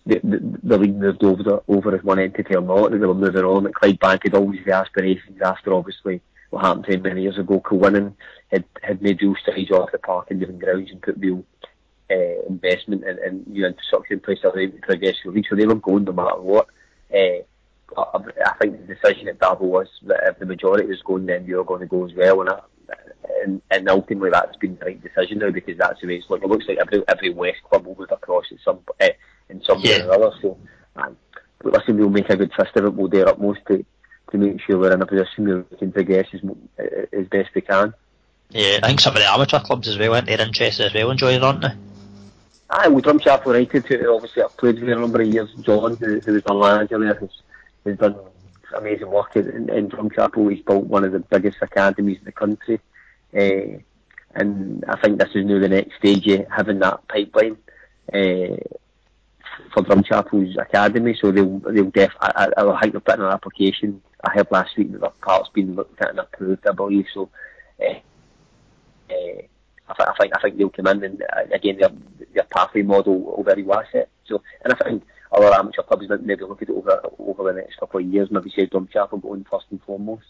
the, 0.05 0.19
the, 0.23 0.59
the 0.63 0.77
league 0.77 0.95
moved 0.95 1.23
over 1.23 1.61
over 1.67 1.95
as 1.95 2.03
one 2.03 2.19
entity 2.19 2.55
or 2.55 2.61
not, 2.61 2.91
that 2.91 2.99
they 2.99 3.05
were 3.05 3.13
moving 3.13 3.43
on. 3.43 3.63
That 3.63 3.73
Clydebank 3.73 4.23
had 4.23 4.35
always 4.35 4.59
the 4.65 4.73
aspirations 4.73 5.41
after 5.41 5.73
obviously 5.73 6.21
what 6.51 6.63
happened 6.63 6.85
to 6.85 6.93
him 6.93 7.01
many 7.01 7.23
years 7.23 7.37
ago. 7.37 7.59
Kilwinning 7.59 8.13
had 8.51 8.65
had 8.81 9.01
made 9.01 9.21
real 9.21 9.35
strides 9.41 9.71
off 9.71 9.91
the 9.91 9.97
park 9.97 10.27
and 10.29 10.39
different 10.39 10.61
grounds 10.61 10.91
and 10.91 11.01
put 11.01 11.17
real 11.17 11.43
uh, 12.11 12.45
investment 12.47 13.03
and, 13.03 13.17
and 13.19 13.47
new 13.47 13.65
infrastructure 13.65 14.13
in 14.13 14.19
place 14.19 14.39
so 14.41 14.51
they 14.53 14.67
progress 14.67 15.15
the 15.23 15.31
league. 15.31 15.45
So 15.49 15.55
they 15.55 15.65
were 15.65 15.75
going 15.75 16.03
no 16.03 16.13
matter 16.13 16.39
what. 16.39 16.67
Uh, 17.13 17.43
I, 17.97 18.17
I 18.45 18.57
think 18.59 18.87
the 18.87 18.95
decision 18.95 19.27
at 19.27 19.39
Davo 19.39 19.61
was 19.61 19.87
that 20.03 20.23
if 20.27 20.39
the 20.39 20.45
majority 20.45 20.85
was 20.87 21.01
going, 21.03 21.25
then 21.25 21.45
you 21.45 21.57
were 21.57 21.63
going 21.63 21.81
to 21.81 21.87
go 21.87 22.05
as 22.05 22.13
well. 22.15 22.41
And, 22.41 22.49
I, 22.49 22.59
and, 23.43 23.61
and 23.71 23.89
ultimately, 23.89 24.31
that's 24.31 24.57
been 24.57 24.77
the 24.77 24.85
right 24.85 25.01
decision 25.01 25.39
now 25.39 25.51
because 25.51 25.77
that's 25.77 26.01
the 26.01 26.07
way 26.07 26.15
it's 26.15 26.29
looking. 26.29 26.49
It 26.49 26.51
looks 26.51 26.65
like 26.67 26.79
every 26.79 27.03
every 27.07 27.29
West 27.31 27.57
club 27.67 27.85
will 27.85 27.95
move 27.97 28.11
across 28.11 28.45
at 28.51 28.57
some 28.63 28.79
uh, 29.01 29.09
in 29.49 29.63
some 29.63 29.81
way 29.81 30.01
or 30.01 30.13
other. 30.13 30.31
So, 30.41 30.57
um, 30.95 31.17
listen, 31.63 31.97
we'll 31.97 32.09
make 32.09 32.29
a 32.29 32.35
good 32.35 32.53
fist 32.53 32.75
of 32.75 32.85
it. 32.85 32.93
We'll 32.93 33.07
do 33.07 33.21
our 33.21 33.29
utmost 33.29 33.61
to, 33.67 33.85
to 34.31 34.37
make 34.37 34.61
sure 34.61 34.77
we're 34.77 34.93
in 34.93 35.01
a 35.01 35.05
position 35.05 35.47
where 35.47 35.65
we 35.69 35.77
can 35.77 35.91
progress 35.91 36.27
as, 36.33 36.41
as 37.11 37.27
best 37.27 37.49
we 37.53 37.61
can. 37.61 37.93
Yeah, 38.49 38.79
I 38.83 38.87
think 38.87 38.99
some 38.99 39.15
of 39.15 39.21
the 39.21 39.27
amateur 39.27 39.59
clubs 39.59 39.87
as 39.87 39.97
well, 39.97 40.13
aren't 40.13 40.27
they 40.27 40.37
interested 40.37 40.85
as 40.85 40.93
well 40.93 41.11
in 41.11 41.17
joining, 41.17 41.43
aren't 41.43 41.61
they? 41.61 41.73
Aye, 42.69 42.87
well, 42.87 43.01
Drumchapel 43.01 43.47
United, 43.47 43.85
who 43.85 44.15
obviously 44.15 44.41
I've 44.41 44.57
played 44.57 44.79
for 44.79 44.91
a 44.91 44.95
number 44.95 45.21
of 45.21 45.27
years, 45.27 45.53
John, 45.61 45.95
who, 45.97 46.19
who 46.19 46.33
was 46.33 46.43
my 46.47 46.55
manager 46.55 46.99
there, 46.99 47.13
has, 47.13 47.29
has 47.85 47.97
done 47.97 48.15
amazing 48.75 49.09
work 49.09 49.35
in, 49.35 49.69
in 49.69 49.89
Drumchapel. 49.89 50.51
He's 50.51 50.63
built 50.63 50.85
one 50.85 51.03
of 51.03 51.11
the 51.11 51.19
biggest 51.19 51.57
academies 51.61 52.19
in 52.19 52.25
the 52.25 52.31
country. 52.31 52.79
Uh, 53.35 53.79
and 54.33 54.83
I 54.87 54.99
think 54.99 55.19
this 55.19 55.29
is 55.33 55.45
now 55.45 55.59
the 55.59 55.69
next 55.69 55.97
stage 55.97 56.27
of 56.27 56.47
having 56.49 56.79
that 56.79 57.07
pipeline. 57.07 57.57
Uh, 58.11 58.57
for 59.73 59.83
Drumchapel's 59.83 60.57
academy, 60.57 61.17
so 61.19 61.31
they'll 61.31 61.59
they'll 61.59 61.91
def. 61.91 62.11
I, 62.21 62.51
I, 62.57 62.71
I 62.71 62.81
think 62.81 62.95
in 62.95 63.21
an 63.21 63.21
application. 63.21 64.01
I 64.23 64.31
heard 64.31 64.47
last 64.51 64.75
week 64.77 64.91
that 64.91 65.01
their 65.01 65.09
part's 65.21 65.49
been 65.49 65.75
looked 65.75 66.01
at 66.01 66.09
and 66.09 66.19
approved, 66.19 66.65
I 66.67 66.71
believe. 66.71 67.05
So, 67.13 67.29
uh, 67.79 67.93
uh, 69.09 69.41
I, 69.87 69.93
th- 69.93 70.09
I 70.09 70.13
think 70.19 70.35
I 70.35 70.41
think 70.41 70.57
they'll 70.57 70.69
come 70.69 70.87
in 70.87 71.03
and 71.03 71.21
uh, 71.21 71.53
again 71.53 71.77
their 71.77 71.91
their 72.33 72.43
pathway 72.43 72.81
model 72.81 73.19
will 73.19 73.43
very 73.43 73.63
well 73.63 73.83
set. 73.91 74.09
So, 74.25 74.41
and 74.63 74.73
I 74.73 74.83
think 74.83 75.03
other 75.31 75.53
amateur 75.53 75.83
clubs 75.83 76.09
might 76.09 76.23
maybe 76.23 76.43
look 76.43 76.61
at 76.61 76.69
it 76.69 76.75
over 76.75 77.01
over 77.19 77.43
the 77.51 77.59
next 77.59 77.77
couple 77.79 77.99
of 77.99 78.05
years. 78.07 78.31
Maybe 78.31 78.49
say 78.49 78.67
Drumchapel 78.67 79.21
going 79.21 79.45
first 79.49 79.67
and 79.69 79.81
foremost. 79.83 80.25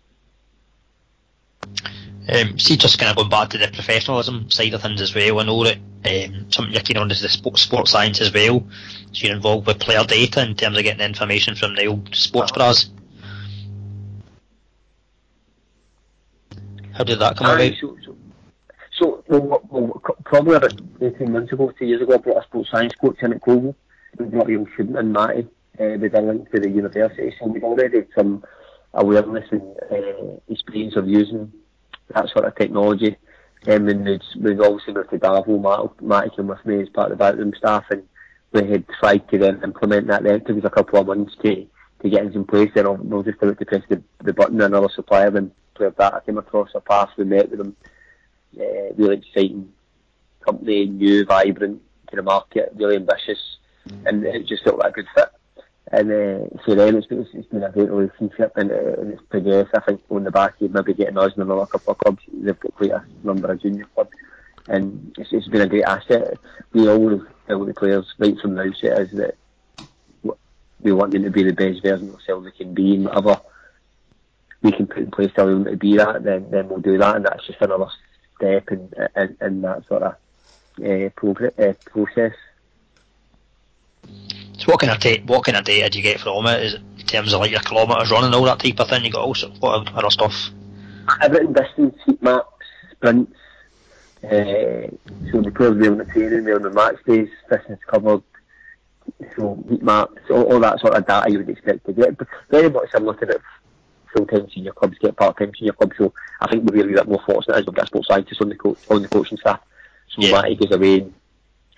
Um, 2.27 2.57
see, 2.57 2.75
just 2.75 2.97
kind 2.97 3.11
of 3.11 3.17
going 3.17 3.29
back 3.29 3.49
to 3.51 3.57
the 3.57 3.67
professionalism 3.67 4.49
side 4.49 4.73
of 4.73 4.81
things 4.81 5.01
as 5.01 5.13
well. 5.13 5.39
I 5.39 5.43
know 5.43 5.63
that 5.63 5.77
um, 6.05 6.51
something 6.51 6.73
you're 6.73 6.83
keen 6.83 6.97
on 6.97 7.11
is 7.11 7.21
the 7.21 7.29
sport, 7.29 7.57
sports 7.57 7.91
science 7.91 8.21
as 8.21 8.33
well. 8.33 8.65
So 9.11 9.27
you're 9.27 9.35
involved 9.35 9.67
with 9.67 9.79
player 9.79 10.03
data 10.03 10.41
in 10.41 10.55
terms 10.55 10.77
of 10.77 10.83
getting 10.83 11.05
information 11.05 11.55
from 11.55 11.75
the 11.75 11.87
old 11.87 12.13
sports 12.15 12.51
bras. 12.51 12.89
How 16.93 17.03
did 17.03 17.19
that 17.19 17.37
come 17.37 17.47
about? 17.47 17.73
So, 17.79 17.97
so, 18.05 18.15
so 18.97 19.23
well, 19.27 19.61
well, 19.69 20.01
probably 20.23 20.55
about 20.55 20.79
18 21.01 21.31
months 21.31 21.51
ago, 21.51 21.71
two 21.77 21.85
years 21.85 22.01
ago, 22.01 22.13
I 22.13 22.17
brought 22.17 22.43
a 22.43 22.47
sports 22.47 22.71
science 22.71 22.93
coach 22.95 23.17
in 23.21 23.33
at 23.33 23.41
Koval. 23.41 23.75
We 24.17 24.25
brought 24.25 24.47
a 24.47 24.53
young 24.53 24.67
student 24.73 24.97
in, 24.97 25.11
Matty, 25.11 25.47
uh, 25.79 25.97
with 25.99 26.13
a 26.15 26.21
link 26.21 26.49
to 26.51 26.59
the 26.59 26.69
university. 26.69 27.33
So 27.37 27.47
we've 27.47 27.63
already 27.63 27.97
had 27.97 28.07
some 28.17 28.45
awareness 28.93 29.45
and 29.51 29.61
uh, 29.91 30.39
experience 30.47 30.95
of 30.95 31.09
using 31.09 31.51
that 32.13 32.29
sort 32.29 32.45
of 32.45 32.55
technology. 32.55 33.17
Um, 33.67 33.87
and 33.87 34.05
we'd, 34.05 34.23
we'd 34.39 34.59
obviously 34.59 34.93
moved 34.93 35.09
to 35.09 35.17
Davo, 35.17 36.01
Matt, 36.01 36.35
came 36.35 36.47
with 36.47 36.65
me 36.65 36.81
as 36.81 36.89
part 36.89 37.11
of 37.11 37.17
the 37.17 37.23
backroom 37.23 37.53
staff 37.57 37.85
and 37.89 38.03
we 38.51 38.69
had 38.69 38.85
tried 38.99 39.27
to 39.29 39.37
then 39.37 39.61
implement 39.63 40.07
that 40.07 40.23
then. 40.23 40.35
It 40.35 40.45
took 40.45 40.57
us 40.57 40.63
a 40.65 40.69
couple 40.69 40.99
of 40.99 41.07
months 41.07 41.35
to, 41.43 41.67
to 42.03 42.09
get 42.09 42.21
things 42.21 42.35
in 42.35 42.45
place 42.45 42.71
then 42.75 42.85
we 42.85 43.07
will 43.07 43.23
just 43.23 43.41
about 43.41 43.57
to 43.57 43.65
press 43.65 43.81
the, 43.89 44.01
the 44.23 44.33
button 44.33 44.61
and 44.61 44.73
another 44.73 44.93
supplier 44.93 45.31
then 45.31 45.51
player 45.73 45.91
data 45.97 46.21
came 46.25 46.37
across 46.37 46.69
our 46.75 46.81
path, 46.81 47.09
we 47.17 47.25
met 47.25 47.49
with 47.49 47.59
them, 47.59 47.75
uh, 48.59 48.93
really 48.95 49.17
exciting 49.17 49.71
company, 50.41 50.85
new, 50.85 51.25
vibrant 51.25 51.81
kind 52.09 52.19
of 52.19 52.25
market, 52.25 52.71
really 52.75 52.97
ambitious 52.97 53.57
and 54.05 54.25
it 54.25 54.45
just 54.45 54.63
felt 54.63 54.79
like 54.79 54.91
a 54.91 54.95
good 54.95 55.07
fit. 55.15 55.29
And 55.91 56.11
uh, 56.11 56.47
so 56.65 56.73
then 56.73 56.95
it's 56.95 57.07
been, 57.07 57.27
it's 57.33 57.47
been 57.47 57.63
a 57.63 57.71
great 57.71 57.91
relationship 57.91 58.53
and, 58.57 58.71
uh, 58.71 59.01
and 59.01 59.13
it's 59.13 59.21
progressed. 59.29 59.69
I 59.75 59.81
think 59.81 60.01
on 60.09 60.23
the 60.23 60.31
back 60.31 60.59
of 60.61 60.71
maybe 60.71 60.93
getting 60.93 61.17
us 61.17 61.33
and 61.33 61.43
another 61.43 61.67
couple 61.67 61.91
of 61.91 61.99
clubs, 61.99 62.23
they've 62.33 62.59
got 62.59 62.75
quite 62.75 62.91
a 62.91 63.05
number 63.23 63.51
of 63.51 63.61
junior 63.61 63.85
clubs. 63.93 64.11
And 64.67 65.15
it's, 65.17 65.31
it's 65.31 65.47
been 65.47 65.61
a 65.61 65.67
great 65.67 65.83
asset. 65.83 66.37
We 66.73 66.89
always 66.89 67.21
tell 67.47 67.63
the 67.63 67.73
players 67.73 68.11
right 68.17 68.37
from 68.39 68.55
the 68.55 68.63
outset 68.63 68.99
is 68.99 69.11
that 69.11 69.35
we 70.81 70.91
want 70.91 71.11
them 71.11 71.23
to 71.23 71.29
be 71.29 71.43
the 71.43 71.53
best 71.53 71.83
version 71.83 72.07
of 72.07 72.13
themselves 72.13 72.45
they 72.45 72.51
can 72.51 72.73
be 72.73 72.95
and 72.95 73.05
whatever 73.05 73.39
we 74.61 74.71
can 74.71 74.87
put 74.87 74.97
in 74.97 75.11
place 75.11 75.31
to 75.33 75.43
allow 75.43 75.53
them 75.53 75.65
to 75.65 75.77
be 75.77 75.97
that, 75.97 76.23
then, 76.23 76.49
then 76.49 76.67
we'll 76.67 76.79
do 76.79 76.97
that. 76.97 77.15
And 77.17 77.25
that's 77.25 77.45
just 77.45 77.61
another 77.61 77.87
step 78.35 78.71
in, 78.71 78.91
in, 79.15 79.37
in 79.39 79.61
that 79.61 79.87
sort 79.87 80.01
of 80.01 80.15
uh, 80.83 81.09
progress, 81.15 81.53
uh, 81.59 81.73
process. 81.85 82.33
So 84.03 84.44
what 84.75 84.81
kind 84.81 84.91
of 84.91 84.99
ta- 84.99 85.23
what 85.25 85.45
kind 85.45 85.55
of 85.55 85.63
data 85.63 85.89
do 85.89 85.99
you 85.99 86.03
get 86.03 86.19
from 86.19 86.45
it? 86.47 86.61
Is 86.61 86.73
it 86.73 86.81
in 86.99 87.05
terms 87.05 87.31
of 87.31 87.39
like 87.39 87.49
your 87.49 87.61
kilometres 87.61 88.11
running, 88.11 88.33
all 88.33 88.43
that 88.43 88.59
type 88.59 88.77
of 88.77 88.89
thing? 88.89 89.05
You 89.05 89.11
got 89.11 89.21
all 89.21 89.29
also 89.29 89.49
what 89.61 89.87
other 89.93 90.09
stuff? 90.09 90.49
Everything 91.21 91.53
distance, 91.53 91.95
heat 92.05 92.21
maps, 92.21 92.49
sprints. 92.91 93.37
Uh, 94.21 94.91
so 95.31 95.41
the 95.41 95.51
players 95.55 95.77
be 95.77 95.87
on 95.87 95.97
the 95.97 96.05
training, 96.05 96.43
they're 96.43 96.57
on 96.57 96.63
the 96.63 96.71
match 96.71 96.97
days, 97.05 97.29
distance 97.49 97.79
covered. 97.87 98.21
So 99.37 99.63
heat 99.69 99.81
maps, 99.81 100.21
all, 100.29 100.43
all 100.51 100.59
that 100.59 100.81
sort 100.81 100.93
of 100.93 101.07
data 101.07 101.31
you 101.31 101.37
would 101.37 101.49
expect 101.49 101.85
to 101.85 101.93
get. 101.93 102.17
But 102.17 102.27
very 102.49 102.69
much 102.69 102.91
similar 102.91 103.13
to 103.15 103.25
the 103.25 103.39
full-time 104.13 104.49
senior 104.53 104.73
clubs 104.73 104.97
get 104.99 105.15
part-time 105.15 105.53
senior 105.57 105.71
clubs. 105.71 105.95
So 105.97 106.13
I 106.41 106.49
think 106.49 106.65
we're 106.65 106.83
a 106.83 106.93
bit 106.95 107.07
more 107.07 107.21
fortunate 107.25 107.59
as 107.59 107.65
we've 107.65 107.75
got 107.75 107.87
sports 107.87 108.09
scientists 108.09 108.41
on 108.41 108.49
the 108.49 108.55
coach 108.55 108.79
on 108.89 109.03
the 109.03 109.07
coaching 109.07 109.37
staff. 109.37 109.61
So 110.09 110.21
yeah. 110.21 110.33
Matty 110.33 110.55
goes 110.55 110.75
away, 110.75 111.07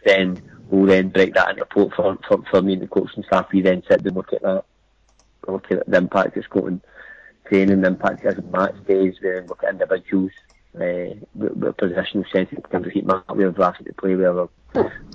then 0.03 0.41
we'll 0.69 0.85
then 0.85 1.09
break 1.09 1.33
that 1.33 1.49
into 1.49 1.61
a 1.61 1.65
report 1.65 1.93
for, 1.95 2.17
for, 2.27 2.43
for 2.49 2.61
me 2.61 2.73
and 2.73 2.81
the 2.81 2.87
coaching 2.87 3.23
staff. 3.23 3.47
We 3.51 3.61
then 3.61 3.83
sit 3.89 4.05
and 4.05 4.15
look 4.15 4.33
at 4.33 4.41
that, 4.41 4.63
look 5.47 5.71
at 5.71 5.89
the 5.89 5.97
impact 5.97 6.37
it's 6.37 6.47
got 6.47 6.65
on 6.65 6.81
training, 7.47 7.81
the 7.81 7.87
impact 7.87 8.23
it 8.23 8.27
has 8.27 8.37
on 8.37 8.51
match 8.51 8.75
days, 8.85 9.15
we 9.21 9.29
then 9.29 9.47
look 9.47 9.63
at 9.63 9.71
individuals, 9.71 10.31
uh, 10.75 11.15
the 11.35 11.73
positional 11.79 12.29
sense 12.31 12.49
in 12.51 12.61
terms 12.63 12.87
of 12.87 12.91
heat 12.91 13.05
map, 13.05 13.23
we're 13.29 13.53
asking 13.61 13.87
to 13.87 13.93
play, 13.93 14.15
where 14.15 14.33
we're, 14.33 14.49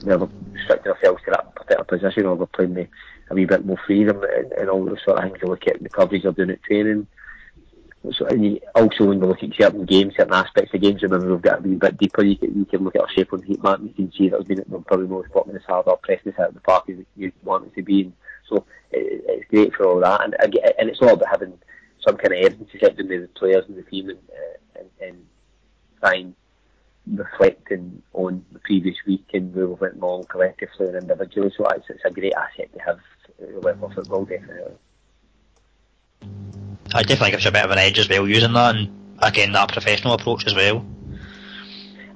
where 0.05 0.19
we're 0.19 0.29
restricting 0.53 0.93
ourselves 0.93 1.23
to 1.25 1.31
that 1.31 1.55
particular 1.55 1.85
position, 1.85 2.27
or 2.27 2.35
we're 2.35 2.47
playing 2.47 2.75
the, 2.75 2.88
a 3.31 3.35
wee 3.35 3.45
bit 3.45 3.65
more 3.67 3.79
freedom, 3.87 4.23
and, 4.23 4.53
and 4.53 4.71
all 4.71 4.85
those 4.85 5.03
sort 5.05 5.19
of 5.19 5.25
things. 5.25 5.38
We 5.43 5.49
look 5.49 5.67
at 5.67 5.83
the 5.83 5.88
coverage 5.88 6.23
they're 6.23 6.33
doing 6.33 6.51
at 6.51 6.62
training. 6.62 7.07
So, 8.11 8.27
and 8.27 8.59
also 8.75 9.05
when 9.05 9.21
we 9.21 9.29
look 9.29 9.45
at 9.45 9.55
certain 9.55 9.85
games, 9.85 10.15
certain 10.17 10.35
aspects 10.35 10.75
of 10.75 10.81
games, 10.81 11.03
remember 11.03 11.31
we've 11.31 11.41
got 11.41 11.61
a 11.61 11.62
wee 11.62 11.77
bit 11.77 11.99
deeper, 11.99 12.25
you 12.25 12.37
can, 12.37 12.59
you 12.59 12.65
can 12.65 12.83
look 12.83 12.97
at 12.97 13.03
our 13.03 13.11
shape 13.11 13.33
on 13.33 13.43
heat 13.43 13.62
map, 13.62 13.79
and 13.79 13.88
you 13.88 13.95
can 13.95 14.12
see 14.12 14.29
that 14.29 14.38
we've 14.41 14.57
been 14.57 14.83
probably 14.83 15.07
most 15.07 15.33
working 15.33 15.55
as 15.55 15.62
hard 15.62 15.87
or 15.87 15.97
pressing 15.99 16.33
us 16.33 16.38
out 16.41 16.49
of 16.49 16.55
the 16.55 16.61
park 16.61 16.91
as 16.91 16.97
you 17.17 17.31
want 17.45 17.67
it 17.67 17.75
to 17.77 17.83
be. 17.83 18.03
And 18.03 18.12
so 18.49 18.67
it, 18.91 19.25
it's 19.29 19.51
great 19.51 19.73
for 19.75 19.87
all 19.87 20.01
that, 20.01 20.25
and 20.25 20.35
and 20.41 20.91
it's 20.91 21.01
all 21.01 21.11
about 21.15 21.29
having 21.31 21.57
some 22.07 22.17
kind 22.17 22.33
of 22.33 22.45
evidence 22.45 22.71
to 22.73 22.79
with 22.81 23.09
the 23.09 23.29
players 23.38 23.65
and 23.69 23.79
the 23.79 23.83
team 23.83 24.09
and, 24.09 24.19
uh, 24.31 24.81
and, 25.01 25.25
and 26.03 26.35
reflecting 27.07 28.03
on 28.12 28.45
the 28.53 28.59
previous 28.61 28.97
week 29.07 29.25
and 29.33 29.55
where 29.55 29.67
we 29.67 29.75
went 29.75 30.01
wrong 30.01 30.25
collectively 30.25 30.88
and 30.88 30.97
individually. 30.97 31.53
So 31.57 31.65
it's, 31.67 31.87
it's 31.88 32.05
a 32.05 32.11
great 32.11 32.35
asset 32.35 32.73
to 32.75 32.81
have 32.81 32.99
with 33.38 33.95
football, 33.95 34.25
definitely. 34.25 34.75
I 36.95 37.03
definitely 37.03 37.31
gives 37.33 37.45
you 37.45 37.51
a 37.51 37.53
bit 37.53 37.65
of 37.65 37.71
an 37.71 37.79
edge 37.79 37.99
as 37.99 38.09
well 38.09 38.29
using 38.29 38.53
that, 38.53 38.77
and 38.77 39.17
again 39.21 39.53
that 39.53 39.73
professional 39.73 40.15
approach 40.15 40.47
as 40.47 40.55
well. 40.55 40.85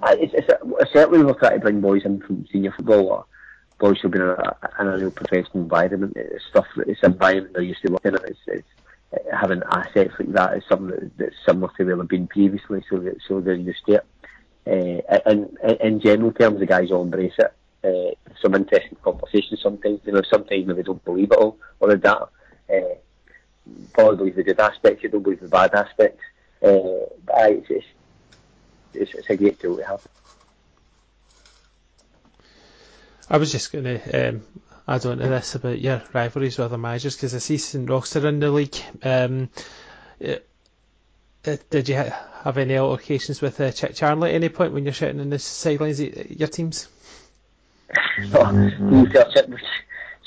Uh, 0.03 0.14
it's, 0.19 0.35
it's, 0.35 0.92
certainly 0.92 1.25
we're 1.25 1.33
trying 1.35 1.55
to 1.55 1.61
bring 1.61 1.81
boys 1.81 2.05
in 2.05 2.21
from 2.21 2.47
senior 2.53 2.73
football 2.73 3.09
or 3.09 3.25
boys 3.79 3.99
who've 4.01 4.11
been 4.11 4.23
in 4.23 4.29
a, 4.29 4.57
in 4.81 4.87
a 4.87 4.97
real 4.99 5.11
professional 5.11 5.62
environment. 5.62 6.12
It's 6.16 6.45
stuff 6.51 6.66
that 6.77 6.88
it's 6.88 7.03
environment 7.03 7.55
they're 7.55 7.62
used 7.62 7.83
to 7.83 7.92
working 7.92 8.14
in. 8.14 8.21
It's, 8.25 8.38
it's 8.47 8.69
having 9.33 9.62
assets 9.71 10.14
like 10.19 10.33
that 10.33 10.57
is 10.57 10.64
something 10.69 10.88
that, 10.90 11.19
that's 11.19 11.37
similar 11.47 11.73
to 11.77 11.85
where 11.85 11.97
they've 11.97 12.09
been 12.09 12.27
previously, 12.27 12.85
so 12.90 12.99
that 12.99 13.16
so 13.27 13.40
they're 13.40 13.55
used 13.55 13.85
to 13.87 13.95
it. 13.95 14.07
Uh, 14.66 15.19
and, 15.27 15.57
and 15.62 15.81
in 15.81 16.01
general 16.01 16.33
terms, 16.33 16.59
the 16.59 16.66
guys 16.66 16.90
all 16.90 17.03
embrace 17.03 17.35
it. 17.38 17.53
Uh, 17.85 18.33
some 18.42 18.55
interesting 18.55 18.97
conversations 19.03 19.61
sometimes. 19.62 20.01
You 20.05 20.12
know, 20.12 20.23
sometimes 20.31 20.66
maybe 20.66 20.83
don't 20.83 21.05
believe 21.05 21.31
it 21.31 21.38
all 21.38 21.59
or 21.81 21.88
the 21.88 21.97
data. 21.97 22.29
Uh, 22.69 22.97
Probably 23.92 24.31
the 24.31 24.42
good 24.42 24.61
aspects, 24.61 25.02
you 25.02 25.09
don't 25.09 25.22
believe 25.22 25.40
the 25.40 25.48
bad 25.48 25.74
aspects. 25.74 26.22
Uh, 26.62 27.07
but 27.24 27.35
aye, 27.37 27.62
it's, 27.62 27.70
it's, 27.70 27.87
it's, 28.94 29.14
it's 29.14 29.31
a 29.31 29.37
great 29.37 29.59
tool 29.61 29.76
to 29.76 29.85
have. 29.85 30.07
I 33.29 33.38
was 33.38 33.50
just 33.50 33.72
going 33.72 33.85
to 33.85 34.29
um, 34.29 34.42
add 34.87 35.05
on 35.05 35.18
to 35.18 35.29
this 35.29 35.55
about 35.55 35.81
your 35.81 36.02
rivalries 36.12 36.59
with 36.59 36.66
other 36.66 36.79
managers 36.79 37.16
because 37.16 37.35
I 37.35 37.38
see 37.38 37.59
St 37.59 37.88
Roch's 37.88 38.14
in 38.16 38.38
the 38.38 38.50
league. 38.50 38.76
Um, 39.02 39.50
it, 40.20 40.48
it, 41.44 41.68
did 41.70 41.88
you 41.88 41.96
ha- 41.96 42.26
have 42.44 42.59
any 42.59 42.76
altercations 42.76 43.40
with 43.40 43.61
uh, 43.61 43.72
Chick 43.72 43.94
Charlie 43.94 44.31
at 44.31 44.37
any 44.37 44.48
point 44.48 44.72
when 44.72 44.85
you're 44.85 44.92
shouting 44.92 45.20
in 45.20 45.31
the 45.31 45.38
sidelines 45.38 46.00
at 46.00 46.38
your 46.38 46.48
teams? 46.48 46.88
Mm-hmm. 48.18 49.05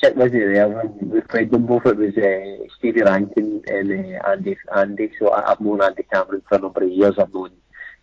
Chick, 0.02 0.10
Chick 0.10 0.16
wasn't 0.16 0.54
there 0.54 0.70
when 0.70 1.10
we 1.10 1.22
played 1.22 1.52
them 1.52 1.66
both. 1.66 1.86
It 1.86 1.98
was 1.98 2.18
uh, 2.18 2.68
Stevie 2.78 3.02
Rankin 3.02 3.64
and 3.68 3.92
uh, 3.92 4.30
Andy. 4.30 4.58
Andy. 4.76 5.12
So 5.20 5.30
I, 5.30 5.52
I've 5.52 5.60
known 5.60 5.82
Andy 5.82 6.04
Cameron 6.04 6.42
for 6.48 6.58
a 6.58 6.62
number 6.62 6.84
of 6.84 6.90
years. 6.90 7.16
I've 7.18 7.34
known 7.34 7.52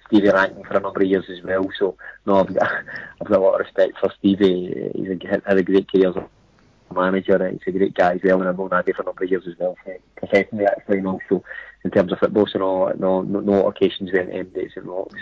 Stevie 0.06 0.30
Rankin 0.30 0.64
for 0.64 0.76
a 0.76 0.80
number 0.80 1.02
of 1.02 1.08
years 1.08 1.24
as 1.30 1.42
well. 1.42 1.68
So 1.78 1.96
no, 2.26 2.40
I've 2.40 2.54
got, 2.54 2.70
I've 3.20 3.26
got 3.26 3.38
a 3.38 3.42
lot 3.42 3.60
of 3.60 3.66
respect 3.66 3.98
for 3.98 4.12
Stevie. 4.18 4.90
He's 4.94 5.08
a, 5.08 5.40
had 5.46 5.58
a 5.58 5.62
great 5.62 5.90
career 5.90 6.10
as 6.10 6.16
a 6.16 6.94
manager. 6.94 7.48
He's 7.64 7.74
a 7.74 7.78
great 7.78 7.94
guy 7.94 8.14
as 8.14 8.20
well, 8.22 8.40
and 8.40 8.48
I've 8.48 8.58
known 8.58 8.72
Andy 8.72 8.92
for 8.92 9.02
a 9.02 9.06
number 9.06 9.24
of 9.24 9.30
years 9.30 9.46
as 9.46 9.58
well, 9.58 9.76
professionally 10.16 10.66
actually, 10.66 10.98
and 10.98 11.08
also 11.08 11.44
in 11.84 11.90
terms 11.90 12.12
of 12.12 12.18
football. 12.18 12.46
So 12.46 12.58
no, 12.58 12.88
no, 12.98 13.22
no, 13.22 13.40
no 13.40 13.68
occasions 13.68 14.12
when 14.12 14.30
end 14.30 14.54
dates 14.54 14.74
and 14.76 14.86
rocks. 14.86 15.20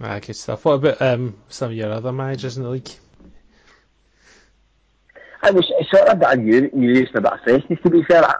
Ah, 0.00 0.18
good 0.18 0.36
stuff. 0.36 0.64
What 0.64 0.72
about 0.74 1.00
um, 1.00 1.36
some 1.48 1.70
of 1.70 1.76
your 1.76 1.90
other 1.90 2.12
managers 2.12 2.58
in 2.58 2.64
the 2.64 2.68
league? 2.68 2.90
I 5.42 5.50
was 5.50 5.66
sort 5.90 6.08
of 6.08 6.16
a 6.16 6.36
bit 6.36 6.38
of 6.38 6.74
news 6.74 7.08
and 7.14 7.16
a 7.16 7.20
bit 7.20 7.32
of 7.32 7.40
freshness 7.40 7.78
to 7.82 7.90
be 7.90 8.02
fair. 8.04 8.24
I, 8.24 8.34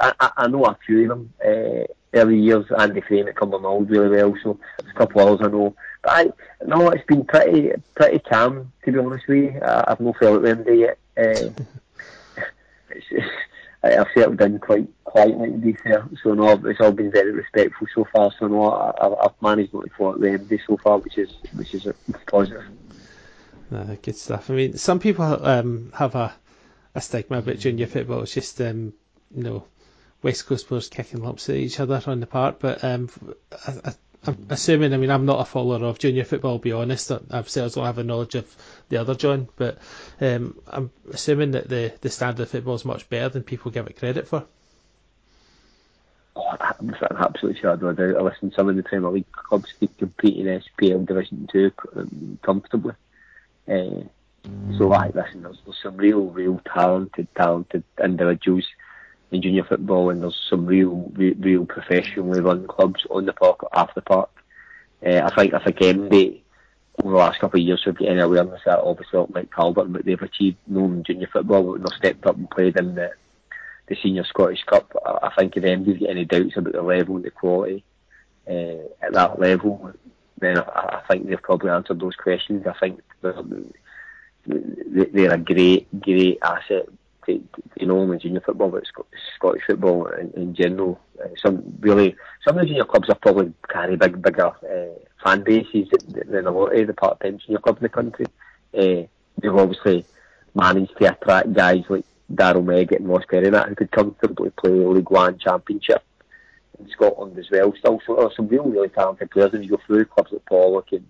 I, 0.00 0.12
I, 0.20 0.30
I 0.36 0.48
know 0.48 0.64
a 0.64 0.78
few 0.86 1.02
of 1.02 1.08
them. 1.08 1.32
Uh, 1.44 1.84
early 2.14 2.38
years, 2.38 2.66
Andy 2.78 3.00
Frame 3.02 3.28
at 3.28 3.34
Cumbernauld 3.34 3.90
really 3.90 4.16
well, 4.16 4.34
so 4.42 4.58
there's 4.78 4.90
a 4.90 4.98
couple 4.98 5.20
of 5.20 5.28
others 5.28 5.46
I 5.46 5.50
know. 5.50 5.74
But 6.02 6.12
I, 6.12 6.30
no, 6.66 6.90
it's 6.90 7.04
been 7.06 7.24
pretty 7.24 7.72
pretty 7.94 8.18
calm 8.20 8.72
to 8.84 8.92
be 8.92 8.98
honest 8.98 9.28
with 9.28 9.54
you. 9.54 9.60
I, 9.60 9.84
I've 9.88 10.00
no 10.00 10.12
felt 10.14 10.44
it 10.44 10.64
day 10.64 10.76
yet. 10.76 10.98
Uh, 11.16 11.50
it's, 12.90 13.06
I've 13.82 14.06
settled 14.14 14.40
in 14.40 14.58
quite 14.58 14.88
quietly 15.04 15.52
to 15.52 15.58
be 15.58 15.72
fair. 15.74 16.08
So 16.22 16.34
no, 16.34 16.52
it's 16.52 16.80
all 16.80 16.92
been 16.92 17.12
very 17.12 17.32
respectful 17.32 17.86
so 17.94 18.06
far. 18.12 18.32
So 18.38 18.48
no, 18.48 18.70
I, 18.70 19.24
I've 19.24 19.42
managed 19.42 19.74
not 19.74 19.84
to 19.84 19.90
fall 19.90 20.14
at 20.14 20.20
the 20.20 20.30
end 20.30 20.60
so 20.66 20.76
far, 20.78 20.98
which 20.98 21.18
is 21.18 21.30
which 21.54 21.74
is 21.74 21.86
a 21.86 21.94
positive. 22.26 22.64
Uh, 23.72 23.96
good 24.00 24.16
stuff. 24.16 24.50
I 24.50 24.54
mean, 24.54 24.78
some 24.78 24.98
people 24.98 25.24
um, 25.24 25.92
have 25.94 26.14
a, 26.14 26.32
a 26.94 27.00
stigma 27.00 27.38
about 27.38 27.58
junior 27.58 27.86
football. 27.86 28.22
It's 28.22 28.32
just, 28.32 28.60
um, 28.60 28.94
you 29.34 29.42
know, 29.42 29.64
West 30.22 30.46
Coast 30.46 30.68
players 30.68 30.88
kicking 30.88 31.22
lumps 31.22 31.48
at 31.50 31.56
each 31.56 31.78
other 31.78 32.02
on 32.06 32.20
the 32.20 32.26
park. 32.26 32.56
But 32.60 32.82
um, 32.82 33.10
I, 33.66 33.92
am 34.26 34.46
assuming, 34.48 34.94
I 34.94 34.96
mean, 34.96 35.10
I'm 35.10 35.26
not 35.26 35.40
a 35.40 35.44
follower 35.44 35.86
of 35.86 35.98
junior 35.98 36.24
football, 36.24 36.52
I'll 36.52 36.58
be 36.58 36.72
honest. 36.72 37.12
I've 37.30 37.48
certainly 37.50 37.74
don't 37.74 37.84
have 37.84 37.98
a 37.98 38.04
knowledge 38.04 38.36
of 38.36 38.56
the 38.88 38.96
other 38.96 39.14
John. 39.14 39.48
But 39.56 39.78
um, 40.20 40.58
I'm 40.66 40.90
assuming 41.12 41.50
that 41.50 41.68
the, 41.68 41.92
the 42.00 42.10
standard 42.10 42.44
of 42.44 42.50
football 42.50 42.74
is 42.74 42.86
much 42.86 43.08
better 43.10 43.28
than 43.28 43.42
people 43.42 43.70
give 43.70 43.86
it 43.86 43.98
credit 43.98 44.26
for. 44.28 44.46
Oh, 46.36 46.56
I'm 46.60 46.94
absolutely 47.18 47.60
sure 47.60 47.72
I 47.72 47.76
do. 47.92 48.16
I 48.16 48.22
listen 48.22 48.48
to 48.48 48.56
some 48.56 48.68
of 48.70 48.76
the 48.76 48.82
Premier 48.82 49.10
League 49.10 49.30
clubs 49.32 49.74
compete 49.98 50.38
in 50.38 50.46
SPL 50.46 51.04
Division 51.04 51.48
2 51.52 51.72
um, 51.96 52.38
comfortably. 52.42 52.94
Uh, 53.68 54.04
so, 54.78 54.92
I 54.92 55.08
listen, 55.08 55.42
there's, 55.42 55.58
there's 55.64 55.76
some 55.82 55.96
real, 55.96 56.26
real 56.26 56.60
talented, 56.72 57.28
talented 57.34 57.84
individuals 58.02 58.66
in 59.30 59.42
junior 59.42 59.64
football, 59.64 60.10
and 60.10 60.22
there's 60.22 60.40
some 60.48 60.64
real, 60.66 61.10
real, 61.14 61.34
real 61.38 61.66
professionally 61.66 62.40
run 62.40 62.66
clubs 62.66 63.04
on 63.10 63.26
the 63.26 63.32
park, 63.32 63.60
off 63.72 63.94
the 63.94 64.02
park. 64.02 64.30
Uh, 65.04 65.20
I 65.24 65.34
think, 65.34 65.54
I 65.54 65.62
think 65.62 65.78
MD, 65.78 66.40
over 67.02 67.12
the 67.12 67.18
last 67.18 67.40
couple 67.40 67.60
of 67.60 67.66
years, 67.66 67.82
we've 67.84 67.96
got 67.96 68.08
any 68.08 68.20
awareness 68.20 68.60
that 68.64 68.80
obviously 68.80 69.24
like 69.30 69.54
Talbot, 69.54 69.92
but 69.92 70.04
they've 70.04 70.20
achieved 70.20 70.56
known 70.66 71.02
junior 71.04 71.28
football, 71.32 71.62
when 71.64 71.82
they've 71.82 71.92
stepped 71.96 72.26
up 72.26 72.36
and 72.36 72.50
played 72.50 72.76
in 72.76 72.94
the, 72.94 73.12
the 73.88 73.96
senior 74.02 74.24
Scottish 74.24 74.64
Cup. 74.64 74.90
I, 75.04 75.28
I 75.28 75.34
think 75.36 75.56
if 75.56 75.62
MD's 75.62 76.00
got 76.00 76.10
any 76.10 76.24
doubts 76.24 76.56
about 76.56 76.72
the 76.72 76.82
level 76.82 77.16
and 77.16 77.24
the 77.24 77.30
quality 77.30 77.84
uh, 78.48 78.88
at 79.02 79.12
that 79.12 79.38
level, 79.38 79.92
then 80.40 80.58
I, 80.58 81.00
I 81.00 81.02
think 81.08 81.28
they've 81.28 81.42
probably 81.42 81.70
answered 81.70 82.00
those 82.00 82.16
questions. 82.16 82.66
I 82.66 82.78
think 82.78 83.00
they're, 83.22 83.42
they're 84.46 85.34
a 85.34 85.38
great, 85.38 86.00
great 86.00 86.38
asset 86.42 86.88
to, 87.26 87.42
to 87.78 87.86
not 87.86 87.94
only 87.94 88.18
junior 88.18 88.40
football 88.40 88.70
but 88.70 88.84
Scottish 89.36 89.62
football 89.66 90.06
in, 90.06 90.30
in 90.32 90.54
general. 90.54 91.00
Uh, 91.22 91.28
some 91.36 91.62
really, 91.80 92.16
some 92.44 92.56
of 92.56 92.62
the 92.62 92.68
junior 92.68 92.84
clubs 92.84 93.08
have 93.08 93.20
probably 93.20 93.52
carry 93.68 93.96
big, 93.96 94.20
bigger 94.22 94.46
uh, 94.46 94.98
fan 95.22 95.42
bases 95.42 95.88
than 96.08 96.46
a 96.46 96.50
lot 96.50 96.74
of 96.74 96.86
the 96.86 96.94
part-time 96.94 97.38
junior 97.38 97.58
clubs 97.58 97.78
in 97.78 97.84
the 97.84 97.88
country. 97.88 98.26
Uh, 98.74 99.06
they've 99.40 99.54
obviously 99.54 100.04
managed 100.54 100.96
to 100.98 101.12
attract 101.12 101.52
guys 101.52 101.84
like 101.88 102.04
Daryl 102.32 102.64
Meggatt 102.64 102.96
and 102.96 103.08
Ross 103.08 103.24
Perry 103.28 103.50
that 103.50 103.68
who 103.68 103.74
could 103.74 103.90
comfortably 103.90 104.50
play 104.50 104.70
League 104.70 105.10
One 105.10 105.38
Championship 105.38 106.02
in 106.78 106.88
Scotland 106.90 107.38
as 107.38 107.50
well. 107.50 107.72
Still, 107.78 108.00
so 108.06 108.16
there's 108.16 108.36
some 108.36 108.48
real, 108.48 108.64
really 108.64 108.88
talented 108.88 109.30
players, 109.30 109.52
and 109.52 109.64
you 109.64 109.70
go 109.70 109.80
through 109.86 110.04
clubs 110.06 110.32
like 110.32 110.44
Pollok 110.44 110.92
and 110.92 111.06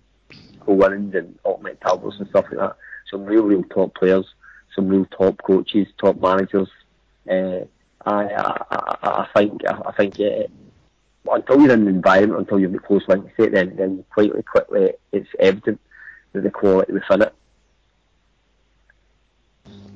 Owens 0.67 1.15
and 1.15 1.37
Auchinleck 1.43 1.79
Talbots 1.79 2.19
and 2.19 2.29
stuff 2.29 2.45
like 2.51 2.59
that. 2.59 2.75
Some 3.09 3.25
real, 3.25 3.43
real 3.43 3.63
top 3.63 3.95
players, 3.95 4.25
some 4.75 4.87
real 4.87 5.05
top 5.05 5.41
coaches, 5.43 5.87
top 5.97 6.19
managers. 6.19 6.69
Uh, 7.29 7.65
I, 8.05 8.23
I, 8.25 8.97
I 9.01 9.27
think, 9.35 9.61
I 9.65 9.91
think 9.91 10.19
uh, 10.19 10.47
until 11.31 11.61
you're 11.61 11.73
in 11.73 11.85
the 11.85 11.91
environment, 11.91 12.39
until 12.39 12.59
you've 12.59 12.73
got 12.73 12.85
close 12.85 13.07
links 13.07 13.31
to 13.37 13.43
it, 13.43 13.51
then, 13.51 13.75
then 13.75 14.03
quite 14.13 14.31
quickly 14.45 14.93
it's 15.11 15.29
evident 15.39 15.79
that 16.33 16.43
the 16.43 16.51
quality 16.51 16.93
within 16.93 17.23
it 17.23 17.33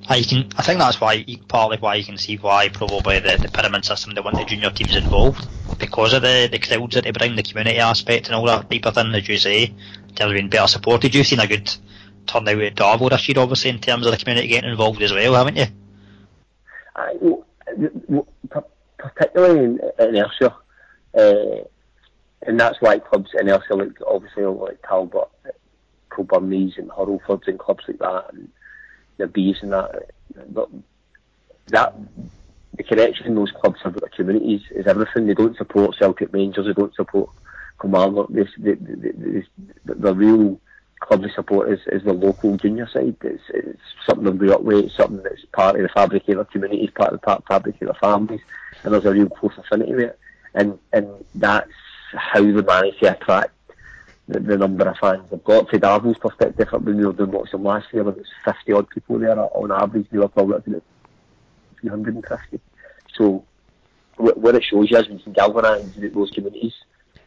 I 0.10 0.22
can. 0.22 0.50
I 0.58 0.64
think 0.64 0.80
that's 0.80 1.00
why 1.00 1.26
partly 1.48 1.78
why 1.78 1.96
you 1.96 2.04
can 2.04 2.18
see 2.18 2.36
why 2.36 2.70
probably 2.70 3.20
the, 3.20 3.38
the 3.38 3.50
pyramid 3.50 3.86
system 3.86 4.14
they 4.14 4.22
want 4.22 4.36
the 4.36 4.44
junior 4.44 4.70
teams 4.70 4.96
involved 4.96 5.48
because 5.86 6.14
of 6.14 6.22
the 6.22 6.48
the 6.52 6.60
crowds 6.60 6.96
that 6.96 7.04
they 7.04 7.12
bring, 7.12 7.36
the 7.36 7.44
community 7.44 7.80
aspect 7.80 8.28
and 8.28 8.36
all 8.36 8.46
that 8.46 8.70
type 8.70 8.86
of 8.86 8.96
thing. 8.96 9.14
As 9.14 9.28
you 9.28 9.38
say, 9.38 9.68
terms 10.16 10.32
of 10.32 10.36
being 10.36 10.50
better 10.50 10.68
supported, 10.68 11.14
you've 11.14 11.28
seen 11.28 11.40
a 11.40 11.48
good 11.48 11.74
turnout 12.28 12.62
at 12.62 12.76
Darvel 12.76 13.10
this 13.10 13.28
year, 13.28 13.40
obviously 13.40 13.70
in 13.70 13.80
terms 13.80 14.06
of 14.06 14.12
the 14.12 14.18
community 14.18 14.48
eh, 14.48 14.52
getting 14.52 14.72
involved 14.72 15.02
as 15.02 15.12
well, 15.12 15.34
haven't 15.36 15.58
you? 15.58 15.66
I, 16.96 17.14
particularly 18.98 19.64
in, 19.66 19.80
in 20.00 20.16
Ayrshire, 20.16 20.54
uh, 21.18 21.66
and 22.46 22.60
that's 22.60 22.80
why 22.82 23.00
clubs 23.00 23.32
eh, 23.36 23.42
in 23.42 23.50
Ayrshire, 23.50 23.76
like 23.76 23.98
obviously 24.08 24.46
like 24.46 24.82
Talbot, 24.88 25.30
eh, 25.46 25.52
Kilbirnies 26.12 26.78
and 26.78 26.90
Hurlfords 26.90 27.48
and 27.48 27.60
clubs 27.60 27.84
like 27.88 28.00
that. 28.00 28.34
And, 28.34 28.50
the 29.18 29.28
bees 29.28 29.58
and 29.62 29.74
that. 29.74 30.12
But 30.50 30.70
that 31.68 31.96
the 32.76 32.84
connection 32.84 33.28
in 33.28 33.36
those 33.36 33.52
clubs 33.52 33.80
have 33.84 33.94
the 33.94 34.10
communities 34.10 34.62
is 34.72 34.88
everything. 34.88 35.28
They 35.28 35.34
don't 35.34 35.58
support 35.58 35.96
Celtic 35.98 36.34
Rangers. 36.34 36.66
They 36.66 36.74
don't 36.74 36.96
support 36.96 37.30
Kilmarnock. 37.80 38.30
The, 38.30 38.48
the, 38.58 39.44
the, 39.86 39.96
the 39.96 40.16
real 40.16 40.60
club 41.00 41.22
they 41.22 41.30
support 41.30 41.72
is, 41.72 41.80
is 41.88 42.04
the 42.04 42.14
local 42.14 42.58
junior 42.58 42.88
side. 42.88 43.16
It's, 43.22 43.44
it's 43.50 43.82
something 44.08 44.26
they 44.26 44.32
grew 44.32 44.54
up 44.54 44.62
with. 44.62 44.86
It's 44.86 44.96
something 44.96 45.22
that's 45.22 45.46
part 45.52 45.76
of 45.76 45.84
the 45.84 45.90
fabric 45.90 46.28
of 46.30 46.36
their 46.36 46.46
communities, 46.46 46.90
part 46.96 47.14
of 47.14 47.22
the 47.22 47.26
part, 47.26 47.44
fabric 47.48 47.76
of 47.82 47.88
their 47.88 47.94
families, 48.02 48.42
and 48.84 48.94
there's 48.94 49.06
a 49.06 49.12
real 49.12 49.30
close 49.30 49.58
affinity 49.58 49.94
with 49.94 50.06
it. 50.06 50.20
And 50.56 50.78
and 50.92 51.08
that's 51.36 51.72
how 52.14 52.42
they 52.42 52.52
manage 52.52 53.00
to 53.00 53.12
attract 53.12 53.52
the, 54.28 54.40
the 54.40 54.58
number 54.58 54.88
of 54.88 54.98
fans 54.98 55.30
they've 55.30 55.44
got. 55.44 55.70
From 55.70 55.80
Darvel's 55.80 56.18
perspective, 56.18 56.70
when 56.72 56.98
we 56.98 57.06
were 57.06 57.14
doing 57.14 57.32
watching 57.32 57.64
last 57.64 57.88
year, 57.94 58.04
there 58.04 58.14
was 58.14 58.28
50 58.46 58.72
odd 58.74 58.90
people 58.90 59.20
there 59.20 59.38
on 59.38 59.72
average. 59.72 60.08
We 60.12 60.20
were 60.20 60.28
probably 60.28 60.56
looking 60.56 60.76
at 60.76 60.84
350. 61.90 62.60
So 63.16 63.46
what 64.18 64.56
it 64.56 64.64
shows 64.64 64.90
you 64.90 64.98
is 64.98 65.10
we 65.10 65.20
can 65.20 65.34
galvanise 65.34 66.14
those 66.14 66.32
communities 66.32 66.74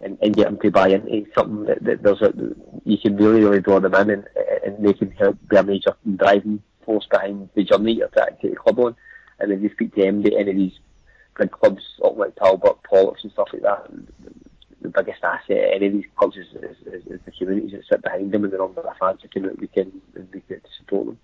and, 0.00 0.18
and 0.22 0.34
get 0.34 0.44
them 0.44 0.58
to 0.58 0.70
buy 0.70 0.88
into 0.88 1.26
something 1.34 1.64
that, 1.64 1.82
that 1.84 2.02
there's 2.02 2.22
a, 2.22 2.32
you 2.84 2.98
can 2.98 3.16
really, 3.16 3.42
really 3.42 3.60
draw 3.60 3.80
them 3.80 3.94
in 3.94 4.10
and, 4.10 4.28
and 4.64 4.84
they 4.84 4.92
can 4.92 5.10
help 5.12 5.36
be 5.48 5.56
a 5.56 5.62
major 5.62 5.96
driving 6.16 6.62
force 6.84 7.06
behind 7.10 7.48
the 7.54 7.64
journey 7.64 7.94
you're 7.94 8.08
trying 8.08 8.36
to 8.36 8.42
take 8.42 8.50
the 8.52 8.56
club 8.56 8.78
on. 8.78 8.96
And 9.38 9.50
then 9.50 9.62
you 9.62 9.70
speak 9.70 9.94
to 9.94 10.00
MD, 10.00 10.38
any 10.38 10.50
of 10.50 10.56
these 10.56 10.78
big 11.38 11.50
clubs 11.50 11.82
like 12.00 12.36
Talbot, 12.36 12.82
Polloks 12.84 13.22
and 13.22 13.32
stuff 13.32 13.48
like 13.52 13.62
that, 13.62 13.90
the 14.80 14.88
biggest 14.88 15.22
asset 15.22 15.70
any 15.74 15.86
of 15.86 15.92
these 15.94 16.04
clubs 16.16 16.36
is, 16.36 16.46
is, 16.54 16.76
is, 16.86 17.06
is 17.06 17.20
the 17.24 17.32
communities 17.32 17.72
that 17.72 17.84
sit 17.88 18.02
behind 18.02 18.32
them 18.32 18.44
and 18.44 18.52
the 18.52 18.58
number 18.58 18.80
of 18.80 18.96
fans 18.98 19.20
that 19.22 19.32
can 19.32 19.50
we 19.58 19.66
can 19.66 20.00
we 20.32 20.40
can 20.42 20.60
support 20.78 21.06
them. 21.06 21.18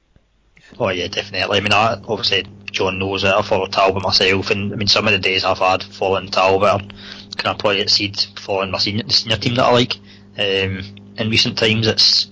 Oh 0.78 0.88
yeah, 0.88 1.08
definitely. 1.08 1.58
I 1.58 1.60
mean, 1.60 1.72
I, 1.72 2.00
obviously 2.08 2.46
John 2.70 2.98
knows 2.98 3.24
it. 3.24 3.28
I 3.32 3.42
follow 3.42 3.66
Talbot 3.66 4.02
myself, 4.02 4.50
and 4.50 4.72
I 4.72 4.76
mean, 4.76 4.88
some 4.88 5.06
of 5.06 5.12
the 5.12 5.18
days 5.18 5.44
I've 5.44 5.58
had 5.58 5.82
following 5.82 6.28
Talbot 6.28 6.92
kind 7.36 7.54
of 7.54 7.58
probably 7.58 7.80
exceed 7.80 8.18
following 8.36 8.70
my 8.70 8.78
senior, 8.78 9.04
the 9.04 9.12
senior 9.12 9.36
team 9.36 9.54
that 9.56 9.64
I 9.64 9.72
like. 9.72 9.96
Um, 10.38 10.96
in 11.18 11.30
recent 11.30 11.58
times, 11.58 11.86
it's 11.86 12.28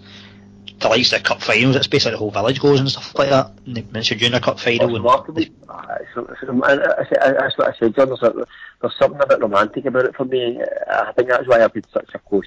the 0.81 0.89
likes 0.89 1.12
of 1.12 1.22
the 1.22 1.28
cup 1.28 1.43
finals. 1.43 1.76
It's 1.76 1.87
basically 1.87 2.12
the 2.12 2.18
whole 2.18 2.31
village 2.31 2.61
goes 2.61 2.81
and 2.81 2.91
stuff 2.91 3.14
like 3.14 3.28
that. 3.28 3.53
And 3.66 3.97
it's 3.97 4.11
your 4.11 4.18
junior 4.18 4.41
cup 4.41 4.59
final. 4.59 4.89
It's 4.89 4.95
remarkable. 4.95 5.45
That's 5.68 7.59
what 7.59 7.68
I 7.68 7.78
said, 7.78 7.95
John. 7.95 8.09
There's, 8.09 8.22
a, 8.22 8.47
there's 8.81 8.99
something 8.99 9.20
a 9.22 9.26
bit 9.26 9.41
romantic 9.41 9.85
about 9.85 10.07
it 10.07 10.16
for 10.16 10.24
me. 10.24 10.59
I 10.91 11.12
think 11.12 11.28
that's 11.28 11.47
why 11.47 11.62
I've 11.62 11.74
had 11.74 11.87
such 11.93 12.11
a 12.14 12.18
close 12.18 12.47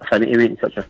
affinity 0.00 0.32
with 0.32 0.40
it 0.40 0.50
in 0.52 0.58
such 0.58 0.76
a 0.78 0.86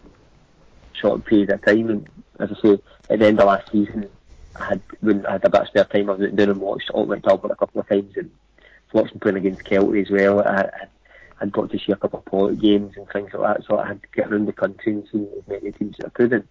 short 0.93 1.25
period 1.25 1.51
of 1.51 1.65
time. 1.65 1.91
And 1.91 2.09
as 2.39 2.51
I 2.53 2.63
say, 2.63 2.79
at 3.11 3.19
the 3.19 3.27
end 3.27 3.41
of 3.41 3.47
last 3.47 3.71
season, 3.71 4.09
I 4.57 4.67
had 4.67 4.83
when 5.01 5.27
I 5.27 5.33
had 5.33 5.45
a 5.45 5.51
bit 5.51 5.61
of 5.63 5.67
spare 5.69 5.85
time, 5.85 6.11
I 6.11 6.15
went 6.15 6.37
down 6.37 6.51
and 6.51 6.61
watched 6.61 6.91
Auchinleck 6.91 7.23
Talbot 7.25 7.51
a 7.51 7.57
couple 7.57 7.81
of 7.81 7.89
times 7.89 8.13
and 8.17 8.31
watched 8.93 9.13
them 9.13 9.21
playing 9.21 9.39
against 9.39 9.65
Kelty 9.65 10.03
as 10.03 10.11
well. 10.11 10.41
I, 10.41 10.63
I, 10.63 10.87
I'd 11.41 11.53
got 11.53 11.71
to 11.71 11.79
see 11.79 11.93
a 11.93 11.97
couple 11.97 12.19
of 12.19 12.25
Pollok 12.27 12.61
games 12.61 12.95
and 12.97 13.09
things 13.09 13.31
like 13.33 13.57
that, 13.57 13.67
so 13.67 13.79
I 13.79 13.89
had 13.89 14.03
to 14.03 14.09
get 14.15 14.31
around 14.31 14.47
the 14.47 14.53
country 14.53 14.93
and 14.93 15.09
see 15.11 15.27
as 15.37 15.49
many 15.49 15.73
teams 15.73 15.97
as 15.99 16.07
I 16.07 16.11
could. 16.11 16.33
And 16.33 16.45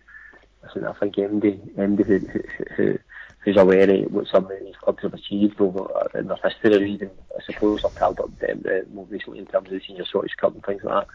I 0.64 0.94
think 0.94 1.20
I 1.20 1.28
think 1.28 1.76
MD 1.78 2.06
who, 2.06 2.20
who, 2.20 2.40
who, 2.76 3.00
who's 3.40 3.58
aware 3.58 3.90
of 3.90 4.12
what 4.12 4.28
some 4.28 4.46
of 4.46 4.60
these 4.60 4.76
clubs 4.82 5.04
have 5.04 5.14
achieved 5.14 5.62
over 5.62 5.88
uh, 5.96 6.20
in 6.20 6.28
their 6.28 6.38
history, 6.44 6.92
even 6.92 7.12
I 7.38 7.44
suppose 7.46 7.82
I've 7.86 7.96
Talbot 7.96 8.26
um, 8.26 8.64
uh, 8.66 8.94
more 8.94 9.06
recently 9.06 9.40
in 9.40 9.46
terms 9.46 9.68
of 9.68 9.74
the 9.74 9.82
Senior 9.86 10.06
Scottish 10.06 10.36
Cup 10.36 10.54
and 10.54 10.66
things 10.66 10.84
like 10.84 11.08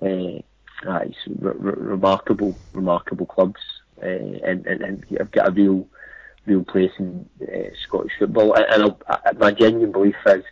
that. 0.00 0.06
Uh, 0.06 0.42
uh, 0.90 0.98
it's 0.98 1.16
re- 1.28 1.52
re- 1.56 1.74
remarkable, 1.76 2.58
remarkable 2.72 3.26
clubs, 3.26 3.60
uh, 4.02 4.06
and, 4.06 4.66
and, 4.66 4.82
and 4.82 5.04
have 5.18 5.30
got 5.30 5.48
a 5.48 5.52
real, 5.52 5.86
real 6.46 6.64
place 6.64 6.92
in 6.98 7.28
uh, 7.42 7.70
Scottish 7.86 8.12
football. 8.18 8.54
And, 8.54 8.64
and 8.66 8.94
I, 9.08 9.32
my 9.32 9.52
genuine 9.52 9.92
belief 9.92 10.16
is 10.26 10.44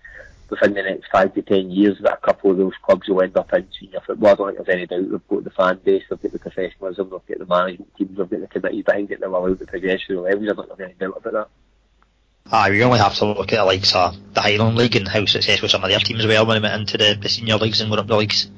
within 0.48 0.74
the 0.74 0.82
next 0.82 1.08
five 1.10 1.32
to 1.34 1.42
ten 1.42 1.70
years 1.70 1.98
that 2.00 2.14
a 2.14 2.26
couple 2.26 2.50
of 2.50 2.56
those 2.56 2.72
clubs 2.82 3.08
will 3.08 3.22
end 3.22 3.36
up 3.36 3.52
in 3.52 3.68
senior 3.78 4.00
football. 4.06 4.30
I 4.30 4.34
don't 4.34 4.56
think 4.56 4.66
there's 4.66 4.76
any 4.76 4.86
doubt. 4.86 5.10
They've 5.10 5.28
got 5.28 5.44
the 5.44 5.50
fan 5.50 5.80
base, 5.84 6.04
they've 6.10 6.20
got 6.20 6.32
the 6.32 6.38
professionalism, 6.38 7.10
they've 7.10 7.38
got 7.38 7.46
the 7.46 7.54
management 7.54 7.96
teams, 7.96 8.18
they've 8.18 8.30
got 8.30 8.40
the 8.40 8.46
committees 8.46 8.84
behind 8.84 9.10
it, 9.10 9.20
they're 9.20 9.28
allowed 9.28 9.58
to 9.58 9.66
progress 9.66 10.00
through 10.02 10.16
the 10.16 10.22
levels. 10.22 10.48
I 10.50 10.54
don't 10.54 10.70
have 10.70 10.80
any 10.80 10.94
doubt 10.94 11.16
about 11.18 11.32
that. 11.32 11.48
Aye, 12.52 12.70
we 12.70 12.82
only 12.82 12.98
have 12.98 13.14
to 13.14 13.26
look 13.26 13.52
at 13.52 13.56
the 13.56 13.64
likes 13.64 13.94
of 13.94 14.16
the 14.34 14.40
Highland 14.40 14.76
League 14.76 14.96
and 14.96 15.06
how 15.06 15.24
successful 15.24 15.68
some 15.68 15.84
of 15.84 15.90
their 15.90 16.00
teams 16.00 16.26
were 16.26 16.44
when 16.44 16.60
they 16.60 16.68
went 16.68 16.80
into 16.80 16.98
the, 16.98 17.16
the 17.20 17.28
senior 17.28 17.56
leagues 17.56 17.80
and 17.80 17.90
went 17.90 18.00
up 18.00 18.08
the 18.08 18.16
leagues. 18.16 18.50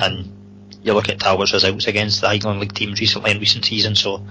And 0.00 0.45
you 0.86 0.94
look 0.94 1.08
at 1.08 1.18
Talbot's 1.18 1.52
results 1.52 1.86
against 1.86 2.20
the 2.20 2.28
Highland 2.28 2.60
League 2.60 2.72
teams 2.72 3.00
recently 3.00 3.32
in 3.32 3.40
recent 3.40 3.64
seasons, 3.64 4.00
so 4.00 4.24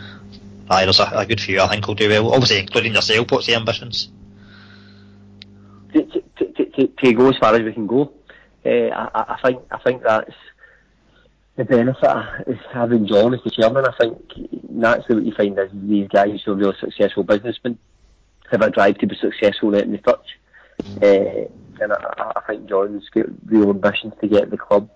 aye, 0.69 0.85
there's 0.85 0.99
a, 0.99 1.09
a 1.13 1.25
good 1.25 1.41
few 1.41 1.61
I 1.61 1.67
think 1.67 1.87
will 1.87 1.95
do 1.95 2.09
well. 2.09 2.33
Obviously, 2.33 2.59
including 2.59 2.93
yourself, 2.93 3.31
what's 3.31 3.47
the 3.47 3.55
ambitions? 3.55 4.09
To, 5.93 6.03
to, 6.03 6.65
to, 6.65 6.87
to 6.87 7.13
go 7.13 7.29
as 7.29 7.37
far 7.37 7.55
as 7.55 7.61
we 7.61 7.73
can 7.73 7.87
go. 7.87 8.13
Uh, 8.65 8.89
I, 8.89 9.35
I 9.35 9.39
think 9.43 9.61
I 9.71 9.77
think 9.79 10.01
that's 10.03 10.33
the 11.55 11.65
benefit 11.65 12.03
of 12.03 12.57
having 12.73 13.07
John 13.07 13.33
as 13.33 13.41
the 13.43 13.51
chairman. 13.51 13.85
I 13.85 13.95
think 13.97 14.69
naturally 14.69 15.15
what 15.15 15.25
you 15.25 15.35
find 15.35 15.59
is 15.59 15.69
these 15.73 16.07
guys 16.07 16.41
who 16.43 16.53
are 16.53 16.55
really 16.55 16.75
successful 16.79 17.23
businessmen 17.23 17.77
have 18.51 18.61
a 18.61 18.69
drive 18.69 18.97
to 18.99 19.07
be 19.07 19.15
successful 19.15 19.73
in 19.75 19.91
the 19.91 19.97
touch. 19.99 20.37
Uh, 21.01 21.47
and 21.81 21.93
I, 21.93 22.31
I 22.35 22.41
think 22.47 22.67
John's 22.67 23.07
got 23.09 23.25
real 23.45 23.69
ambitions 23.69 24.13
to 24.21 24.27
get 24.27 24.49
the 24.49 24.57
club 24.57 24.89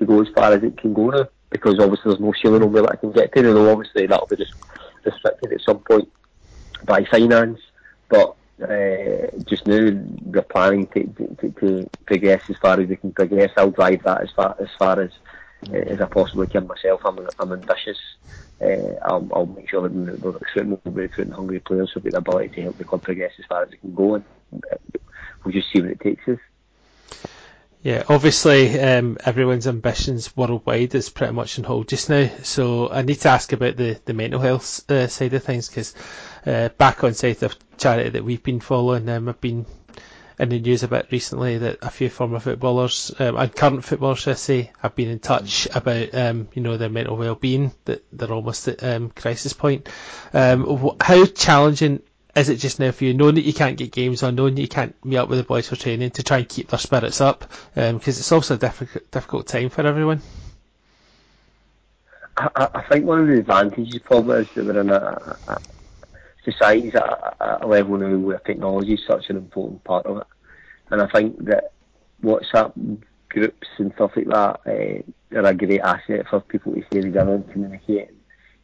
to 0.00 0.06
go 0.06 0.20
as 0.20 0.28
far 0.28 0.52
as 0.52 0.62
it 0.62 0.76
can 0.76 0.92
go 0.92 1.10
now. 1.10 1.28
Because 1.50 1.78
obviously 1.80 2.10
there's 2.10 2.20
no 2.20 2.32
ceiling 2.40 2.62
on 2.62 2.72
where 2.72 2.82
that 2.82 3.00
can 3.00 3.12
get 3.12 3.32
to, 3.34 3.48
although 3.48 3.72
obviously 3.72 4.06
that'll 4.06 4.26
be 4.26 4.36
just 4.36 4.54
restricted 5.04 5.52
at 5.52 5.60
some 5.60 5.78
point 5.80 6.08
by 6.84 7.04
finance. 7.04 7.60
But 8.08 8.36
uh, 8.62 9.30
just 9.44 9.66
now 9.66 9.90
we're 10.24 10.42
planning 10.42 10.86
to, 10.88 11.04
to, 11.40 11.50
to, 11.60 11.90
progress 12.06 12.42
as 12.50 12.56
far 12.58 12.78
as 12.80 12.88
we 12.88 12.96
can 12.96 13.12
progress. 13.12 13.50
I'll 13.56 13.70
drive 13.70 14.02
that 14.04 14.22
as 14.22 14.30
far 14.30 14.56
as 14.60 14.68
far 14.78 15.00
as 15.00 15.10
uh, 15.72 15.76
as 15.76 16.00
I 16.00 16.06
possibly 16.06 16.46
can 16.46 16.66
myself. 16.66 17.00
I'm, 17.04 17.18
I'm 17.38 17.52
ambitious. 17.52 17.98
Uh, 18.60 18.94
I'll, 19.02 19.28
I'll 19.32 19.46
make 19.46 19.70
sure 19.70 19.82
that 19.82 19.92
we're 19.92 20.32
recruiting, 20.32 20.78
we're 20.84 21.02
recruiting 21.02 21.32
hungry 21.32 21.60
players 21.60 21.90
who've 21.92 22.02
the 22.02 22.16
ability 22.16 22.48
to 22.56 22.62
help 22.62 22.78
the 22.78 22.84
club 22.84 23.02
progress 23.02 23.32
as 23.38 23.46
far 23.46 23.62
as 23.62 23.72
it 23.72 23.80
can 23.80 23.94
go, 23.94 24.16
and 24.16 24.24
uh, 24.70 24.76
we'll 25.42 25.52
just 25.52 25.72
see 25.72 25.80
what 25.80 25.90
it 25.90 26.00
takes 26.00 26.28
us. 26.28 26.38
Yeah, 27.82 28.02
obviously 28.10 28.78
um, 28.78 29.16
everyone's 29.24 29.66
ambitions 29.66 30.36
worldwide 30.36 30.94
is 30.94 31.08
pretty 31.08 31.32
much 31.32 31.58
on 31.58 31.64
hold 31.64 31.88
just 31.88 32.10
now. 32.10 32.28
So 32.42 32.90
I 32.90 33.00
need 33.00 33.20
to 33.20 33.30
ask 33.30 33.52
about 33.54 33.76
the, 33.78 33.98
the 34.04 34.12
mental 34.12 34.40
health 34.40 34.88
uh, 34.90 35.06
side 35.08 35.32
of 35.32 35.42
things 35.42 35.68
because 35.68 35.94
uh, 36.44 36.68
back 36.70 37.02
on 37.04 37.14
side 37.14 37.42
of 37.42 37.56
charity 37.78 38.10
that 38.10 38.24
we've 38.24 38.42
been 38.42 38.60
following, 38.60 39.08
um, 39.08 39.30
I've 39.30 39.40
been 39.40 39.64
in 40.38 40.48
the 40.50 40.60
news 40.60 40.82
a 40.82 40.88
bit 40.88 41.06
recently 41.10 41.56
that 41.58 41.78
a 41.80 41.90
few 41.90 42.10
former 42.10 42.38
footballers 42.38 43.14
um, 43.18 43.36
and 43.36 43.54
current 43.54 43.84
footballers, 43.84 44.26
I 44.28 44.34
say, 44.34 44.72
have 44.80 44.94
been 44.94 45.08
in 45.08 45.18
touch 45.18 45.66
about 45.74 46.14
um, 46.14 46.48
you 46.54 46.62
know 46.62 46.76
their 46.76 46.88
mental 46.90 47.16
well-being. 47.16 47.72
That 47.86 48.04
they're 48.12 48.32
almost 48.32 48.68
at 48.68 48.82
um, 48.82 49.10
crisis 49.10 49.52
point. 49.54 49.88
Um, 50.34 50.96
how 51.00 51.24
challenging 51.26 52.02
is 52.36 52.48
it 52.48 52.56
just 52.56 52.80
now 52.80 52.90
for 52.92 53.04
you, 53.04 53.14
knowing 53.14 53.34
that 53.36 53.44
you 53.44 53.52
can't 53.52 53.76
get 53.76 53.92
games 53.92 54.22
on, 54.22 54.34
knowing 54.34 54.54
that 54.54 54.62
you 54.62 54.68
can't 54.68 54.94
meet 55.04 55.16
up 55.16 55.28
with 55.28 55.38
the 55.38 55.44
boys 55.44 55.68
for 55.68 55.76
training 55.76 56.10
to 56.12 56.22
try 56.22 56.38
and 56.38 56.48
keep 56.48 56.68
their 56.68 56.78
spirits 56.78 57.20
up? 57.20 57.40
Because 57.74 57.90
um, 57.90 58.00
it's 58.04 58.32
also 58.32 58.54
a 58.54 58.58
difficult, 58.58 59.10
difficult 59.10 59.46
time 59.46 59.68
for 59.68 59.86
everyone. 59.86 60.22
I, 62.36 62.68
I 62.74 62.82
think 62.90 63.04
one 63.04 63.20
of 63.20 63.26
the 63.26 63.38
advantages 63.38 63.98
probably 64.04 64.42
is 64.42 64.48
that 64.54 64.64
we're 64.64 64.80
in 64.80 64.90
a, 64.90 65.38
a 65.46 65.60
at 66.46 66.94
a, 66.94 67.58
a 67.64 67.66
level 67.66 67.98
now 67.98 68.16
where 68.16 68.38
technology 68.38 68.94
is 68.94 69.00
such 69.06 69.28
an 69.28 69.36
important 69.36 69.84
part 69.84 70.06
of 70.06 70.18
it. 70.18 70.26
And 70.90 71.02
I 71.02 71.06
think 71.08 71.44
that 71.44 71.72
WhatsApp 72.22 72.72
groups 73.28 73.68
and 73.78 73.92
stuff 73.94 74.12
like 74.16 74.26
that 74.26 74.60
uh, 74.66 75.38
are 75.38 75.46
a 75.46 75.54
great 75.54 75.80
asset 75.80 76.26
for 76.28 76.40
people 76.40 76.74
to 76.74 76.82
stay 76.86 77.00
together 77.00 77.34
and 77.34 77.50
communicate 77.52 78.10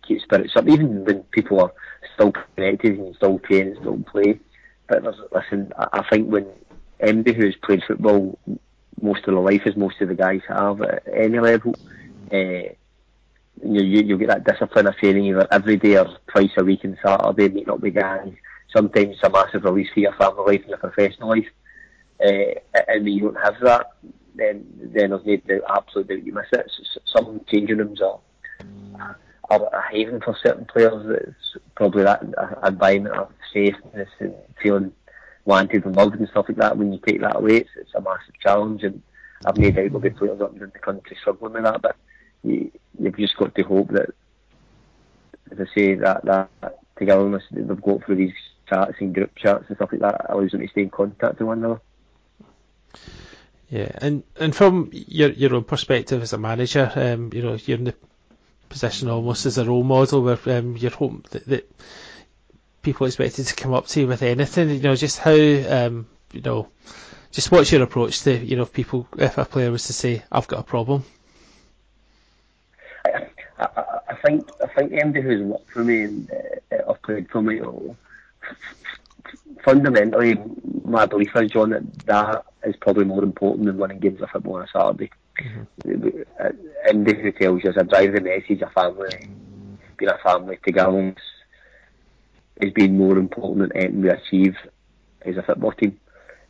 keep 0.06 0.22
spirits 0.22 0.56
up, 0.56 0.68
even 0.68 1.04
when 1.04 1.22
people 1.24 1.60
are 1.60 1.72
still 2.14 2.32
connected 2.32 2.98
and 2.98 3.14
still 3.16 3.38
train 3.40 3.68
and 3.68 3.76
still 3.78 3.98
play. 4.10 4.40
But 4.88 5.04
listen, 5.32 5.72
I, 5.78 5.88
I 5.92 6.08
think 6.08 6.30
when 6.30 6.46
anybody 7.00 7.34
who's 7.34 7.56
played 7.56 7.82
football 7.86 8.38
most 9.00 9.20
of 9.20 9.34
their 9.34 9.42
life, 9.42 9.62
as 9.66 9.76
most 9.76 10.00
of 10.00 10.08
the 10.08 10.14
guys 10.14 10.40
have 10.48 10.80
at 10.82 11.02
any 11.12 11.38
level, 11.38 11.74
uh, 12.32 12.72
you, 13.64 13.82
you 13.82 14.02
you'll 14.02 14.18
get 14.18 14.28
that 14.28 14.44
discipline 14.44 14.86
of 14.86 14.96
training 14.96 15.24
either 15.24 15.48
every 15.50 15.76
day 15.76 15.96
or 15.96 16.06
twice 16.28 16.50
a 16.58 16.64
week 16.64 16.84
on 16.84 16.98
Saturday, 17.02 17.48
meeting 17.48 17.70
up 17.70 17.80
with 17.80 17.94
guys. 17.94 18.32
Sometimes 18.74 19.16
a 19.22 19.30
massive 19.30 19.64
release 19.64 19.88
for 19.94 20.00
your 20.00 20.12
family 20.14 20.44
life 20.46 20.60
and 20.60 20.70
your 20.70 20.78
professional 20.78 21.30
life. 21.30 21.46
Uh, 22.20 22.58
and 22.88 23.04
when 23.04 23.12
you 23.12 23.20
don't 23.20 23.42
have 23.42 23.58
that, 23.62 23.92
then 24.34 24.66
then 24.94 25.10
there's 25.10 25.42
no 25.46 25.60
absolute 25.68 26.08
doubt 26.08 26.24
you 26.24 26.32
miss 26.32 26.46
it. 26.52 26.70
Some 27.06 27.40
changing 27.50 27.78
rooms 27.78 28.00
are, 28.00 28.20
are 29.50 29.62
a 29.72 29.90
haven 29.90 30.20
for 30.20 30.36
certain 30.42 30.64
players. 30.64 31.06
It's 31.28 31.64
probably 31.74 32.02
that 32.04 32.22
environment 32.64 33.16
of 33.16 33.32
safeness 33.52 34.08
and 34.18 34.34
feeling 34.62 34.92
wanted 35.44 35.84
and 35.84 35.96
loved 35.96 36.16
and 36.16 36.28
stuff 36.28 36.46
like 36.48 36.58
that. 36.58 36.76
When 36.76 36.92
you 36.92 37.00
take 37.04 37.20
that 37.20 37.36
away, 37.36 37.58
it's, 37.58 37.70
it's 37.76 37.94
a 37.94 38.00
massive 38.00 38.38
challenge. 38.40 38.82
And 38.82 39.02
I've 39.44 39.56
no 39.56 39.70
doubt 39.70 39.74
there'll 39.74 40.00
be 40.00 40.10
players 40.10 40.40
up 40.40 40.52
in 40.54 40.60
the 40.60 40.78
country 40.78 41.16
struggling 41.20 41.54
with 41.54 41.64
that. 41.64 41.82
But 41.82 41.96
you, 42.42 42.70
you've 42.98 43.16
just 43.16 43.36
got 43.36 43.54
to 43.54 43.62
hope 43.62 43.88
that, 43.90 44.10
as 45.50 45.60
I 45.60 45.74
say, 45.74 45.94
that 45.94 46.24
that 46.24 46.50
togetherness 46.98 47.44
that 47.52 47.68
they've 47.68 47.82
got 47.82 48.04
through 48.04 48.16
these 48.16 48.34
chats 48.68 48.94
and 49.00 49.14
group 49.14 49.34
chats 49.36 49.64
and 49.68 49.76
stuff 49.76 49.90
like 49.92 50.00
that 50.00 50.26
allows 50.28 50.50
them 50.50 50.60
to 50.60 50.68
stay 50.68 50.82
in 50.82 50.90
contact 50.90 51.38
with 51.38 51.48
one 51.48 51.58
another. 51.58 51.80
Yeah, 53.68 53.90
and 53.98 54.22
and 54.38 54.54
from 54.54 54.90
your 54.92 55.30
your 55.30 55.54
own 55.54 55.64
perspective 55.64 56.22
as 56.22 56.32
a 56.32 56.38
manager, 56.38 56.90
um, 56.94 57.30
you 57.32 57.42
know, 57.42 57.56
you're 57.64 57.78
in 57.78 57.84
the 57.84 57.94
position 58.68 59.08
almost 59.08 59.46
as 59.46 59.58
a 59.58 59.64
role 59.64 59.82
model 59.82 60.22
where 60.22 60.38
um, 60.46 60.76
you're 60.76 60.90
hoping 60.90 61.24
that, 61.30 61.46
that 61.46 61.72
people 62.82 63.06
expected 63.06 63.46
to 63.46 63.54
come 63.54 63.74
up 63.74 63.86
to 63.88 64.00
you 64.00 64.06
with 64.06 64.22
anything. 64.22 64.70
You 64.70 64.80
know, 64.80 64.94
just 64.96 65.18
how 65.18 65.32
um, 65.32 66.06
you 66.32 66.40
know, 66.40 66.68
just 67.32 67.50
what's 67.50 67.72
your 67.72 67.82
approach 67.82 68.22
to 68.22 68.36
you 68.36 68.56
know 68.56 68.62
if 68.62 68.72
people 68.72 69.08
if 69.18 69.38
a 69.38 69.44
player 69.44 69.70
was 69.70 69.86
to 69.86 69.92
say 69.92 70.22
I've 70.30 70.48
got 70.48 70.60
a 70.60 70.64
problem. 70.64 71.04
I, 73.04 73.66
I, 74.08 74.14
think 74.24 74.48
I 74.62 74.66
think 74.66 74.92
anybody 74.92 75.22
who's 75.22 75.42
worked 75.42 75.70
for 75.70 75.84
me 75.84 76.02
and 76.02 76.30
uh, 76.72 76.76
or 76.86 76.96
played 76.96 77.30
for 77.30 77.42
me, 77.42 77.60
fundamentally, 79.64 80.38
my 80.84 81.06
belief 81.06 81.34
is 81.36 81.50
John 81.50 81.70
that 81.70 81.98
that 82.06 82.44
is 82.64 82.76
probably 82.76 83.04
more 83.04 83.22
important 83.22 83.66
than 83.66 83.78
winning 83.78 83.98
games 83.98 84.20
of 84.20 84.30
football 84.30 84.56
on 84.56 84.62
a 84.62 84.68
Saturday. 84.68 85.10
Mm-hmm. 85.40 87.04
Who 87.04 87.32
tells 87.32 87.62
you 87.62 87.70
as 87.70 87.76
a 87.76 87.84
driver 87.84 88.20
message, 88.20 88.62
a 88.62 88.70
family, 88.70 89.28
being 89.96 90.10
a 90.10 90.18
family 90.18 90.58
together 90.64 91.14
has 92.62 92.72
been 92.72 92.96
more 92.96 93.18
important 93.18 93.68
than 93.68 93.76
anything 93.76 94.02
we 94.02 94.08
achieve 94.08 94.56
as 95.22 95.36
a 95.36 95.42
football 95.42 95.72
team. 95.72 95.98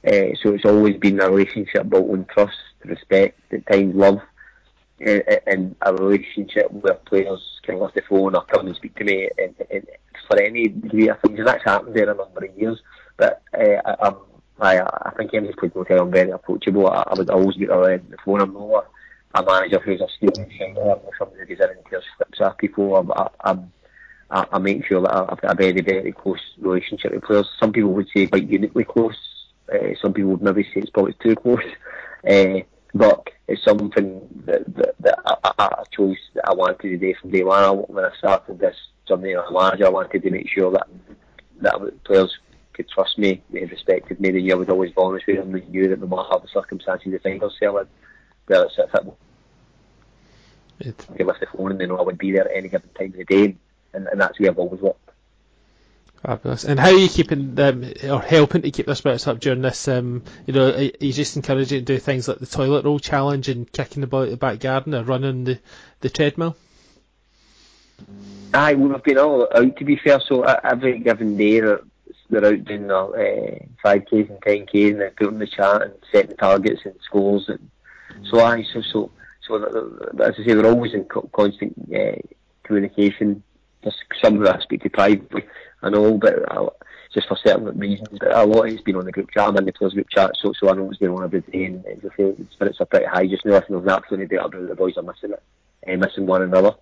Uh, 0.07 0.34
so 0.41 0.55
it's 0.55 0.64
always 0.64 0.97
been 0.99 1.20
a 1.20 1.28
relationship 1.28 1.89
built 1.89 2.11
on 2.11 2.24
trust, 2.26 2.57
respect, 2.84 3.41
at 3.53 3.66
times 3.66 3.95
love, 3.95 4.20
uh, 5.05 5.20
and 5.47 5.74
a 5.82 5.93
relationship 5.95 6.70
where 6.70 6.95
players 6.95 7.61
can 7.64 7.80
lift 7.80 7.95
the 7.95 8.03
phone 8.09 8.37
or 8.37 8.45
come 8.45 8.66
and 8.66 8.76
speak 8.76 8.95
to 8.97 9.05
me 9.05 9.28
and, 9.39 9.55
and 9.70 9.87
for 10.28 10.41
any 10.41 10.68
degree 10.68 11.09
of 11.09 11.20
things. 11.20 11.39
And 11.39 11.49
that's 11.49 11.64
happened 11.64 11.97
there 11.97 12.11
a 12.11 12.14
number 12.14 12.45
of 12.45 12.57
years. 12.57 12.80
But 13.16 13.43
uh, 13.59 13.80
I, 13.84 13.97
I'm, 14.01 14.16
I, 14.59 14.80
I 14.80 15.12
think 15.16 15.34
anybody's 15.34 15.59
played 15.59 15.72
hotel, 15.72 16.02
I'm 16.02 16.11
very 16.11 16.30
approachable. 16.30 16.88
I, 16.88 17.04
I 17.07 17.14
would 17.16 17.30
always 17.30 17.57
get 17.57 17.70
around 17.70 18.07
the 18.11 18.16
phone. 18.24 18.40
I'm 18.40 18.54
not 18.54 18.86
a 19.34 19.42
manager 19.42 19.78
who's 19.80 20.00
a 20.00 20.09
student 20.16 20.50
shiner. 20.52 20.80
I'm 20.80 20.86
not 20.86 21.12
somebody 21.18 21.40
who 21.40 21.46
goes 21.57 21.64
in 21.64 21.76
and 21.76 21.86
tears 21.90 22.04
flips 22.16 22.40
at 22.40 22.59
people. 22.59 22.96
I'm, 22.96 23.12
I, 23.12 23.28
I'm 23.40 23.72
I, 24.30 24.46
I 24.52 24.59
make 24.59 24.84
sure 24.86 25.02
that 25.02 25.14
I've 25.14 25.40
got 25.40 25.52
a 25.52 25.54
very, 25.54 25.80
very 25.80 26.12
close 26.12 26.40
relationship 26.59 27.12
with 27.12 27.24
players. 27.24 27.48
Some 27.61 27.72
people 27.72 27.92
would 27.92 28.09
say 28.14 28.26
quite 28.26 28.48
uniquely 28.48 28.84
close. 28.84 29.16
Uh, 29.72 29.94
some 30.00 30.12
people 30.12 30.32
would 30.32 30.42
maybe 30.42 30.64
say 30.64 30.80
it's 30.80 30.90
probably 30.90 31.14
too 31.22 31.34
close. 31.36 31.61
Uh, 32.28 32.59
but 32.92 33.28
it's 33.46 33.62
something 33.62 34.20
that, 34.46 34.64
that, 34.74 34.94
that 34.98 35.18
I, 35.24 35.52
I, 35.59 35.84
chose 35.92 36.16
that 36.34 36.48
I 36.48 36.54
wanted 36.54 36.80
to 36.80 36.96
do 36.96 37.14
from 37.20 37.30
day 37.30 37.44
one. 37.44 37.62
I, 37.62 37.70
When 37.70 38.04
I 38.04 38.11
started 38.16 38.59
this 38.59 38.74
something 39.07 39.30
as 39.30 39.44
a 39.48 39.52
manager, 39.52 39.86
I 39.86 39.90
wanted 39.90 40.22
to 40.22 40.30
make 40.32 40.48
sure 40.48 40.72
that 40.72 40.88
that 41.61 42.04
players 42.04 42.36
could 42.76 42.88
trust 42.88 43.18
me, 43.18 43.42
they 43.50 43.64
respected 43.64 44.20
me, 44.20 44.30
they 44.30 44.42
knew 44.42 44.52
I 44.52 44.56
was 44.56 44.68
always 44.68 44.92
honest 44.96 45.26
with 45.26 45.38
them, 45.38 45.52
they 45.52 45.64
knew 45.66 45.88
that 45.88 46.00
no 46.00 46.06
matter 46.06 46.42
the 46.42 46.48
circumstances 46.48 47.10
they 47.10 47.18
find 47.18 47.40
themselves 47.40 47.80
in, 47.82 47.88
whether 48.46 48.64
it's 48.64 48.78
at 48.78 48.90
football, 48.90 49.18
it. 50.78 51.06
they 51.16 51.24
lift 51.24 51.40
the 51.40 51.46
phone 51.46 51.72
and 51.72 51.80
they 51.80 51.86
know 51.86 51.96
I 51.96 52.02
would 52.02 52.18
be 52.18 52.32
there 52.32 52.48
at 52.48 52.56
any 52.56 52.68
given 52.68 52.90
time 52.90 53.06
of 53.06 53.16
the 53.16 53.24
day, 53.24 53.56
and, 53.94 54.06
and 54.06 54.20
that's 54.20 54.38
where 54.38 54.50
I've 54.50 54.58
always 54.58 54.80
worked. 54.80 55.00
Fabulous. 56.22 56.64
And 56.64 56.80
how 56.80 56.88
are 56.88 56.98
you 56.98 57.08
keeping 57.08 57.54
them 57.54 57.92
or 58.04 58.20
helping 58.20 58.62
to 58.62 58.70
keep 58.70 58.86
their 58.86 58.94
spirits 58.94 59.26
up 59.26 59.38
during 59.38 59.62
this? 59.62 59.86
Um, 59.86 60.24
you 60.46 60.54
know, 60.54 60.72
are 60.72 60.80
you 60.80 61.12
just 61.12 61.36
encouraging 61.36 61.84
to 61.84 61.84
do 61.84 61.98
things 61.98 62.26
like 62.26 62.38
the 62.38 62.46
toilet 62.46 62.84
roll 62.84 62.98
challenge 62.98 63.48
and 63.48 63.70
kicking 63.70 64.00
the 64.00 64.06
ball 64.06 64.26
the 64.26 64.36
back 64.36 64.58
garden 64.58 64.94
or 64.94 65.04
running 65.04 65.44
the, 65.44 65.58
the 66.00 66.10
treadmill? 66.10 66.56
Aye, 68.54 68.74
we've 68.74 69.02
been 69.02 69.18
all 69.18 69.46
out 69.54 69.76
to 69.76 69.84
be 69.84 69.96
fair. 69.96 70.20
So 70.20 70.42
every 70.42 70.98
given 70.98 71.36
day 71.36 71.60
they're, 72.30 72.40
they're 72.40 72.52
out 72.52 72.64
doing 72.64 72.86
their 72.86 72.96
uh, 72.96 73.58
five 73.82 74.04
k's 74.08 74.28
and 74.28 74.42
ten 74.42 74.66
k's 74.66 74.92
and 74.92 75.00
they're 75.00 75.10
putting 75.10 75.38
the 75.38 75.46
chat 75.46 75.82
and 75.82 75.94
setting 76.12 76.36
targets 76.36 76.82
and 76.84 76.94
scores 77.04 77.48
and 77.48 77.70
so 78.30 78.40
aye. 78.40 78.64
So 78.72 78.82
so 78.82 79.10
so 79.46 79.64
as 80.20 80.34
I 80.38 80.44
say, 80.44 80.54
they're 80.54 80.66
always 80.66 80.94
in 80.94 81.04
constant 81.04 81.74
uh, 81.94 82.16
communication. 82.64 83.42
Just 83.84 83.98
some 84.22 84.36
who 84.36 84.48
I 84.48 84.58
speak 84.60 84.82
to 84.82 84.90
privately, 84.90 85.44
I 85.82 85.90
know, 85.90 86.18
but 86.18 86.50
I, 86.50 86.66
just 87.14 87.28
for 87.28 87.36
certain 87.36 87.78
reasons. 87.78 88.18
But 88.18 88.34
a 88.34 88.44
lot 88.44 88.68
has 88.68 88.80
been 88.80 88.96
on 88.96 89.04
the 89.04 89.12
group 89.12 89.30
chat. 89.30 89.48
I'm 89.48 89.56
in 89.58 89.66
the 89.66 89.72
players 89.72 89.94
group 89.94 90.08
chat, 90.10 90.32
so 90.40 90.52
so 90.58 90.68
I 90.68 90.74
know 90.74 90.84
what's 90.84 90.98
going 90.98 91.12
on 91.12 91.24
every 91.24 91.42
day. 91.42 91.64
And 91.64 91.86
as 91.86 91.98
I 91.98 92.16
say, 92.16 92.32
the 92.32 92.46
spirits 92.52 92.80
are 92.80 92.86
pretty 92.86 93.06
high 93.06 93.26
just 93.26 93.44
now. 93.44 93.56
I 93.56 93.60
think 93.60 93.84
there's 93.84 93.96
absolutely 93.96 94.36
doubt 94.36 94.54
about 94.54 94.68
the 94.68 94.74
boys 94.74 94.96
are 94.96 95.02
missing 95.02 95.32
it, 95.32 95.42
uh, 95.88 95.96
missing 95.96 96.26
one 96.26 96.42
another. 96.42 96.74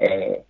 Uh, 0.00 0.40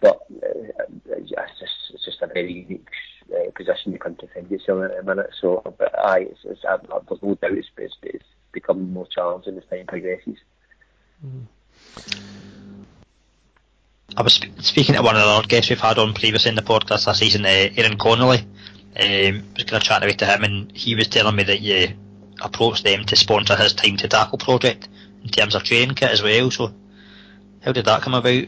but 0.00 0.20
uh, 0.42 0.84
it's 1.06 1.30
just 1.30 1.72
it's 1.94 2.04
just 2.04 2.22
a 2.22 2.26
very 2.26 2.52
unique 2.52 2.88
uh, 3.32 3.50
position 3.54 3.92
the 3.92 3.98
country 3.98 4.28
finds 4.32 4.52
itself 4.52 4.78
in 4.78 4.90
at 4.90 4.96
the 4.96 5.02
minute. 5.02 5.30
So, 5.40 5.62
but 5.78 5.98
aye, 5.98 6.28
it's, 6.30 6.40
it's, 6.44 6.64
uh, 6.64 6.78
there's 7.08 7.22
no 7.22 7.34
doubt 7.34 7.52
it's, 7.52 7.68
it's, 7.76 7.96
it's 8.02 8.24
becoming 8.52 8.92
more 8.92 9.06
challenging 9.06 9.56
as 9.56 9.64
time 9.70 9.86
progresses. 9.86 10.38
Mm. 11.24 11.46
I 14.16 14.22
was 14.22 14.34
sp- 14.36 14.60
speaking 14.60 14.94
to 14.94 15.02
one 15.02 15.16
of 15.16 15.22
the 15.22 15.28
other 15.28 15.46
guests 15.46 15.70
we've 15.70 15.80
had 15.80 15.98
on 15.98 16.14
previously 16.14 16.50
in 16.50 16.56
the 16.56 16.62
podcast 16.62 17.06
last 17.06 17.18
season, 17.18 17.44
uh, 17.44 17.48
Aaron 17.76 17.98
Connolly. 17.98 18.46
Um, 18.94 19.42
was 19.54 19.64
going 19.64 19.80
to 19.80 19.86
chat 19.88 20.02
away 20.02 20.12
to 20.12 20.26
him, 20.26 20.44
and 20.44 20.76
he 20.76 20.94
was 20.94 21.08
telling 21.08 21.34
me 21.34 21.44
that 21.44 21.62
you 21.62 21.96
approached 22.42 22.84
them 22.84 23.06
to 23.06 23.16
sponsor 23.16 23.56
his 23.56 23.72
Time 23.72 23.96
to 23.96 24.08
Tackle 24.08 24.36
project 24.36 24.86
in 25.22 25.30
terms 25.30 25.54
of 25.54 25.62
training 25.62 25.94
kit 25.94 26.10
as 26.10 26.22
well. 26.22 26.50
So, 26.50 26.74
how 27.62 27.72
did 27.72 27.86
that 27.86 28.02
come 28.02 28.12
about? 28.12 28.44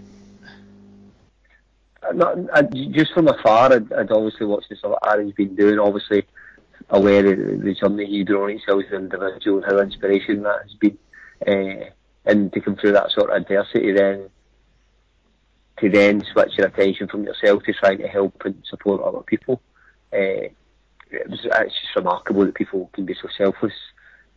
Not, 2.13 2.37
I, 2.53 2.63
just 2.63 3.13
from 3.13 3.29
afar, 3.29 3.73
I'd, 3.73 3.93
I'd 3.93 4.11
obviously 4.11 4.47
watched 4.47 4.69
the 4.69 4.77
stuff 4.77 4.99
Aaron's 5.05 5.33
been 5.33 5.55
doing. 5.55 5.79
Obviously, 5.79 6.27
aware 6.91 7.27
of 7.27 7.63
the 7.63 7.75
journey 7.75 8.07
he's 8.07 8.27
drawn 8.27 8.51
himself 8.51 8.83
as 8.87 8.93
an 8.93 9.05
individual 9.05 9.63
and 9.63 9.67
how 9.67 9.79
inspiration 9.79 10.43
that 10.43 10.63
has 10.63 10.75
been. 10.75 10.99
Uh, 11.47 11.91
and 12.27 12.53
to 12.53 12.61
come 12.61 12.77
through 12.77 12.93
that 12.93 13.11
sort 13.11 13.31
of 13.31 13.37
adversity, 13.37 13.93
then 13.93 14.31
to 15.79 15.91
then 15.91 16.23
switch 16.33 16.57
your 16.57 16.69
attention 16.69 17.09
from 17.09 17.25
yourself 17.25 17.63
to 17.65 17.73
trying 17.73 17.99
to 17.99 18.09
help 18.09 18.43
and 18.45 18.63
support 18.69 19.03
other 19.03 19.23
people. 19.23 19.61
Uh, 20.13 20.49
it 21.11 21.29
was, 21.29 21.41
it's 21.45 21.81
just 21.81 21.97
remarkable 21.97 22.45
that 22.45 22.55
people 22.55 22.91
can 22.93 23.05
be 23.05 23.15
so 23.15 23.29
selfless. 23.37 23.75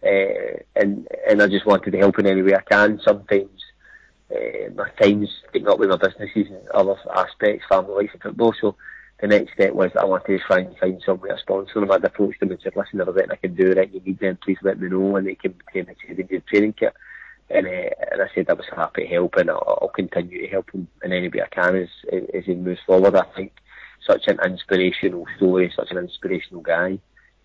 Uh, 0.03 0.59
and 0.75 1.07
and 1.27 1.41
I 1.41 1.47
just 1.47 1.65
wanted 1.65 1.91
to 1.91 1.97
help 1.97 2.19
in 2.19 2.27
any 2.27 2.41
way 2.41 2.55
I 2.55 2.61
can. 2.61 2.99
Sometimes 3.03 3.56
my 4.75 4.89
time's 5.01 5.29
taken 5.53 5.67
up 5.67 5.79
with 5.79 5.89
my 5.89 5.97
businesses 5.97 6.47
and 6.49 6.67
other 6.69 6.95
aspects, 7.15 7.65
family 7.69 8.03
life 8.03 8.09
and 8.13 8.21
football. 8.21 8.53
So 8.59 8.75
the 9.21 9.27
next 9.27 9.53
step 9.53 9.73
was 9.73 9.91
that 9.93 10.03
I 10.03 10.05
wanted 10.05 10.37
to 10.37 10.39
try 10.45 10.59
and 10.59 10.77
find 10.77 11.01
somewhere 11.05 11.35
to 11.35 11.41
sponsor 11.41 11.79
them. 11.79 11.91
I'd 11.91 12.03
approached 12.03 12.39
them 12.39 12.51
and 12.51 12.59
said, 12.61 12.73
listen, 12.75 12.99
there's 12.99 13.09
anything 13.09 13.31
I 13.31 13.35
can 13.35 13.55
do, 13.55 13.73
right, 13.73 13.91
you 13.91 14.01
need 14.01 14.19
them, 14.19 14.37
please 14.43 14.57
let 14.61 14.79
me 14.79 14.89
know. 14.89 15.15
And 15.15 15.27
they 15.27 15.35
came 15.35 15.53
to 15.53 15.83
me 15.83 15.93
and 16.07 16.27
said, 16.29 16.43
training 16.47 16.73
kit. 16.73 16.93
And, 17.49 17.65
uh, 17.65 17.89
and 18.11 18.21
I 18.21 18.27
said 18.35 18.49
I 18.49 18.53
was 18.53 18.65
happy 18.75 19.03
to 19.03 19.07
help 19.07 19.35
and 19.37 19.49
I'll, 19.49 19.79
I'll 19.81 19.87
continue 19.87 20.41
to 20.41 20.47
help 20.49 20.69
him 20.71 20.87
in 21.01 21.13
any 21.13 21.29
way 21.29 21.41
I 21.41 21.47
can 21.47 21.77
as, 21.77 21.89
as 22.33 22.43
he 22.45 22.53
moves 22.55 22.81
forward. 22.85 23.15
I 23.15 23.23
think 23.35 23.53
such 24.05 24.27
an 24.27 24.39
inspirational 24.43 25.25
story, 25.37 25.71
such 25.75 25.91
an 25.91 25.97
inspirational 25.97 26.61
guy. 26.61 26.99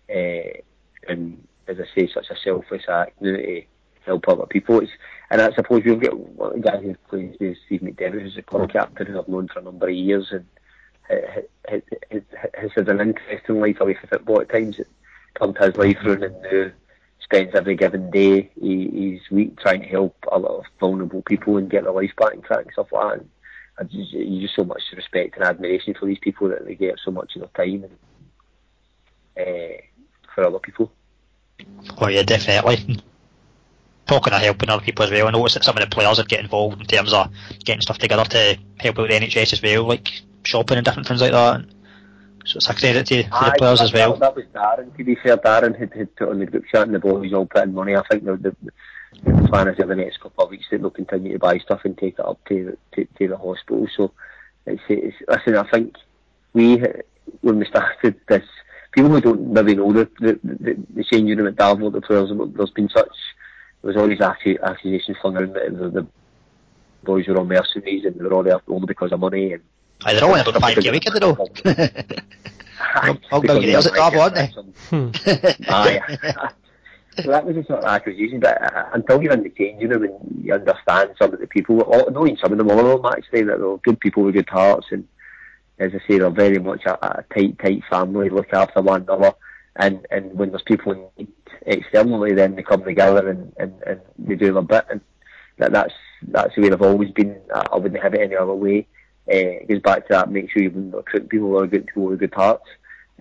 Uh, 0.09 0.59
and 1.07 1.47
as 1.67 1.77
I 1.79 1.85
say, 1.95 2.09
such 2.13 2.29
a 2.29 2.35
selfless 2.43 2.83
act 2.89 3.13
you 3.21 3.31
know, 3.31 3.61
help 4.05 4.27
other 4.27 4.45
people. 4.45 4.81
It's, 4.81 4.91
and 5.29 5.41
I 5.41 5.51
suppose 5.53 5.83
you'll 5.85 5.97
get 5.97 6.17
one 6.17 6.49
of 6.49 6.61
the 6.61 6.69
guys 6.69 6.83
who 6.83 6.95
plays 7.09 7.35
is 7.39 7.57
Steve 7.65 7.81
McDevitt, 7.81 8.21
who's 8.21 8.37
a 8.37 8.41
club 8.41 8.71
captain 8.71 9.07
who 9.07 9.19
I've 9.19 9.27
known 9.27 9.47
for 9.47 9.59
a 9.59 9.63
number 9.63 9.87
of 9.87 9.95
years 9.95 10.31
and 10.31 10.45
has, 11.09 11.81
has 12.53 12.71
had 12.75 12.89
an 12.89 13.01
interesting 13.01 13.59
life 13.59 13.79
away 13.79 13.95
from 13.95 14.09
football 14.09 14.41
at 14.41 14.49
times. 14.49 14.79
It 14.79 14.87
come 15.33 15.53
to 15.53 15.65
his 15.65 15.75
life 15.75 15.97
round 16.03 16.23
and 16.23 16.41
now 16.41 16.71
spends 17.19 17.55
every 17.55 17.75
given 17.75 18.11
day 18.11 18.51
he, 18.59 18.89
he's 18.89 19.31
week 19.31 19.59
trying 19.59 19.81
to 19.81 19.87
help 19.87 20.15
a 20.31 20.37
lot 20.37 20.59
of 20.59 20.65
vulnerable 20.79 21.21
people 21.23 21.57
and 21.57 21.69
get 21.69 21.83
their 21.83 21.93
life 21.93 22.11
back 22.17 22.33
in 22.33 22.41
track 22.41 22.65
and 22.65 22.73
stuff 22.73 22.91
like 22.91 23.03
that. 23.03 23.19
And 23.19 23.29
I 23.79 23.83
just, 23.83 24.11
you 24.11 24.41
just 24.41 24.55
so 24.55 24.63
much 24.63 24.81
respect 24.95 25.35
and 25.35 25.43
admiration 25.43 25.95
for 25.99 26.05
these 26.05 26.19
people 26.19 26.49
that 26.49 26.65
they 26.65 26.75
get 26.75 26.99
so 27.03 27.11
much 27.11 27.35
of 27.35 27.41
their 27.41 27.65
time 27.65 27.85
and, 29.35 29.47
uh, 29.47 29.81
for 30.35 30.45
other 30.45 30.59
people. 30.59 30.91
Oh 31.97 32.07
yeah, 32.07 32.23
definitely 32.23 33.01
talking 34.07 34.33
of 34.33 34.41
helping 34.41 34.69
other 34.69 34.83
people 34.83 35.05
as 35.05 35.11
well. 35.11 35.27
I 35.27 35.31
noticed 35.31 35.55
that 35.55 35.63
some 35.63 35.77
of 35.77 35.81
the 35.81 35.93
players 35.93 36.17
would 36.17 36.27
get 36.27 36.41
involved 36.41 36.79
in 36.81 36.87
terms 36.87 37.13
of 37.13 37.31
getting 37.63 37.81
stuff 37.81 37.97
together 37.97 38.25
to 38.25 38.57
help 38.79 38.99
out 38.99 39.09
the 39.09 39.15
NHS 39.15 39.53
as 39.53 39.61
well, 39.61 39.83
like 39.83 40.09
shopping 40.43 40.77
and 40.77 40.85
different 40.85 41.07
things 41.07 41.21
like 41.21 41.31
that. 41.31 41.65
So 42.45 42.57
it's 42.57 42.69
a 42.69 42.73
credit 42.73 43.05
to, 43.07 43.23
to 43.23 43.29
the 43.29 43.55
players 43.57 43.79
that, 43.79 43.85
as 43.85 43.93
well. 43.93 44.17
That, 44.17 44.35
was 44.35 44.45
Darren, 44.53 44.95
to 44.97 45.03
be 45.03 45.15
fair. 45.15 45.37
Darren 45.37 45.77
had, 45.79 45.93
had 45.93 46.13
put 46.15 46.29
on 46.29 46.39
the 46.39 46.45
group 46.45 46.65
chat 46.69 46.83
and 46.83 46.93
the 46.93 46.99
boys 46.99 47.31
all 47.33 47.45
put 47.45 47.63
in 47.63 47.73
money. 47.73 47.95
I 47.95 48.03
think 48.09 48.25
the, 48.25 48.35
the, 48.35 48.55
the 49.23 49.47
plan 49.47 49.69
is 49.69 49.79
over 49.79 49.95
the 49.95 50.01
next 50.01 50.19
couple 50.19 50.43
of 50.43 50.49
weeks 50.49 50.65
that 50.69 50.81
they'll 50.81 50.89
continue 50.89 51.33
to 51.33 51.39
buy 51.39 51.57
stuff 51.59 51.81
and 51.85 51.97
take 51.97 52.19
it 52.19 52.25
up 52.25 52.43
to, 52.49 52.77
to, 52.95 53.05
to 53.05 53.27
the 53.29 53.37
hospital. 53.37 53.87
So 53.95 54.11
it's, 54.65 54.81
it's, 54.89 55.15
listen, 55.27 55.55
I 55.55 55.69
think 55.69 55.95
we, 56.51 56.83
when 57.39 57.59
we 57.59 57.65
started 57.65 58.19
this, 58.27 58.43
people 58.91 59.11
who 59.11 59.21
don't 59.21 59.53
maybe 59.53 59.75
know 59.75 59.93
the, 59.93 60.09
the, 60.19 60.39
the, 60.43 60.77
the 60.95 61.03
changing 61.05 61.37
room 61.37 61.47
at 61.47 61.55
Darvel, 61.55 61.93
the 61.93 62.01
players, 62.01 62.29
there's 62.55 62.71
been 62.71 62.89
such 62.89 63.07
there 63.83 63.91
was 63.91 63.97
all 63.97 64.07
these 64.07 64.21
accusations 64.21 65.17
flung 65.21 65.35
around 65.35 65.53
that 65.53 65.77
the, 65.77 65.89
the 65.89 66.07
boys 67.03 67.27
were 67.27 67.37
all 67.37 67.45
mercenaries 67.45 68.05
and 68.05 68.15
they 68.15 68.23
were 68.23 68.33
all 68.33 68.43
there 68.43 68.61
only 68.69 68.85
because 68.85 69.11
of 69.11 69.19
money. 69.19 69.53
And 69.53 69.63
Aye, 70.05 70.13
they're 70.13 70.23
all 70.23 70.35
in 70.35 70.41
about 70.41 70.61
5k 70.61 70.87
a 70.87 70.91
week, 70.91 71.05
are 71.07 71.11
they 71.11 71.19
though? 71.19 72.15
All 73.31 73.41
billionaires 73.41 73.87
at 73.87 73.97
aren't 73.97 74.35
they? 74.35 74.51
Aye. 75.69 75.99
so 77.17 77.29
that 77.31 77.45
was 77.45 77.57
a 77.57 77.63
sort 77.63 77.79
of 77.79 77.85
accusation, 77.85 78.39
but 78.39 78.61
uh, 78.61 78.89
until 78.93 79.21
you're 79.21 79.33
in 79.33 79.43
the 79.43 79.49
changing 79.49 79.89
room 79.89 80.03
and 80.03 80.45
you 80.45 80.53
understand 80.53 81.11
some 81.17 81.33
of 81.33 81.39
the 81.39 81.47
people, 81.47 81.81
all, 81.81 82.09
knowing 82.11 82.37
some 82.37 82.51
of 82.51 82.57
them, 82.57 82.69
all 82.69 82.79
of 82.79 83.01
them 83.01 83.11
actually, 83.11 83.43
that 83.43 83.59
they're 83.59 83.77
good 83.77 83.99
people 83.99 84.23
with 84.23 84.35
good 84.35 84.49
hearts, 84.49 84.87
and 84.91 85.07
as 85.79 85.91
I 85.93 86.07
say, 86.07 86.19
they're 86.19 86.29
very 86.29 86.59
much 86.59 86.85
a, 86.85 86.93
a 87.05 87.23
tight, 87.33 87.57
tight 87.59 87.83
family, 87.89 88.29
look 88.29 88.53
after 88.53 88.81
one 88.81 89.03
another, 89.03 89.33
and, 89.77 90.05
and 90.11 90.33
when 90.33 90.49
there's 90.49 90.63
people 90.63 91.11
in 91.17 91.27
externally, 91.65 92.33
then 92.33 92.55
they 92.55 92.63
come 92.63 92.83
together 92.83 93.29
and, 93.29 93.53
and, 93.57 93.73
and 93.85 94.01
they 94.17 94.35
do 94.35 94.53
their 94.53 94.61
bit. 94.61 94.85
And 94.89 95.01
that, 95.57 95.71
that's 95.71 95.93
that's 96.27 96.55
the 96.55 96.61
way 96.61 96.69
they've 96.69 96.81
always 96.81 97.11
been. 97.11 97.39
I 97.53 97.75
wouldn't 97.75 98.01
have 98.01 98.13
it 98.13 98.21
any 98.21 98.35
other 98.35 98.53
way. 98.53 98.87
Uh, 99.27 99.61
it 99.61 99.69
goes 99.69 99.81
back 99.81 100.07
to 100.07 100.13
that. 100.13 100.31
Make 100.31 100.51
sure 100.51 100.63
you 100.63 100.91
recruit 100.93 101.29
people 101.29 101.47
who 101.47 101.57
are 101.57 101.67
good 101.67 101.87
people 101.87 102.03
with 102.03 102.19
good 102.19 102.33
hearts. 102.33 102.65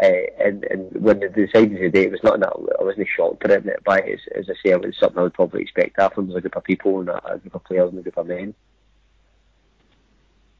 Uh, 0.02 0.06
and 0.40 0.64
and 0.64 0.90
when 0.92 1.20
they 1.20 1.28
decided 1.28 1.76
to 1.76 1.90
do 1.90 2.00
it, 2.00 2.06
it 2.06 2.10
was 2.10 2.22
not 2.22 2.40
that 2.40 2.52
I 2.80 2.82
wasn't 2.82 3.08
shocked 3.14 3.44
at 3.44 3.66
it 3.66 3.84
by 3.84 3.98
it. 3.98 4.20
As, 4.36 4.48
as 4.48 4.50
I 4.50 4.54
say, 4.54 4.72
it 4.72 4.80
was 4.80 4.96
something 4.98 5.18
I 5.18 5.22
would 5.22 5.34
probably 5.34 5.62
expect 5.62 5.98
after. 5.98 6.22
There's 6.22 6.36
a 6.36 6.40
group 6.40 6.56
of 6.56 6.64
people 6.64 7.00
and 7.00 7.08
a, 7.10 7.34
a 7.34 7.38
group 7.38 7.54
of 7.54 7.64
players 7.64 7.90
and 7.90 7.98
a 7.98 8.02
group 8.02 8.16
of 8.16 8.26
men. 8.26 8.54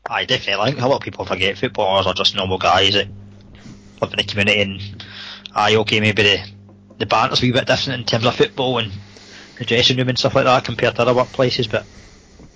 I 0.09 0.25
definitely. 0.25 0.73
think 0.73 0.83
a 0.83 0.89
lot 0.89 0.97
of 0.97 1.03
people 1.03 1.25
forget 1.25 1.59
footballers 1.59 2.07
are 2.07 2.15
just 2.15 2.35
normal 2.35 2.59
guys 2.59 2.95
that 2.95 3.09
live 4.01 4.13
in 4.13 4.17
the 4.17 4.25
community 4.25 4.61
and 4.61 5.05
aye, 5.55 5.77
okay, 5.77 6.01
maybe 6.01 6.23
the 6.23 6.39
the 7.03 7.07
banter's 7.07 7.43
a 7.43 7.47
wee 7.47 7.51
bit 7.51 7.67
different 7.67 7.99
in 8.01 8.07
terms 8.07 8.25
of 8.27 8.37
football 8.37 8.79
and 8.79 8.93
the 9.59 9.65
dressing 9.65 9.97
room 9.97 10.09
and 10.09 10.17
stuff 10.17 10.37
like 10.37 10.45
that 10.45 10.65
compared 10.65 10.95
to 10.95 11.03
other 11.03 11.13
workplaces, 11.15 11.69
but 11.69 11.85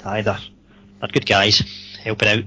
aye, 0.04 0.22
they're, 0.22 0.38
they're 1.00 1.08
good 1.08 1.26
guys, 1.26 1.64
helping 2.00 2.28
out. 2.28 2.44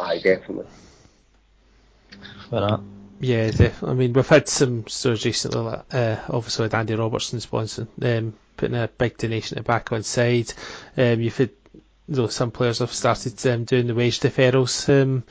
Aye, 0.00 0.18
definitely. 0.18 0.66
For 2.50 2.60
that. 2.60 2.80
Yeah, 3.20 3.46
definitely. 3.52 3.90
I 3.90 3.94
mean, 3.94 4.12
we've 4.12 4.26
had 4.26 4.48
some 4.48 4.88
stories 4.88 5.24
recently, 5.24 5.60
like, 5.60 5.94
uh, 5.94 6.16
obviously 6.28 6.64
with 6.64 6.74
Andy 6.74 6.96
Robertson 6.96 7.38
sponsoring, 7.38 7.86
um, 8.18 8.34
putting 8.56 8.76
a 8.76 8.88
big 8.88 9.16
donation 9.18 9.56
to 9.58 9.62
back 9.62 9.92
on 9.92 10.02
side. 10.02 10.52
Um, 10.96 11.20
you've 11.20 11.36
had, 11.36 11.50
though 12.08 12.26
some 12.26 12.50
players 12.50 12.80
have 12.80 12.92
started 12.92 13.46
um, 13.46 13.62
doing 13.62 13.86
the 13.86 13.94
wage 13.94 14.18
deferrals. 14.18 14.88
Um, 14.88 15.22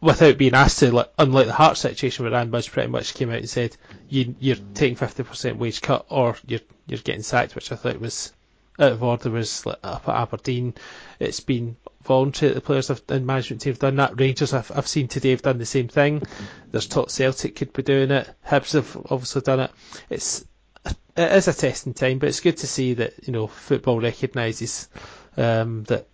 without 0.00 0.38
being 0.38 0.54
asked 0.54 0.80
to, 0.80 0.92
like, 0.92 1.12
unlike 1.18 1.46
the 1.46 1.52
Heart 1.52 1.76
situation 1.78 2.24
where 2.24 2.34
Ann 2.34 2.50
Budge 2.50 2.70
pretty 2.70 2.88
much 2.90 3.14
came 3.14 3.30
out 3.30 3.38
and 3.38 3.48
said 3.48 3.76
you, 4.08 4.34
you're 4.38 4.56
taking 4.74 4.96
50% 4.96 5.56
wage 5.56 5.80
cut 5.80 6.06
or 6.08 6.36
you're 6.46 6.60
you're 6.86 7.00
getting 7.00 7.22
sacked, 7.22 7.54
which 7.56 7.72
I 7.72 7.76
thought 7.76 8.00
was 8.00 8.32
out 8.78 8.92
of 8.92 9.02
order 9.02 9.30
was 9.30 9.64
like, 9.66 9.78
up 9.82 10.08
at 10.08 10.14
Aberdeen. 10.14 10.74
It's 11.18 11.40
been 11.40 11.76
voluntary 12.04 12.54
the 12.54 12.60
players 12.60 12.88
have, 12.88 13.02
and 13.08 13.26
management 13.26 13.62
team 13.62 13.72
have 13.72 13.80
done 13.80 13.96
that. 13.96 14.18
Rangers 14.20 14.52
I've, 14.52 14.70
I've 14.74 14.86
seen 14.86 15.08
today 15.08 15.30
have 15.30 15.42
done 15.42 15.58
the 15.58 15.66
same 15.66 15.88
thing. 15.88 16.22
There's 16.70 16.86
talk 16.86 17.10
Celtic 17.10 17.56
could 17.56 17.72
be 17.72 17.82
doing 17.82 18.10
it. 18.10 18.28
Hibs 18.46 18.74
have 18.74 18.96
obviously 19.10 19.42
done 19.42 19.60
it. 19.60 19.70
It's 20.10 20.44
it 21.16 21.32
is 21.32 21.48
a 21.48 21.54
testing 21.54 21.94
time, 21.94 22.18
but 22.18 22.28
it's 22.28 22.40
good 22.40 22.58
to 22.58 22.66
see 22.66 22.94
that 22.94 23.26
you 23.26 23.32
know 23.32 23.46
football 23.46 24.00
recognises 24.00 24.88
um, 25.36 25.84
that 25.84 26.06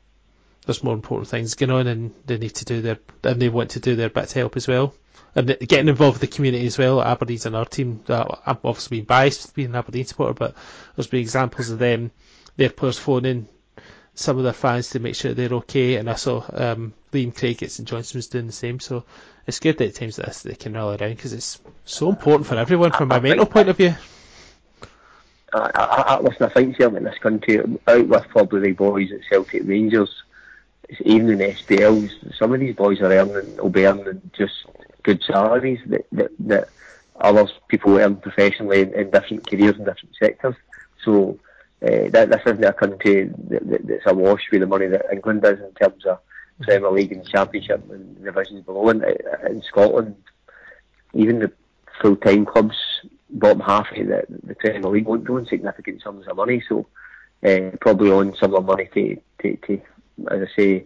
there's 0.66 0.84
more 0.84 0.94
important 0.94 1.28
things 1.28 1.54
going 1.54 1.70
on, 1.70 1.86
and 1.86 2.14
they 2.26 2.38
need 2.38 2.54
to 2.56 2.64
do 2.64 2.80
their 2.80 2.98
and 3.24 3.40
they 3.40 3.48
want 3.48 3.70
to 3.72 3.80
do 3.80 3.96
their 3.96 4.10
bit 4.10 4.28
to 4.28 4.38
help 4.38 4.56
as 4.56 4.68
well, 4.68 4.94
and 5.34 5.56
getting 5.60 5.88
involved 5.88 6.20
with 6.20 6.30
the 6.30 6.34
community 6.34 6.66
as 6.66 6.78
well. 6.78 7.02
Aberdeen's 7.02 7.46
another 7.46 7.68
team 7.68 8.02
I'm 8.08 8.58
obviously 8.64 8.98
being 8.98 9.06
biased 9.06 9.54
being 9.54 9.70
an 9.70 9.76
Aberdeen 9.76 10.04
supporter, 10.04 10.34
but 10.34 10.54
there's 10.96 11.06
been 11.06 11.20
examples 11.20 11.70
of 11.70 11.78
them, 11.78 12.10
their 12.56 12.70
players 12.70 12.98
phoning 12.98 13.48
some 14.14 14.36
of 14.36 14.44
their 14.44 14.52
fans 14.52 14.90
to 14.90 15.00
make 15.00 15.14
sure 15.14 15.32
they're 15.32 15.52
okay, 15.52 15.96
and 15.96 16.08
I 16.08 16.14
saw 16.14 16.44
um, 16.52 16.92
Liam 17.12 17.36
Craig 17.36 17.62
at 17.62 17.70
St 17.70 17.88
Johnstone 17.88 18.18
was 18.18 18.26
doing 18.26 18.46
the 18.46 18.52
same. 18.52 18.78
So 18.78 19.04
it's 19.46 19.60
good 19.60 19.78
that 19.78 19.88
at 19.88 19.94
times 19.94 20.18
like 20.18 20.28
this 20.28 20.42
they 20.42 20.54
can 20.54 20.74
rally 20.74 20.98
around 20.98 21.16
because 21.16 21.32
it's 21.32 21.60
so 21.84 22.10
important 22.10 22.46
for 22.46 22.56
everyone 22.56 22.92
from 22.92 23.10
a 23.10 23.20
mental 23.20 23.46
point 23.46 23.68
of 23.68 23.76
view. 23.76 23.94
I, 25.54 25.70
I, 25.74 25.84
I, 25.84 26.20
listen, 26.20 26.46
I 26.46 26.48
think 26.48 26.76
certainly 26.76 26.98
in 26.98 27.04
this 27.04 27.18
country, 27.18 27.58
out 27.58 28.08
with 28.08 28.28
probably 28.28 28.60
the 28.60 28.72
boys 28.72 29.12
at 29.12 29.20
Celtic 29.28 29.62
Rangers, 29.64 30.22
even 31.00 31.30
in 31.30 31.38
SPLs, 31.38 32.36
some 32.36 32.52
of 32.52 32.60
these 32.60 32.74
boys 32.74 33.00
are 33.00 33.12
earning, 33.12 33.56
will 33.56 33.70
be 33.70 33.86
earning 33.86 34.20
just 34.36 34.54
good 35.02 35.22
salaries 35.24 35.80
that, 35.86 36.06
that, 36.12 36.30
that 36.40 36.68
other 37.20 37.48
people 37.68 37.96
earn 37.98 38.16
professionally 38.16 38.80
in, 38.80 38.94
in 38.94 39.10
different 39.10 39.48
careers 39.48 39.76
and 39.76 39.86
different 39.86 40.14
sectors. 40.18 40.54
So 41.04 41.38
uh, 41.82 42.08
that, 42.10 42.30
this 42.30 42.42
isn't 42.46 42.64
a 42.64 42.72
country 42.72 43.24
that, 43.24 43.68
that, 43.68 43.86
that's 43.86 44.06
awash 44.06 44.42
with 44.50 44.60
the 44.60 44.66
money 44.66 44.86
that 44.86 45.06
England 45.12 45.44
is 45.44 45.60
in 45.60 45.72
terms 45.74 46.04
of 46.06 46.18
Premier 46.60 46.90
League 46.90 47.12
and 47.12 47.26
Championship 47.26 47.88
and 47.90 48.22
divisions 48.22 48.64
below. 48.64 48.88
In, 48.88 49.04
in 49.46 49.62
Scotland, 49.62 50.16
even 51.14 51.40
the 51.40 51.52
full-time 52.00 52.46
clubs 52.46 52.76
bottom 53.32 53.60
half 53.60 53.90
of 53.92 54.06
the, 54.06 54.24
the 54.44 54.54
Premier 54.54 54.90
League 54.90 55.06
won't 55.06 55.28
in 55.28 55.46
significant 55.46 56.02
sums 56.02 56.26
of 56.26 56.36
money, 56.36 56.62
so 56.68 56.86
uh, 57.44 57.70
probably 57.80 58.10
on 58.10 58.36
similar 58.36 58.60
money 58.60 58.88
to, 58.94 59.16
to, 59.40 59.56
to, 59.56 59.80
as 60.30 60.42
I 60.42 60.56
say, 60.56 60.84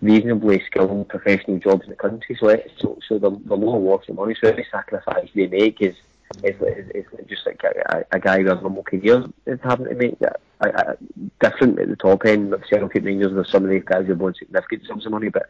reasonably 0.00 0.62
skilled 0.66 1.08
professional 1.08 1.58
jobs 1.58 1.84
in 1.84 1.90
the 1.90 1.96
country. 1.96 2.36
So, 2.38 2.54
so, 2.78 2.98
so 3.08 3.18
the, 3.18 3.30
the 3.30 3.56
lower 3.56 3.78
worth 3.78 4.08
of 4.08 4.16
money, 4.16 4.36
so 4.40 4.48
every 4.48 4.66
sacrifice 4.70 5.28
they 5.34 5.46
make 5.46 5.80
is 5.80 5.94
is, 6.42 6.56
is, 6.60 7.04
is 7.18 7.26
just 7.28 7.46
like 7.46 7.62
a, 7.62 8.04
a, 8.10 8.18
guy 8.18 8.38
with 8.38 8.48
a 8.48 8.54
normal 8.56 8.82
career 8.82 9.24
is 9.46 9.60
having 9.62 9.86
to 9.86 9.94
make 9.94 10.18
that 10.18 10.40
a, 10.60 10.68
a, 10.68 10.96
different 11.40 11.78
at 11.78 11.88
the 11.88 11.96
top 11.96 12.24
end. 12.26 12.52
Of 12.52 12.64
Celtic 12.68 13.04
Rangers, 13.04 13.32
there's 13.32 13.50
some 13.50 13.64
of 13.64 13.70
these 13.70 13.84
guys 13.84 14.06
who 14.06 14.14
want 14.14 14.36
significant 14.36 14.86
sums 14.86 15.06
of 15.06 15.12
money, 15.12 15.28
but 15.28 15.48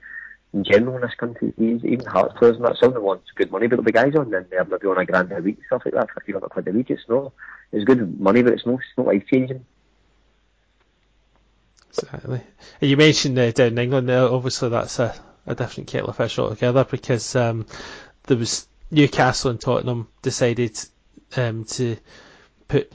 in 0.53 0.65
general 0.65 0.97
in 0.97 1.03
this 1.03 1.15
country, 1.15 1.53
even 1.59 2.05
Hearts 2.05 2.35
players 2.39 2.57
and 2.57 2.65
that, 2.65 2.77
some 2.77 2.89
of 2.89 2.95
them 2.95 3.03
want 3.03 3.23
good 3.35 3.51
money, 3.51 3.67
but 3.67 3.83
the 3.85 3.93
guys 3.93 4.15
on 4.17 4.31
there, 4.31 4.47
they're 4.51 4.65
maybe 4.65 4.87
on 4.87 4.99
a 4.99 5.07
grand 5.07 5.33
a 5.33 5.41
week, 5.41 5.59
stuff 5.67 5.83
like 5.85 5.95
that, 5.95 6.11
50 6.27 6.33
quid 6.33 6.69
a 6.69 6.73
week, 6.73 6.91
it's 6.91 7.03
not, 7.09 7.33
it's 7.73 7.85
good 7.85 8.21
money, 8.21 8.43
but 8.43 8.53
it's 8.53 8.67
not, 8.67 8.75
it's 8.75 8.85
not 8.97 9.07
life 9.07 9.25
changing. 9.31 9.65
Exactly. 11.99 12.41
You 12.81 12.97
mentioned 12.97 13.39
uh, 13.39 13.51
down 13.53 13.69
in 13.69 13.79
England, 13.79 14.11
uh, 14.11 14.33
obviously 14.33 14.69
that's 14.71 14.99
a, 14.99 15.15
a 15.47 15.55
different 15.55 15.89
kettle 15.89 16.11
of 16.11 16.17
fish 16.17 16.39
altogether 16.39 16.85
because 16.85 17.35
um, 17.37 17.67
there 18.25 18.37
was 18.37 18.67
Newcastle 18.91 19.51
and 19.51 19.61
Tottenham 19.61 20.09
decided 20.23 20.79
um, 21.37 21.65
to 21.65 21.97
put 22.69 22.93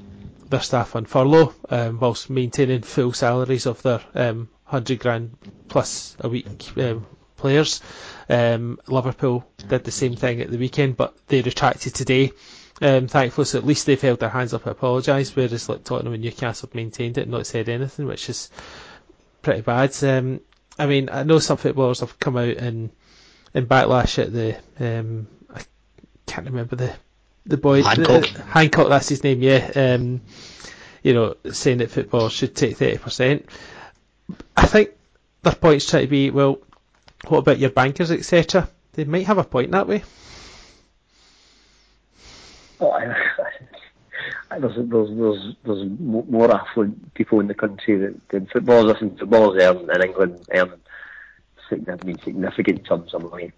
their 0.49 0.61
staff 0.61 0.95
on 0.95 1.05
furlough 1.05 1.53
um, 1.69 1.99
whilst 1.99 2.29
maintaining 2.29 2.81
full 2.81 3.13
salaries 3.13 3.65
of 3.65 3.81
their 3.81 4.01
um, 4.15 4.49
100 4.65 4.99
grand 4.99 5.37
plus 5.67 6.15
a 6.19 6.29
week 6.29 6.47
um, 6.77 7.05
players. 7.37 7.81
Um, 8.29 8.79
Liverpool 8.87 9.45
did 9.67 9.83
the 9.83 9.91
same 9.91 10.15
thing 10.15 10.41
at 10.41 10.49
the 10.51 10.57
weekend, 10.57 10.95
but 10.97 11.15
they 11.27 11.41
retracted 11.41 11.93
today. 11.95 12.31
Um, 12.81 13.07
thankfully, 13.07 13.45
so 13.45 13.59
at 13.59 13.65
least 13.65 13.85
they've 13.85 14.01
held 14.01 14.19
their 14.19 14.29
hands 14.29 14.53
up 14.53 14.63
and 14.65 14.71
apologised, 14.71 15.35
whereas 15.35 15.69
like 15.69 15.83
Tottenham 15.83 16.13
and 16.13 16.23
Newcastle 16.23 16.67
have 16.67 16.75
maintained 16.75 17.17
it 17.17 17.23
and 17.23 17.31
not 17.31 17.45
said 17.45 17.69
anything, 17.69 18.07
which 18.07 18.27
is 18.29 18.49
pretty 19.41 19.61
bad. 19.61 19.95
Um, 20.03 20.41
I 20.77 20.85
mean, 20.85 21.09
I 21.11 21.23
know 21.23 21.39
some 21.39 21.57
footballers 21.57 21.99
have 21.99 22.19
come 22.19 22.37
out 22.37 22.57
and 22.57 22.89
in 23.53 23.65
backlash 23.67 24.19
at 24.19 24.33
the 24.33 24.57
um, 24.79 25.27
I 25.53 25.61
can't 26.25 26.47
remember 26.47 26.75
the 26.75 26.93
the 27.45 27.57
boy 27.57 27.83
Hancock. 27.83 28.23
The, 28.23 28.41
Hancock, 28.43 28.89
that's 28.89 29.09
his 29.09 29.23
name. 29.23 29.41
Yeah, 29.41 29.71
um, 29.75 30.21
you 31.03 31.13
know, 31.13 31.35
saying 31.51 31.79
that 31.79 31.91
football 31.91 32.29
should 32.29 32.55
take 32.55 32.77
thirty 32.77 32.97
percent. 32.97 33.47
I 34.55 34.65
think 34.65 34.91
their 35.41 35.55
points 35.55 35.89
try 35.89 36.01
to 36.01 36.07
be 36.07 36.29
well 36.29 36.59
what 37.27 37.39
about 37.39 37.59
your 37.59 37.69
bankers, 37.69 38.11
etc.? 38.11 38.69
They 38.93 39.05
might 39.05 39.27
have 39.27 39.37
a 39.37 39.43
point 39.43 39.71
that 39.71 39.87
way. 39.87 40.03
Oh, 42.79 42.89
I, 42.89 43.05
I, 43.05 43.50
there's, 44.59 44.75
there's, 44.75 45.09
there's, 45.17 45.55
there's 45.65 45.89
more 45.99 46.53
affluent 46.53 47.13
people 47.13 47.39
in 47.39 47.47
the 47.47 47.53
country 47.53 47.97
than, 47.97 48.21
than 48.29 48.47
footballers. 48.47 48.93
Listen, 48.93 49.17
footballers 49.17 49.61
earn 49.61 49.89
in 49.89 50.01
England 50.01 50.45
earn 50.53 50.73
significant, 51.69 52.23
significant 52.23 52.87
sums 52.87 53.13
of 53.13 53.29
money. 53.29 53.51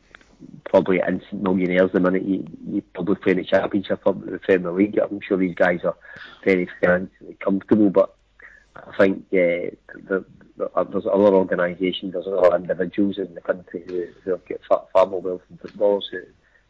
Probably 0.66 1.02
instant 1.08 1.42
millionaires 1.42 1.92
the 1.94 2.00
minute 2.00 2.24
you, 2.24 2.46
you 2.68 2.82
probably 2.94 3.16
play 3.16 3.32
in 3.32 3.38
the 3.38 3.44
championship 3.46 4.02
in 4.06 4.32
the 4.32 4.40
Premier 4.40 4.72
League. 4.72 5.00
I'm 5.00 5.22
sure 5.22 5.38
these 5.38 5.56
guys 5.56 5.80
are 5.84 5.96
very 6.44 6.68
financially 6.82 7.38
comfortable, 7.40 7.90
but 7.90 8.14
I 8.76 8.96
think 8.98 9.26
uh, 9.32 9.72
the, 10.08 10.26
uh, 10.76 10.84
there's 10.84 11.06
other 11.06 11.34
organisations, 11.34 12.14
there's 12.14 12.28
other 12.28 12.56
individuals 12.56 13.18
in 13.18 13.34
the 13.34 13.42
country 13.42 13.84
who, 13.88 14.08
who 14.24 14.38
got 14.50 14.60
far, 14.68 14.86
far 14.92 15.06
more 15.06 15.22
wealth 15.22 15.42
than 15.50 15.58
footballers 15.60 16.10
who, 16.12 16.20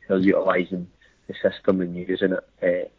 who 0.07 0.13
are 0.15 0.19
utilising 0.19 0.88
the 1.28 1.34
system 1.41 1.82
and 1.82 1.95
using 1.95 2.34
it. 2.34 2.47
Uh, 2.61 2.89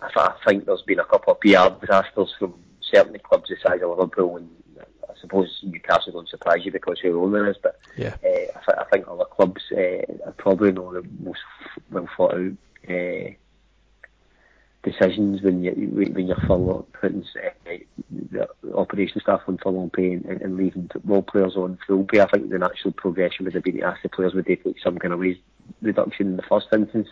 I, 0.00 0.08
I 0.16 0.34
think 0.46 0.66
there's 0.66 0.82
been 0.82 0.98
a 0.98 1.04
couple 1.04 1.32
of 1.32 1.40
PR 1.40 1.84
disasters 1.84 2.34
from 2.38 2.54
certain 2.80 3.18
clubs 3.20 3.48
the 3.48 3.56
size 3.62 3.80
of 3.82 3.90
Liverpool 3.90 4.36
and 4.36 4.48
I 5.08 5.20
suppose 5.20 5.60
Newcastle 5.62 6.12
don't 6.12 6.28
surprise 6.28 6.64
you 6.64 6.72
because 6.72 7.00
who 7.00 7.22
owner 7.22 7.50
is, 7.50 7.56
but 7.62 7.78
yeah. 7.96 8.16
uh, 8.24 8.28
I, 8.28 8.60
th- 8.64 8.78
I 8.78 8.84
think 8.90 9.08
other 9.08 9.24
clubs 9.24 9.62
uh, 9.72 10.30
probably 10.36 10.72
know 10.72 10.92
the 10.92 11.06
most 11.20 11.40
well 11.90 12.08
thought 12.16 12.34
out 12.34 12.52
uh, 12.88 13.30
decisions 14.82 15.42
when 15.42 15.64
you 15.64 15.72
when 15.72 16.26
you're 16.26 16.36
furlough, 16.46 16.86
putting 16.92 17.24
uh, 17.44 17.72
the 18.30 18.48
operation 18.74 19.20
staff 19.20 19.40
on 19.46 19.58
furlough 19.58 19.90
pay 19.92 20.12
and, 20.12 20.26
and 20.26 20.56
leaving 20.56 20.88
football 20.92 21.22
players 21.22 21.56
on 21.56 21.78
full 21.86 22.04
pay. 22.04 22.20
I 22.20 22.28
think 22.28 22.50
the 22.50 22.58
natural 22.58 22.92
progression 22.92 23.44
would 23.44 23.54
have 23.54 23.64
been 23.64 23.78
to 23.78 23.82
ask 23.82 24.02
the 24.02 24.08
players 24.08 24.34
would 24.34 24.44
they 24.44 24.56
take 24.56 24.80
some 24.82 24.98
kind 24.98 25.12
of 25.12 25.20
wage 25.20 25.40
reduction 25.82 26.28
in 26.28 26.36
the 26.36 26.42
first 26.42 26.68
instance, 26.72 27.08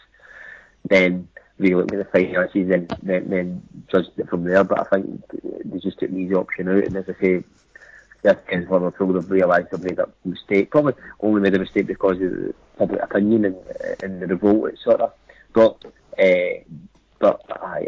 then 0.89 1.29
relook 1.61 1.93
at 1.93 1.99
the 1.99 2.05
finances 2.05 2.71
and 2.71 2.89
then, 3.03 3.29
then 3.31 3.63
judge 3.91 4.07
it 4.17 4.29
from 4.29 4.45
there. 4.45 4.65
But 4.65 4.81
I 4.81 4.85
think 4.97 5.23
they 5.65 5.79
just 5.79 5.99
took 5.99 6.11
the 6.11 6.35
option 6.35 6.69
out, 6.69 6.85
and 6.85 6.97
as 6.97 7.09
I 7.09 7.21
say. 7.21 7.45
Yes, 8.25 8.39
against 8.49 8.73
Liverpool, 8.73 9.13
they've 9.13 9.31
realised 9.31 9.69
they've 9.71 9.85
made 9.85 10.01
a 10.01 10.09
mistake. 10.25 10.71
Probably 10.71 10.95
only 11.21 11.43
made 11.43 11.55
a 11.55 11.61
mistake 11.61 11.87
because 11.87 12.15
of 12.15 12.31
the 12.31 12.55
public 12.77 13.01
opinion 13.01 13.45
and, 13.45 13.57
and 14.03 14.21
the 14.21 14.27
revolt 14.27 14.71
it 14.71 14.79
sort 14.83 15.01
of 15.01 15.13
got. 15.53 15.85
Uh, 16.19 16.65
but 17.21 17.41
I, 17.63 17.87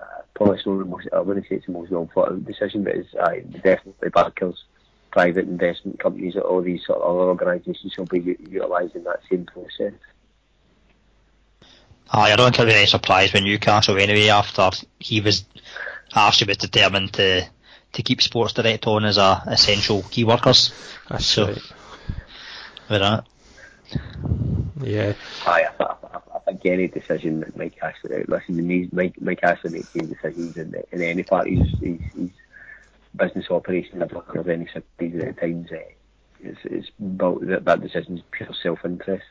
uh, 0.00 0.04
probably 0.34 0.56
not 0.56 0.78
the 0.78 0.84
most, 0.84 1.08
I 1.12 1.20
wouldn't 1.20 1.46
say 1.48 1.56
it's 1.56 1.66
the 1.66 1.72
most 1.72 1.90
well 1.90 2.10
thought 2.12 2.30
out 2.30 2.44
decision, 2.44 2.84
but 2.84 2.94
it's 2.94 3.14
uh, 3.14 3.34
definitely 3.62 4.08
backers, 4.08 4.64
private 5.10 5.46
investment 5.46 6.00
companies, 6.00 6.36
all 6.36 6.62
these 6.62 6.84
sort 6.84 7.00
of 7.00 7.10
other 7.10 7.28
organisations 7.28 7.96
will 7.96 8.06
be 8.06 8.36
utilising 8.50 9.04
that 9.04 9.20
same 9.30 9.46
process. 9.46 9.92
Aye, 12.10 12.32
I 12.32 12.36
don't 12.36 12.54
think 12.56 12.60
I'd 12.68 12.72
be 12.72 12.74
any 12.74 12.86
surprise 12.86 13.32
when 13.32 13.44
Newcastle 13.44 13.98
anyway 13.98 14.28
after 14.28 14.70
he 14.98 15.20
was 15.20 15.44
after 16.14 16.46
was 16.46 16.56
determined 16.56 17.12
to 17.14 17.46
to 17.92 18.02
keep 18.02 18.22
Sports 18.22 18.54
Direct 18.54 18.86
on 18.86 19.04
as 19.04 19.18
a 19.18 19.42
essential 19.46 20.02
key 20.02 20.24
workers. 20.24 20.72
That's 21.08 21.26
so, 21.26 21.46
right. 21.46 21.72
With 22.90 23.00
that. 23.00 23.26
Yeah. 24.82 25.14
Aye, 25.46 25.68
I, 25.80 25.84
I, 26.34 26.38
think 26.44 26.64
any 26.66 26.88
decision 26.88 27.40
that 27.40 27.56
Mike 27.56 27.78
Ashley, 27.82 28.24
listen, 28.28 28.88
Mike, 28.92 29.20
Mike 29.20 29.40
Ashley 29.42 29.70
makes 29.70 29.94
any 29.96 30.06
decisions 30.06 30.56
in, 30.56 30.74
in 30.92 31.02
any 31.02 31.22
part 31.22 31.46
of 31.46 31.54
his, 31.54 31.68
his, 31.80 32.00
his 32.14 32.30
business 33.16 33.50
operation, 33.50 33.98
never 33.98 34.18
of 34.18 34.48
any 34.48 34.66
cities 34.66 35.22
at 35.22 35.40
times. 35.40 35.72
Uh, 35.72 35.78
it's, 36.40 36.60
it's 36.64 36.90
about 37.00 37.40
that, 37.46 37.64
that 37.64 37.80
decision 37.80 38.18
is 38.18 38.24
pure 38.30 38.54
self-interest. 38.62 39.24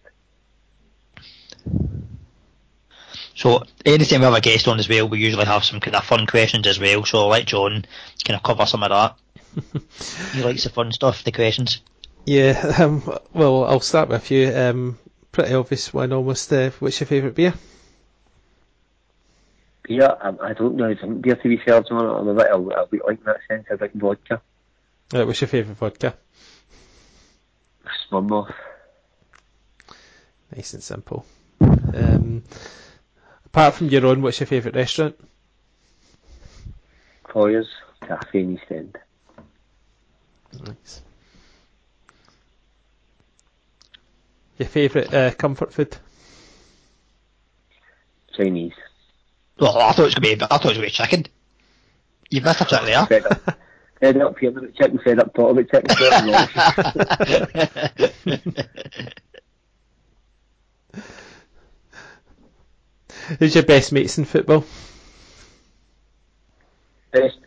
So 3.48 3.64
anytime 3.86 4.20
we 4.20 4.26
have 4.26 4.34
a 4.34 4.42
guest 4.42 4.68
on 4.68 4.78
as 4.78 4.90
well, 4.90 5.08
we 5.08 5.20
usually 5.20 5.46
have 5.46 5.64
some 5.64 5.80
kind 5.80 5.96
of 5.96 6.04
fun 6.04 6.28
questions 6.28 6.68
as 6.68 6.82
well. 6.82 7.06
So 7.06 7.20
I'll 7.20 7.28
let 7.30 7.46
John 7.46 7.86
kind 8.26 8.36
of 8.36 8.44
cover 8.44 8.66
some 8.66 8.84
of 8.84 8.90
that. 8.90 9.16
he 10.34 10.44
likes 10.44 10.66
the 10.66 10.70
fun 10.70 10.92
stuff, 10.92 11.24
the 11.24 11.32
questions. 11.32 11.82
Yeah, 12.26 12.76
um, 12.80 13.02
well, 13.34 13.64
I'll 13.64 13.80
start 13.80 14.10
with 14.10 14.30
you. 14.32 14.54
Um, 14.54 15.00
pretty 15.32 15.54
obvious 15.54 15.94
one 15.94 16.12
almost. 16.12 16.52
Uh, 16.52 16.72
what's 16.80 17.00
your 17.00 17.08
favourite 17.08 17.36
beer? 17.36 17.54
beer, 19.84 20.18
I, 20.22 20.50
I 20.50 20.54
don't 20.54 20.76
know, 20.76 20.94
drink 20.94 21.22
beer 21.22 21.36
to 21.38 21.48
be 21.48 21.56
fair, 21.56 21.82
John. 21.84 22.06
I'm 22.06 22.28
a 22.28 22.34
bit, 22.34 22.48
I'll, 22.52 22.74
I'll 22.74 22.88
be 22.88 23.00
like 23.08 23.20
in 23.20 23.24
that 23.28 23.38
sense. 23.48 23.68
I 23.72 23.78
drink 23.78 23.96
vodka. 23.96 24.42
Uh, 25.14 25.26
what's 25.26 25.40
your 25.40 25.48
favourite 25.48 25.78
vodka? 25.78 26.18
Smirnoff. 28.12 28.54
Nice 30.54 30.74
and 30.74 30.84
simple. 30.84 31.26
Um, 31.62 32.44
apart 33.58 33.74
from 33.74 33.90
your 33.90 34.06
own, 34.06 34.22
what's 34.22 34.40
your 34.40 34.46
favourite 34.46 34.76
restaurant? 34.76 35.20
Colliers 37.24 37.68
Cafe 38.02 38.40
in 38.40 38.54
East 38.54 38.66
End. 38.70 38.96
Nice. 40.64 41.02
Your 44.60 44.68
favourite 44.68 45.12
uh, 45.12 45.32
comfort 45.32 45.74
food? 45.74 45.98
Chinese. 48.36 48.74
Well, 49.60 49.76
I 49.76 49.92
thought 49.92 50.02
it 50.02 50.04
was 50.04 50.14
going 50.14 50.38
to 50.38 50.38
be, 50.38 50.44
I 50.44 50.58
thought 50.58 50.66
it 50.66 50.68
was 50.68 50.78
going 50.78 50.90
to 50.90 50.92
be 50.92 50.92
chicken. 50.92 51.26
You've 52.30 52.44
missed 52.44 52.62
a 52.62 52.66
trick 52.66 52.82
there. 52.84 53.08
Fed 53.08 53.26
up. 53.26 53.42
Fed 54.00 54.22
up 54.22 54.38
here 54.38 54.50
about 54.52 54.76
chicken, 54.76 55.00
fed 55.00 55.20
up 55.20 55.34
thought 55.34 55.58
about 55.58 55.68
chicken. 55.72 55.96
fed 55.96 56.14
up. 60.94 61.14
Who's 63.40 63.56
your 63.56 63.64
best 63.66 63.92
mates 63.92 64.18
in 64.18 64.26
football? 64.26 64.64
Best 67.12 67.38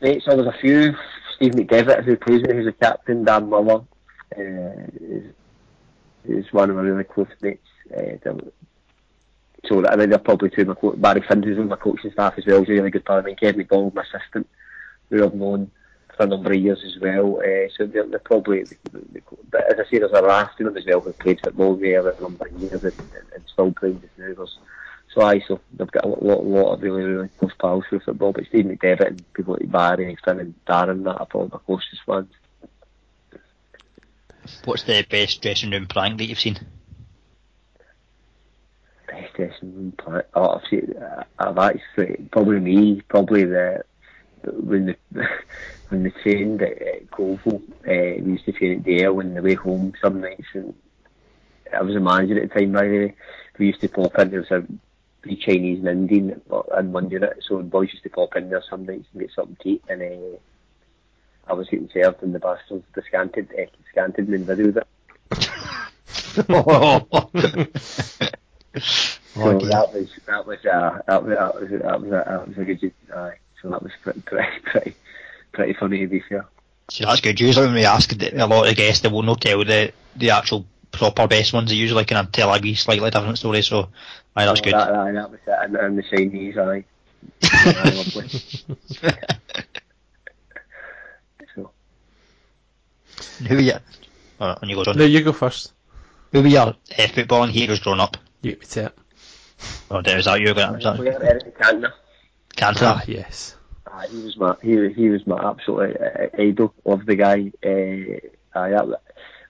mates, 0.00 0.24
there 0.26 0.36
was 0.36 0.46
a 0.46 0.58
few. 0.60 0.94
Steve 1.36 1.52
McDevitt, 1.52 2.04
who 2.04 2.16
plays 2.16 2.42
me, 2.42 2.54
who's 2.54 2.66
a 2.66 2.72
captain. 2.72 3.24
Dan 3.24 3.48
Muller 3.48 3.84
uh, 4.36 4.40
is, 5.00 5.32
is 6.24 6.52
one 6.52 6.70
of 6.70 6.76
my 6.76 6.82
really 6.82 7.04
close 7.04 7.28
mates. 7.40 7.62
Uh, 7.96 8.16
so 9.66 9.86
I 9.86 9.96
think 9.96 10.10
they're 10.10 10.18
probably 10.18 10.50
two 10.50 10.62
of 10.62 10.68
my 10.68 10.74
co- 10.74 10.96
Barry 10.96 11.20
who's 11.20 11.58
on 11.58 11.68
my 11.68 11.76
coaching 11.76 12.10
staff 12.10 12.34
as 12.36 12.46
well, 12.46 12.62
is 12.62 12.68
a 12.68 12.72
really 12.72 12.90
good 12.90 13.04
pal. 13.04 13.18
I 13.18 13.22
mean, 13.22 13.36
Kevin 13.36 13.58
McDonald, 13.58 13.94
my 13.94 14.02
assistant, 14.02 14.48
who 15.10 15.24
I've 15.24 15.34
known 15.34 15.70
for 16.16 16.24
a 16.24 16.26
number 16.26 16.52
of 16.52 16.58
years 16.58 16.82
as 16.84 17.00
well. 17.00 17.38
Uh, 17.38 17.68
so 17.76 17.86
they're, 17.86 18.06
they're 18.06 18.18
probably, 18.18 18.64
but 19.50 19.72
as 19.72 19.78
I 19.78 19.90
say, 19.90 19.98
there's 19.98 20.12
a 20.12 20.22
raft 20.22 20.60
of 20.60 20.66
them 20.66 20.76
as 20.76 20.84
well 20.86 21.00
who 21.00 21.12
played 21.12 21.40
football 21.42 21.76
there 21.76 22.08
a 22.08 22.20
number 22.20 22.46
of 22.46 22.52
years 22.60 22.82
and, 22.82 22.92
and, 22.98 23.26
and 23.34 23.44
still 23.52 23.72
playing 23.72 24.00
just 24.00 24.18
now. 24.18 24.34
There's, 24.34 24.58
so 25.18 25.60
they've 25.72 25.90
got 25.90 26.04
a 26.04 26.08
lot, 26.08 26.44
lot 26.44 26.74
of 26.74 26.82
really, 26.82 27.02
really 27.02 27.28
close 27.38 27.52
pals 27.60 27.84
through 27.88 28.00
football. 28.00 28.32
But 28.32 28.46
Steve 28.46 28.66
McDevitt 28.66 29.06
and 29.06 29.32
people 29.34 29.54
like 29.54 29.70
Barry 29.70 30.08
and 30.08 30.18
Finn 30.24 30.38
and 30.38 30.54
Darren, 30.66 31.04
that 31.04 31.18
are 31.18 31.26
probably 31.26 31.50
my 31.52 31.58
closest 31.66 32.06
ones. 32.06 32.32
What's 34.64 34.84
the 34.84 35.04
best 35.08 35.42
dressing 35.42 35.70
room 35.70 35.86
prank 35.86 36.18
that 36.18 36.26
you've 36.26 36.38
seen? 36.38 36.58
Best 39.08 39.34
dressing 39.34 39.74
room 39.74 39.92
plan. 39.92 40.22
Oh, 40.34 40.50
I've 40.50 40.68
seen, 40.70 40.94
uh, 40.96 41.24
I've 41.38 41.58
actually 41.58 42.28
probably 42.30 42.60
me, 42.60 43.02
probably 43.08 43.44
the 43.44 43.82
when 44.44 44.86
the 44.86 44.96
when 45.88 46.04
they 46.04 46.10
trained 46.22 46.62
at, 46.62 46.80
at 46.80 47.10
Colville, 47.10 47.62
uh, 47.86 48.22
we 48.22 48.32
used 48.32 48.44
to 48.44 48.52
train 48.52 48.78
at 48.78 48.84
Dale 48.84 49.18
on 49.18 49.34
the 49.34 49.42
way 49.42 49.54
home 49.54 49.92
some 50.00 50.20
nights, 50.20 50.46
and 50.54 50.74
I 51.74 51.82
was 51.82 51.96
a 51.96 52.00
manager 52.00 52.40
at 52.40 52.50
the 52.50 52.54
time. 52.60 52.72
By 52.72 52.86
the 52.86 52.98
way, 52.98 53.14
we 53.58 53.66
used 53.66 53.80
to 53.80 53.88
pop 53.88 54.18
in. 54.18 54.30
There 54.30 54.40
was 54.40 54.50
a 54.50 54.64
be 55.22 55.36
Chinese 55.36 55.78
and 55.80 55.88
Indian 55.88 56.40
in 56.78 56.92
one 56.92 57.10
unit, 57.10 57.42
so 57.46 57.58
the 57.58 57.64
boys 57.64 57.90
used 57.92 58.04
to 58.04 58.10
pop 58.10 58.36
in 58.36 58.50
there 58.50 58.62
some 58.68 58.86
nights 58.86 59.06
and 59.12 59.22
get 59.22 59.32
something 59.32 59.56
to 59.62 59.68
eat, 59.68 59.84
and 59.88 60.02
uh, 60.02 60.38
I 61.46 61.54
was 61.54 61.68
getting 61.68 61.90
served, 61.92 62.22
and 62.22 62.34
the 62.34 62.38
bastards 62.38 62.84
descanted, 62.94 63.48
uh, 63.52 63.64
descanted 63.84 64.28
me 64.28 64.36
and 64.36 64.46
videoed 64.46 64.76
it. 64.76 64.86
So 69.38 69.58
that 69.58 69.92
was 69.92 70.10
that 70.26 70.46
was 70.46 70.66
uh, 70.66 71.00
that 71.06 71.22
was 71.22 71.36
that 71.36 71.60
was 71.60 71.70
that 71.70 72.00
was, 72.00 72.10
that 72.10 72.48
was 72.48 72.58
a 72.58 72.64
good 72.64 72.92
aye. 73.14 73.38
So 73.62 73.70
that 73.70 73.82
was 73.82 73.92
pretty 74.02 74.20
pretty 74.22 74.60
pretty, 74.64 74.94
pretty 75.52 75.72
funny 75.74 76.00
to 76.00 76.06
be 76.06 76.20
fair. 76.28 76.46
See, 76.90 77.04
that's 77.04 77.20
good. 77.20 77.38
Usually 77.38 77.66
when 77.66 77.74
we 77.74 77.84
ask 77.84 78.10
a 78.12 78.46
lot 78.46 78.68
of 78.68 78.76
guests, 78.76 79.02
they 79.02 79.08
will 79.08 79.22
not 79.22 79.40
tell 79.40 79.64
the, 79.64 79.92
the 80.16 80.30
actual 80.30 80.64
proper 80.98 81.26
best 81.26 81.52
ones. 81.52 81.70
They 81.70 81.76
usually 81.76 82.04
kind 82.04 82.26
of 82.26 82.32
tell 82.32 82.52
a 82.52 82.60
wee 82.60 82.74
slightly 82.74 83.10
different 83.10 83.38
story, 83.38 83.62
so 83.62 83.88
aye, 84.36 84.44
that's 84.44 84.60
So 84.60 84.64
good. 84.64 84.74
That, 84.74 84.92
that, 84.92 85.14
that 85.14 85.30
was 85.30 85.40
it, 85.46 85.58
and, 85.62 85.76
and 85.76 85.98
the 85.98 86.02
Chinese, 86.02 86.58
aye. 86.58 86.84
aye 87.44 87.82
lovely. 87.96 88.28
So 91.54 91.70
Who 93.46 93.54
were 93.54 93.60
your, 93.60 93.80
oh, 94.40 94.56
on 94.60 94.68
you 94.68 94.76
go, 94.76 94.84
John. 94.84 94.98
No, 94.98 95.04
you 95.04 95.22
go 95.22 95.32
first. 95.32 95.72
Who 96.32 96.42
were 96.42 96.48
your 96.48 96.68
uh, 96.68 96.74
footballing 96.90 97.50
heroes 97.50 97.80
growing 97.80 98.00
up? 98.00 98.16
You 98.42 98.56
can 98.56 98.68
say 98.68 98.84
it. 98.84 98.98
Oh, 99.90 100.00
is 100.00 100.24
that 100.26 100.40
you? 100.40 100.54
Was 100.54 100.84
that 100.84 100.98
we 100.98 101.06
had 101.06 101.22
Eric 101.22 101.58
Cantona. 101.58 101.92
Cantona? 102.56 103.00
Ah, 103.00 103.04
yes. 103.06 103.56
Uh, 103.86 104.06
he 104.06 104.22
was 104.22 104.36
my 104.36 104.54
he, 104.62 104.92
he 104.92 105.08
was 105.08 105.26
my 105.26 105.50
absolute 105.50 105.96
uh, 105.96 106.28
idol. 106.38 106.74
Loved 106.84 107.06
the 107.06 107.16
guy. 107.16 107.52
Uh, 107.64 108.58
uh, 108.58 108.68
that, 108.68 109.00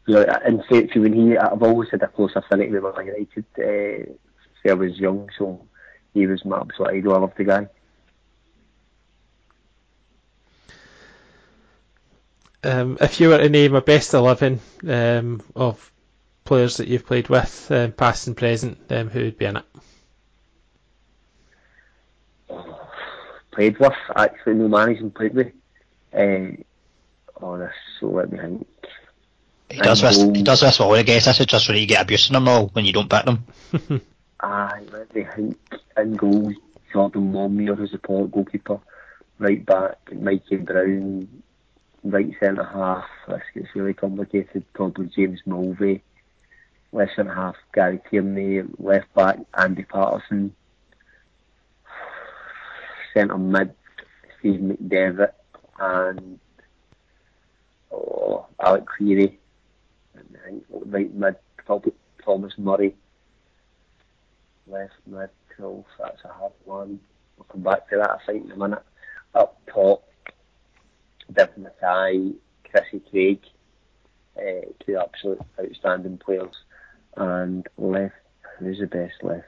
you 0.09 0.15
know, 0.15 0.23
in 0.47 0.63
fact, 0.63 0.97
when 0.97 1.13
he, 1.13 1.37
I've 1.37 1.63
always 1.63 1.91
had 1.91 2.03
a 2.03 2.09
close 2.09 2.33
affinity 2.35 2.71
with 2.71 2.83
Man 2.83 3.07
United. 3.07 3.45
Uh, 3.59 4.11
since 4.63 4.71
I 4.71 4.73
was 4.73 4.99
young, 4.99 5.29
so 5.39 5.61
he 6.15 6.27
was 6.27 6.47
my 6.47 6.59
absolute 6.59 6.95
idol. 6.95 7.15
I 7.15 7.19
loved 7.19 7.37
the 7.37 7.45
guy. 7.45 7.69
Um, 12.65 12.97
if 13.03 13.21
you 13.21 13.29
were 13.29 13.37
to 13.37 13.51
name 13.51 13.75
a 13.75 13.83
best 13.83 14.15
11 14.15 14.61
um, 14.89 15.43
of 15.55 15.93
players 16.45 16.79
that 16.79 16.89
you've 16.89 17.07
played 17.07 17.29
with, 17.29 17.71
um, 17.71 17.93
past 17.93 18.27
and 18.29 18.37
present, 18.37 18.79
um, 18.91 19.11
who 19.11 19.21
would 19.21 19.37
be 19.37 19.45
in 19.45 19.59
it? 19.59 19.65
Played 23.51 23.79
with 23.79 23.93
actually, 24.17 24.55
no 24.55 24.69
managing 24.69 25.11
played 25.11 25.35
with. 25.35 25.53
Oh, 27.41 27.59
this, 27.59 27.73
so 28.01 28.07
let 28.07 28.33
me 28.33 28.39
think. 28.39 28.78
He 29.71 29.81
does 29.81 30.01
this. 30.01 30.23
He 30.23 30.43
does 30.43 30.61
this 30.61 30.79
with 30.79 30.87
all 30.87 30.95
the 30.95 31.05
guests. 31.05 31.27
This 31.27 31.41
is 31.41 31.47
just 31.47 31.67
so 31.67 31.73
you 31.73 31.87
get 31.87 32.03
abuse 32.03 32.29
in 32.29 32.35
them 32.35 32.49
all 32.49 32.69
when 32.69 32.85
you 32.85 32.93
don't 32.93 33.09
back 33.09 33.27
them. 33.27 33.45
Aye, 34.41 34.83
me 35.15 35.25
think. 35.35 35.59
In 35.97 36.17
goals, 36.17 36.55
Jordan 36.93 37.33
Longmuir 37.33 37.75
who's 37.75 37.93
the 37.93 37.99
port 37.99 38.31
goalkeeper. 38.31 38.81
Right 39.39 39.65
back, 39.65 39.99
Mikey 40.13 40.57
Brown. 40.57 41.29
Right 42.05 42.33
centre 42.41 42.65
half, 42.65 43.05
this 43.29 43.43
gets 43.55 43.75
really 43.75 43.95
complicated. 43.95 44.65
Probably 44.73 45.07
James 45.07 45.41
Mulvey. 45.45 46.03
Left 46.93 47.17
centre 47.17 47.35
half, 47.35 47.57
Gary 47.75 48.01
Tierney. 48.09 48.63
Left 48.79 49.13
back, 49.15 49.39
Andy 49.57 49.83
Patterson. 49.83 50.55
Centre 53.13 53.37
mid, 53.37 53.75
Steve 54.39 54.61
McDevitt. 54.61 55.33
And 55.79 56.39
oh, 57.93 58.47
Alec 58.61 58.87
Cleary. 58.87 59.39
And 60.47 60.65
right 60.71 61.15
mid, 61.15 61.37
probably 61.65 61.93
Thomas 62.25 62.53
Murray 62.59 62.95
left 64.67 64.93
mid, 65.07 65.31
so 65.57 65.85
that's 65.99 66.25
a 66.25 66.29
hard 66.29 66.53
one. 66.65 67.01
We'll 67.37 67.47
come 67.51 67.63
back 67.63 67.89
to 67.91 67.97
that, 67.97 68.11
I 68.11 68.19
think, 68.27 68.47
in 68.47 68.53
a 68.53 68.57
minute. 68.57 68.83
Up 69.35 69.61
top, 69.73 70.09
Devin 71.33 71.65
Mackay, 71.65 72.33
Chrissy 72.71 73.01
Craig, 73.11 73.41
uh, 74.37 74.67
two 74.85 74.99
absolute 74.99 75.41
outstanding 75.61 76.19
players. 76.19 76.55
And 77.17 77.67
left, 77.77 78.15
who's 78.59 78.79
the 78.79 78.87
best 78.87 79.15
left 79.23 79.47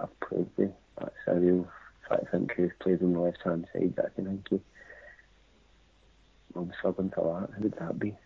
I've 0.00 0.20
played 0.20 0.48
with? 0.56 0.72
That's 0.98 1.14
a 1.26 1.34
real, 1.34 1.68
I 2.10 2.18
think 2.30 2.52
who's 2.52 2.72
played 2.80 3.02
on 3.02 3.12
the 3.12 3.20
left 3.20 3.42
hand 3.44 3.66
side 3.72 3.94
that 3.96 4.06
I 4.06 4.08
can 4.14 4.26
think 4.26 4.52
of. 4.52 4.60
I'm 6.54 6.72
for 6.80 6.92
that, 6.92 7.54
who 7.56 7.62
would 7.64 7.78
that 7.78 7.98
be? 7.98 8.16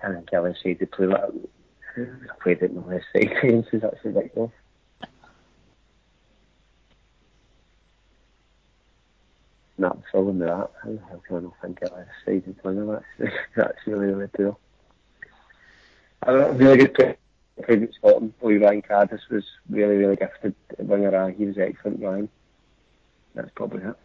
Can't 0.00 0.14
think 0.14 0.32
of 0.32 0.46
it. 0.46 0.56
Say 0.62 0.74
to 0.74 0.86
play 0.86 1.06
that. 1.06 1.32
I 1.96 2.42
played 2.42 2.62
it 2.62 2.70
in 2.70 2.76
the 2.76 2.80
left 2.82 3.06
side. 3.12 3.64
so 3.70 3.78
that's 3.78 4.04
ridiculous. 4.04 4.52
No, 9.76 10.02
struggling 10.08 10.38
with 10.38 10.48
that. 10.48 10.70
How, 10.82 10.98
how 11.10 11.22
can 11.26 11.36
I 11.36 11.40
not 11.40 11.54
think 11.62 11.82
of 11.82 11.92
left 11.92 12.10
side 12.24 12.42
and 12.46 12.58
playing 12.62 12.86
That's, 12.86 13.32
that's 13.56 13.78
really, 13.86 14.06
really 14.06 14.28
poor. 14.28 14.56
I 16.22 16.32
don't 16.32 16.58
really 16.58 16.76
good 16.76 16.94
play. 16.94 17.16
Played 17.64 17.82
at 17.84 17.94
Scotland. 17.94 18.38
Boy, 18.38 18.58
Ryan 18.58 18.82
Caddis 18.82 19.28
was 19.30 19.44
really, 19.68 19.96
really 19.96 20.16
gifted 20.16 20.54
winger. 20.78 21.30
He 21.32 21.44
was 21.44 21.58
excellent, 21.58 22.00
Ryan. 22.00 22.28
That's 23.34 23.50
probably 23.56 23.82
it. 23.82 23.96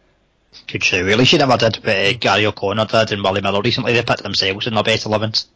Good 0.66 0.84
show. 0.84 1.04
Really, 1.04 1.24
she 1.24 1.38
never 1.38 1.56
did, 1.56 1.80
but 1.82 1.96
uh, 1.96 2.12
Gary 2.14 2.46
O'Connor 2.46 2.86
did 2.86 3.12
and 3.12 3.22
Willie 3.22 3.40
Miller 3.40 3.62
recently. 3.62 3.92
They 3.92 4.02
picked 4.02 4.22
themselves 4.22 4.66
in 4.66 4.74
their 4.74 4.82
best 4.82 5.06
11s. 5.06 5.46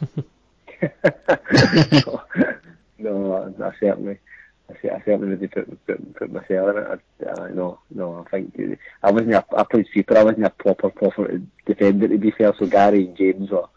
no, 2.98 3.54
I 3.62 3.72
certainly, 3.80 4.18
I, 4.68 4.88
I 4.88 5.02
certainly 5.04 5.36
would 5.36 5.52
put, 5.52 5.86
put, 5.86 6.16
put 6.16 6.32
myself 6.32 6.70
in 6.70 6.82
it. 6.82 7.00
I, 7.26 7.42
I, 7.42 7.50
no, 7.50 7.78
no, 7.94 8.24
I 8.26 8.30
think 8.30 8.54
I 9.02 9.10
wasn't. 9.10 9.34
A, 9.34 9.44
I 9.56 9.64
played 9.64 9.86
sweeper. 9.92 10.16
I 10.16 10.24
wasn't 10.24 10.46
a 10.46 10.50
proper, 10.50 10.90
proper 10.90 11.40
defender 11.66 12.08
to 12.08 12.18
be 12.18 12.30
fair. 12.30 12.54
So 12.58 12.66
Gary 12.66 13.06
and 13.06 13.16
James 13.16 13.50
were 13.50 13.68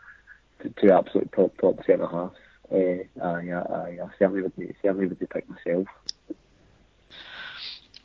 two 0.77 0.91
absolute 0.91 1.31
top, 1.31 1.57
top 1.57 1.83
centre 1.85 2.07
halves. 2.07 2.37
Uh, 2.71 3.03
I, 3.23 3.51
I, 3.51 3.99
I 4.03 4.07
certainly 4.17 4.43
would 4.43 4.53
certainly 4.81 5.07
would 5.07 5.29
pick 5.29 5.49
myself. 5.49 5.87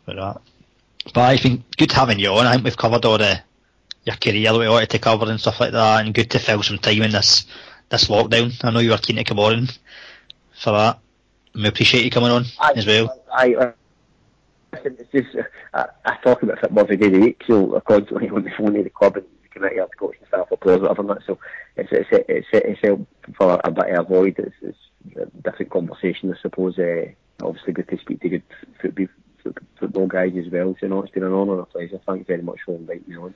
For 0.05 0.15
that. 0.15 0.41
But 1.15 1.35
it's 1.35 1.43
been 1.43 1.65
good 1.77 1.93
having 1.93 2.19
you 2.19 2.31
on. 2.31 2.47
I 2.47 2.53
think 2.53 2.65
we've 2.65 2.77
covered 2.77 3.05
all 3.05 3.19
the 3.19 3.41
your 4.05 4.17
career 4.17 4.53
that 4.53 4.59
we 4.59 4.69
wanted 4.69 4.91
to 4.91 4.99
cover 4.99 5.29
and 5.29 5.41
stuff 5.41 5.61
like 5.61 5.73
that, 5.73 6.05
and 6.05 6.15
good 6.15 6.31
to 6.31 6.39
fill 6.39 6.63
some 6.63 6.79
time 6.79 7.03
in 7.03 7.11
this 7.11 7.47
this 7.89 8.09
lockdown. 8.09 8.53
I 8.65 8.71
know 8.71 8.79
you 8.79 8.91
were 8.91 8.99
keen 8.99 9.17
to 9.17 9.25
come 9.25 9.41
on 9.41 9.69
for 10.63 10.73
that. 10.73 10.99
We 11.55 11.67
appreciate 11.67 12.05
you 12.05 12.11
coming 12.11 12.31
on 12.31 12.45
I, 12.61 12.73
as 12.73 12.87
well. 12.87 13.23
I, 13.33 13.55
I, 13.55 13.73
it's 14.85 15.11
just 15.11 15.47
I, 15.75 15.87
I 16.05 16.17
talk 16.23 16.43
about 16.43 16.61
football 16.61 16.85
every 16.85 16.97
day 16.97 17.07
of 17.07 17.13
the 17.13 17.21
week, 17.21 17.43
so 17.47 17.77
I 17.77 17.81
constantly 17.81 18.29
on 18.29 18.45
the 18.45 18.51
phone 18.51 18.75
to 18.75 18.83
the 18.83 18.91
club 18.91 19.17
and 19.17 19.27
the 19.43 19.49
committee, 19.49 19.77
the 19.77 19.89
coaching 19.99 20.27
staff, 20.29 20.51
applause, 20.51 20.81
whatever. 20.81 21.03
Like 21.03 21.23
so 21.27 21.39
it's 21.77 21.91
it's 21.93 22.09
it's 22.29 22.47
it's 22.53 22.81
helped 22.83 23.07
for 23.37 23.61
a 23.63 23.71
bit 23.71 23.91
of 23.91 24.07
avoid. 24.07 24.39
It's, 24.39 24.55
it's 24.63 24.79
a 25.17 25.27
different 25.43 25.73
conversation, 25.73 26.33
I 26.33 26.41
suppose. 26.41 26.79
Uh, 26.79 27.07
obviously, 27.43 27.73
good 27.73 27.89
to 27.89 27.99
speak 27.99 28.21
to 28.21 28.29
good 28.29 28.43
football 28.81 29.07
football 29.79 30.07
guys 30.07 30.33
as 30.37 30.51
well. 30.51 30.77
So, 30.81 30.87
know, 30.87 31.03
it's 31.03 31.13
been 31.13 31.25
an 31.25 31.33
honour 31.33 31.55
and 31.55 31.63
a 31.63 31.67
pleasure. 31.67 32.01
Thank 32.07 32.21
you 32.21 32.25
very 32.25 32.43
much 32.43 32.59
for 32.65 32.75
inviting 32.75 33.05
me 33.09 33.17
on. 33.17 33.35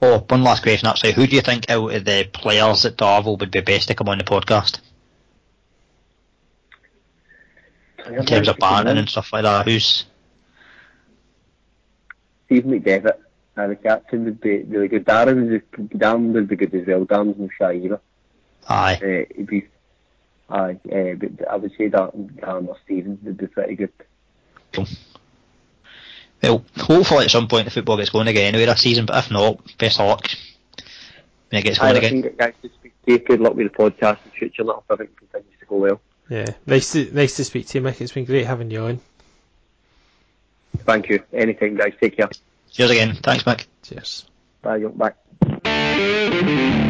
Oh, 0.00 0.24
one 0.28 0.44
last 0.44 0.62
question 0.62 0.88
actually. 0.88 1.12
Who 1.12 1.26
do 1.26 1.34
you 1.34 1.42
think 1.42 1.68
out 1.70 1.92
of 1.92 2.04
the 2.04 2.28
players 2.32 2.84
at 2.84 2.96
Darvel 2.96 3.38
would 3.38 3.50
be 3.50 3.60
best 3.60 3.88
to 3.88 3.94
come 3.94 4.08
on 4.08 4.18
the 4.18 4.24
podcast? 4.24 4.80
In 8.06 8.24
terms 8.24 8.48
of 8.48 8.56
banning 8.58 8.96
and 8.96 9.08
stuff 9.08 9.32
like 9.32 9.42
that, 9.42 9.66
who's 9.66 10.04
Steve 12.46 12.64
McDevitt, 12.64 13.18
uh, 13.56 13.66
the 13.66 13.76
captain 13.76 14.24
would 14.24 14.40
be 14.40 14.62
really 14.62 14.88
good. 14.88 15.04
Darren 15.04 15.50
would, 15.50 15.90
Darren 15.90 16.32
would 16.32 16.48
be 16.48 16.56
good 16.56 16.74
as 16.74 16.86
well. 16.86 17.04
Darren's 17.04 17.38
no 17.38 17.48
shy 17.58 17.74
either. 17.74 18.00
Aye. 18.68 19.26
Uh, 19.38 19.42
be, 19.44 19.66
aye, 20.48 20.78
uh, 20.90 21.14
but 21.18 21.48
I 21.48 21.56
would 21.56 21.72
say 21.76 21.88
that 21.88 22.16
Darren 22.16 22.68
or 22.68 22.76
Stephen 22.84 23.18
would 23.24 23.36
be 23.36 23.46
pretty 23.48 23.74
good. 23.74 23.92
Cool. 24.72 24.86
Well, 26.42 26.64
hopefully 26.76 27.24
at 27.24 27.30
some 27.30 27.48
point 27.48 27.64
the 27.64 27.70
football 27.70 27.96
gets 27.96 28.10
going 28.10 28.28
again 28.28 28.54
anyway 28.54 28.66
this 28.66 28.80
season, 28.80 29.06
but 29.06 29.16
if 29.24 29.30
not, 29.30 29.60
best 29.78 29.98
of 30.00 30.06
luck 30.06 30.26
when 31.50 31.60
it 31.60 31.64
gets 31.64 31.78
going 31.78 31.94
Aye, 31.94 31.98
again. 31.98 32.22
think, 32.22 32.36
guys, 32.38 32.54
to 32.62 32.68
speak 32.68 32.92
to 33.06 33.12
you. 33.12 33.18
Good 33.18 33.40
luck 33.40 33.54
with 33.54 33.72
the 33.72 33.76
podcast 33.76 34.18
in 34.24 34.30
future. 34.32 34.62
and 34.62 34.70
I 34.70 34.74
hope 34.74 34.84
everything 34.90 35.16
continues 35.16 35.58
to 35.60 35.66
go 35.66 35.76
well. 35.76 36.00
Yeah, 36.28 36.46
nice 36.66 36.92
to 36.92 37.10
nice 37.14 37.36
to 37.36 37.44
speak 37.44 37.66
to 37.68 37.78
you, 37.78 37.84
Mick. 37.84 38.00
It's 38.00 38.12
been 38.12 38.24
great 38.26 38.46
having 38.46 38.70
you 38.70 38.82
on. 38.84 39.00
Thank 40.78 41.08
you. 41.08 41.22
Anything, 41.32 41.74
guys. 41.76 41.94
Take 42.00 42.16
care. 42.18 42.28
Cheers 42.70 42.90
again. 42.90 43.14
Thanks, 43.16 43.44
Mick. 43.44 43.66
Cheers. 43.82 44.26
Bye. 44.62 44.78
Bye. 45.64 46.84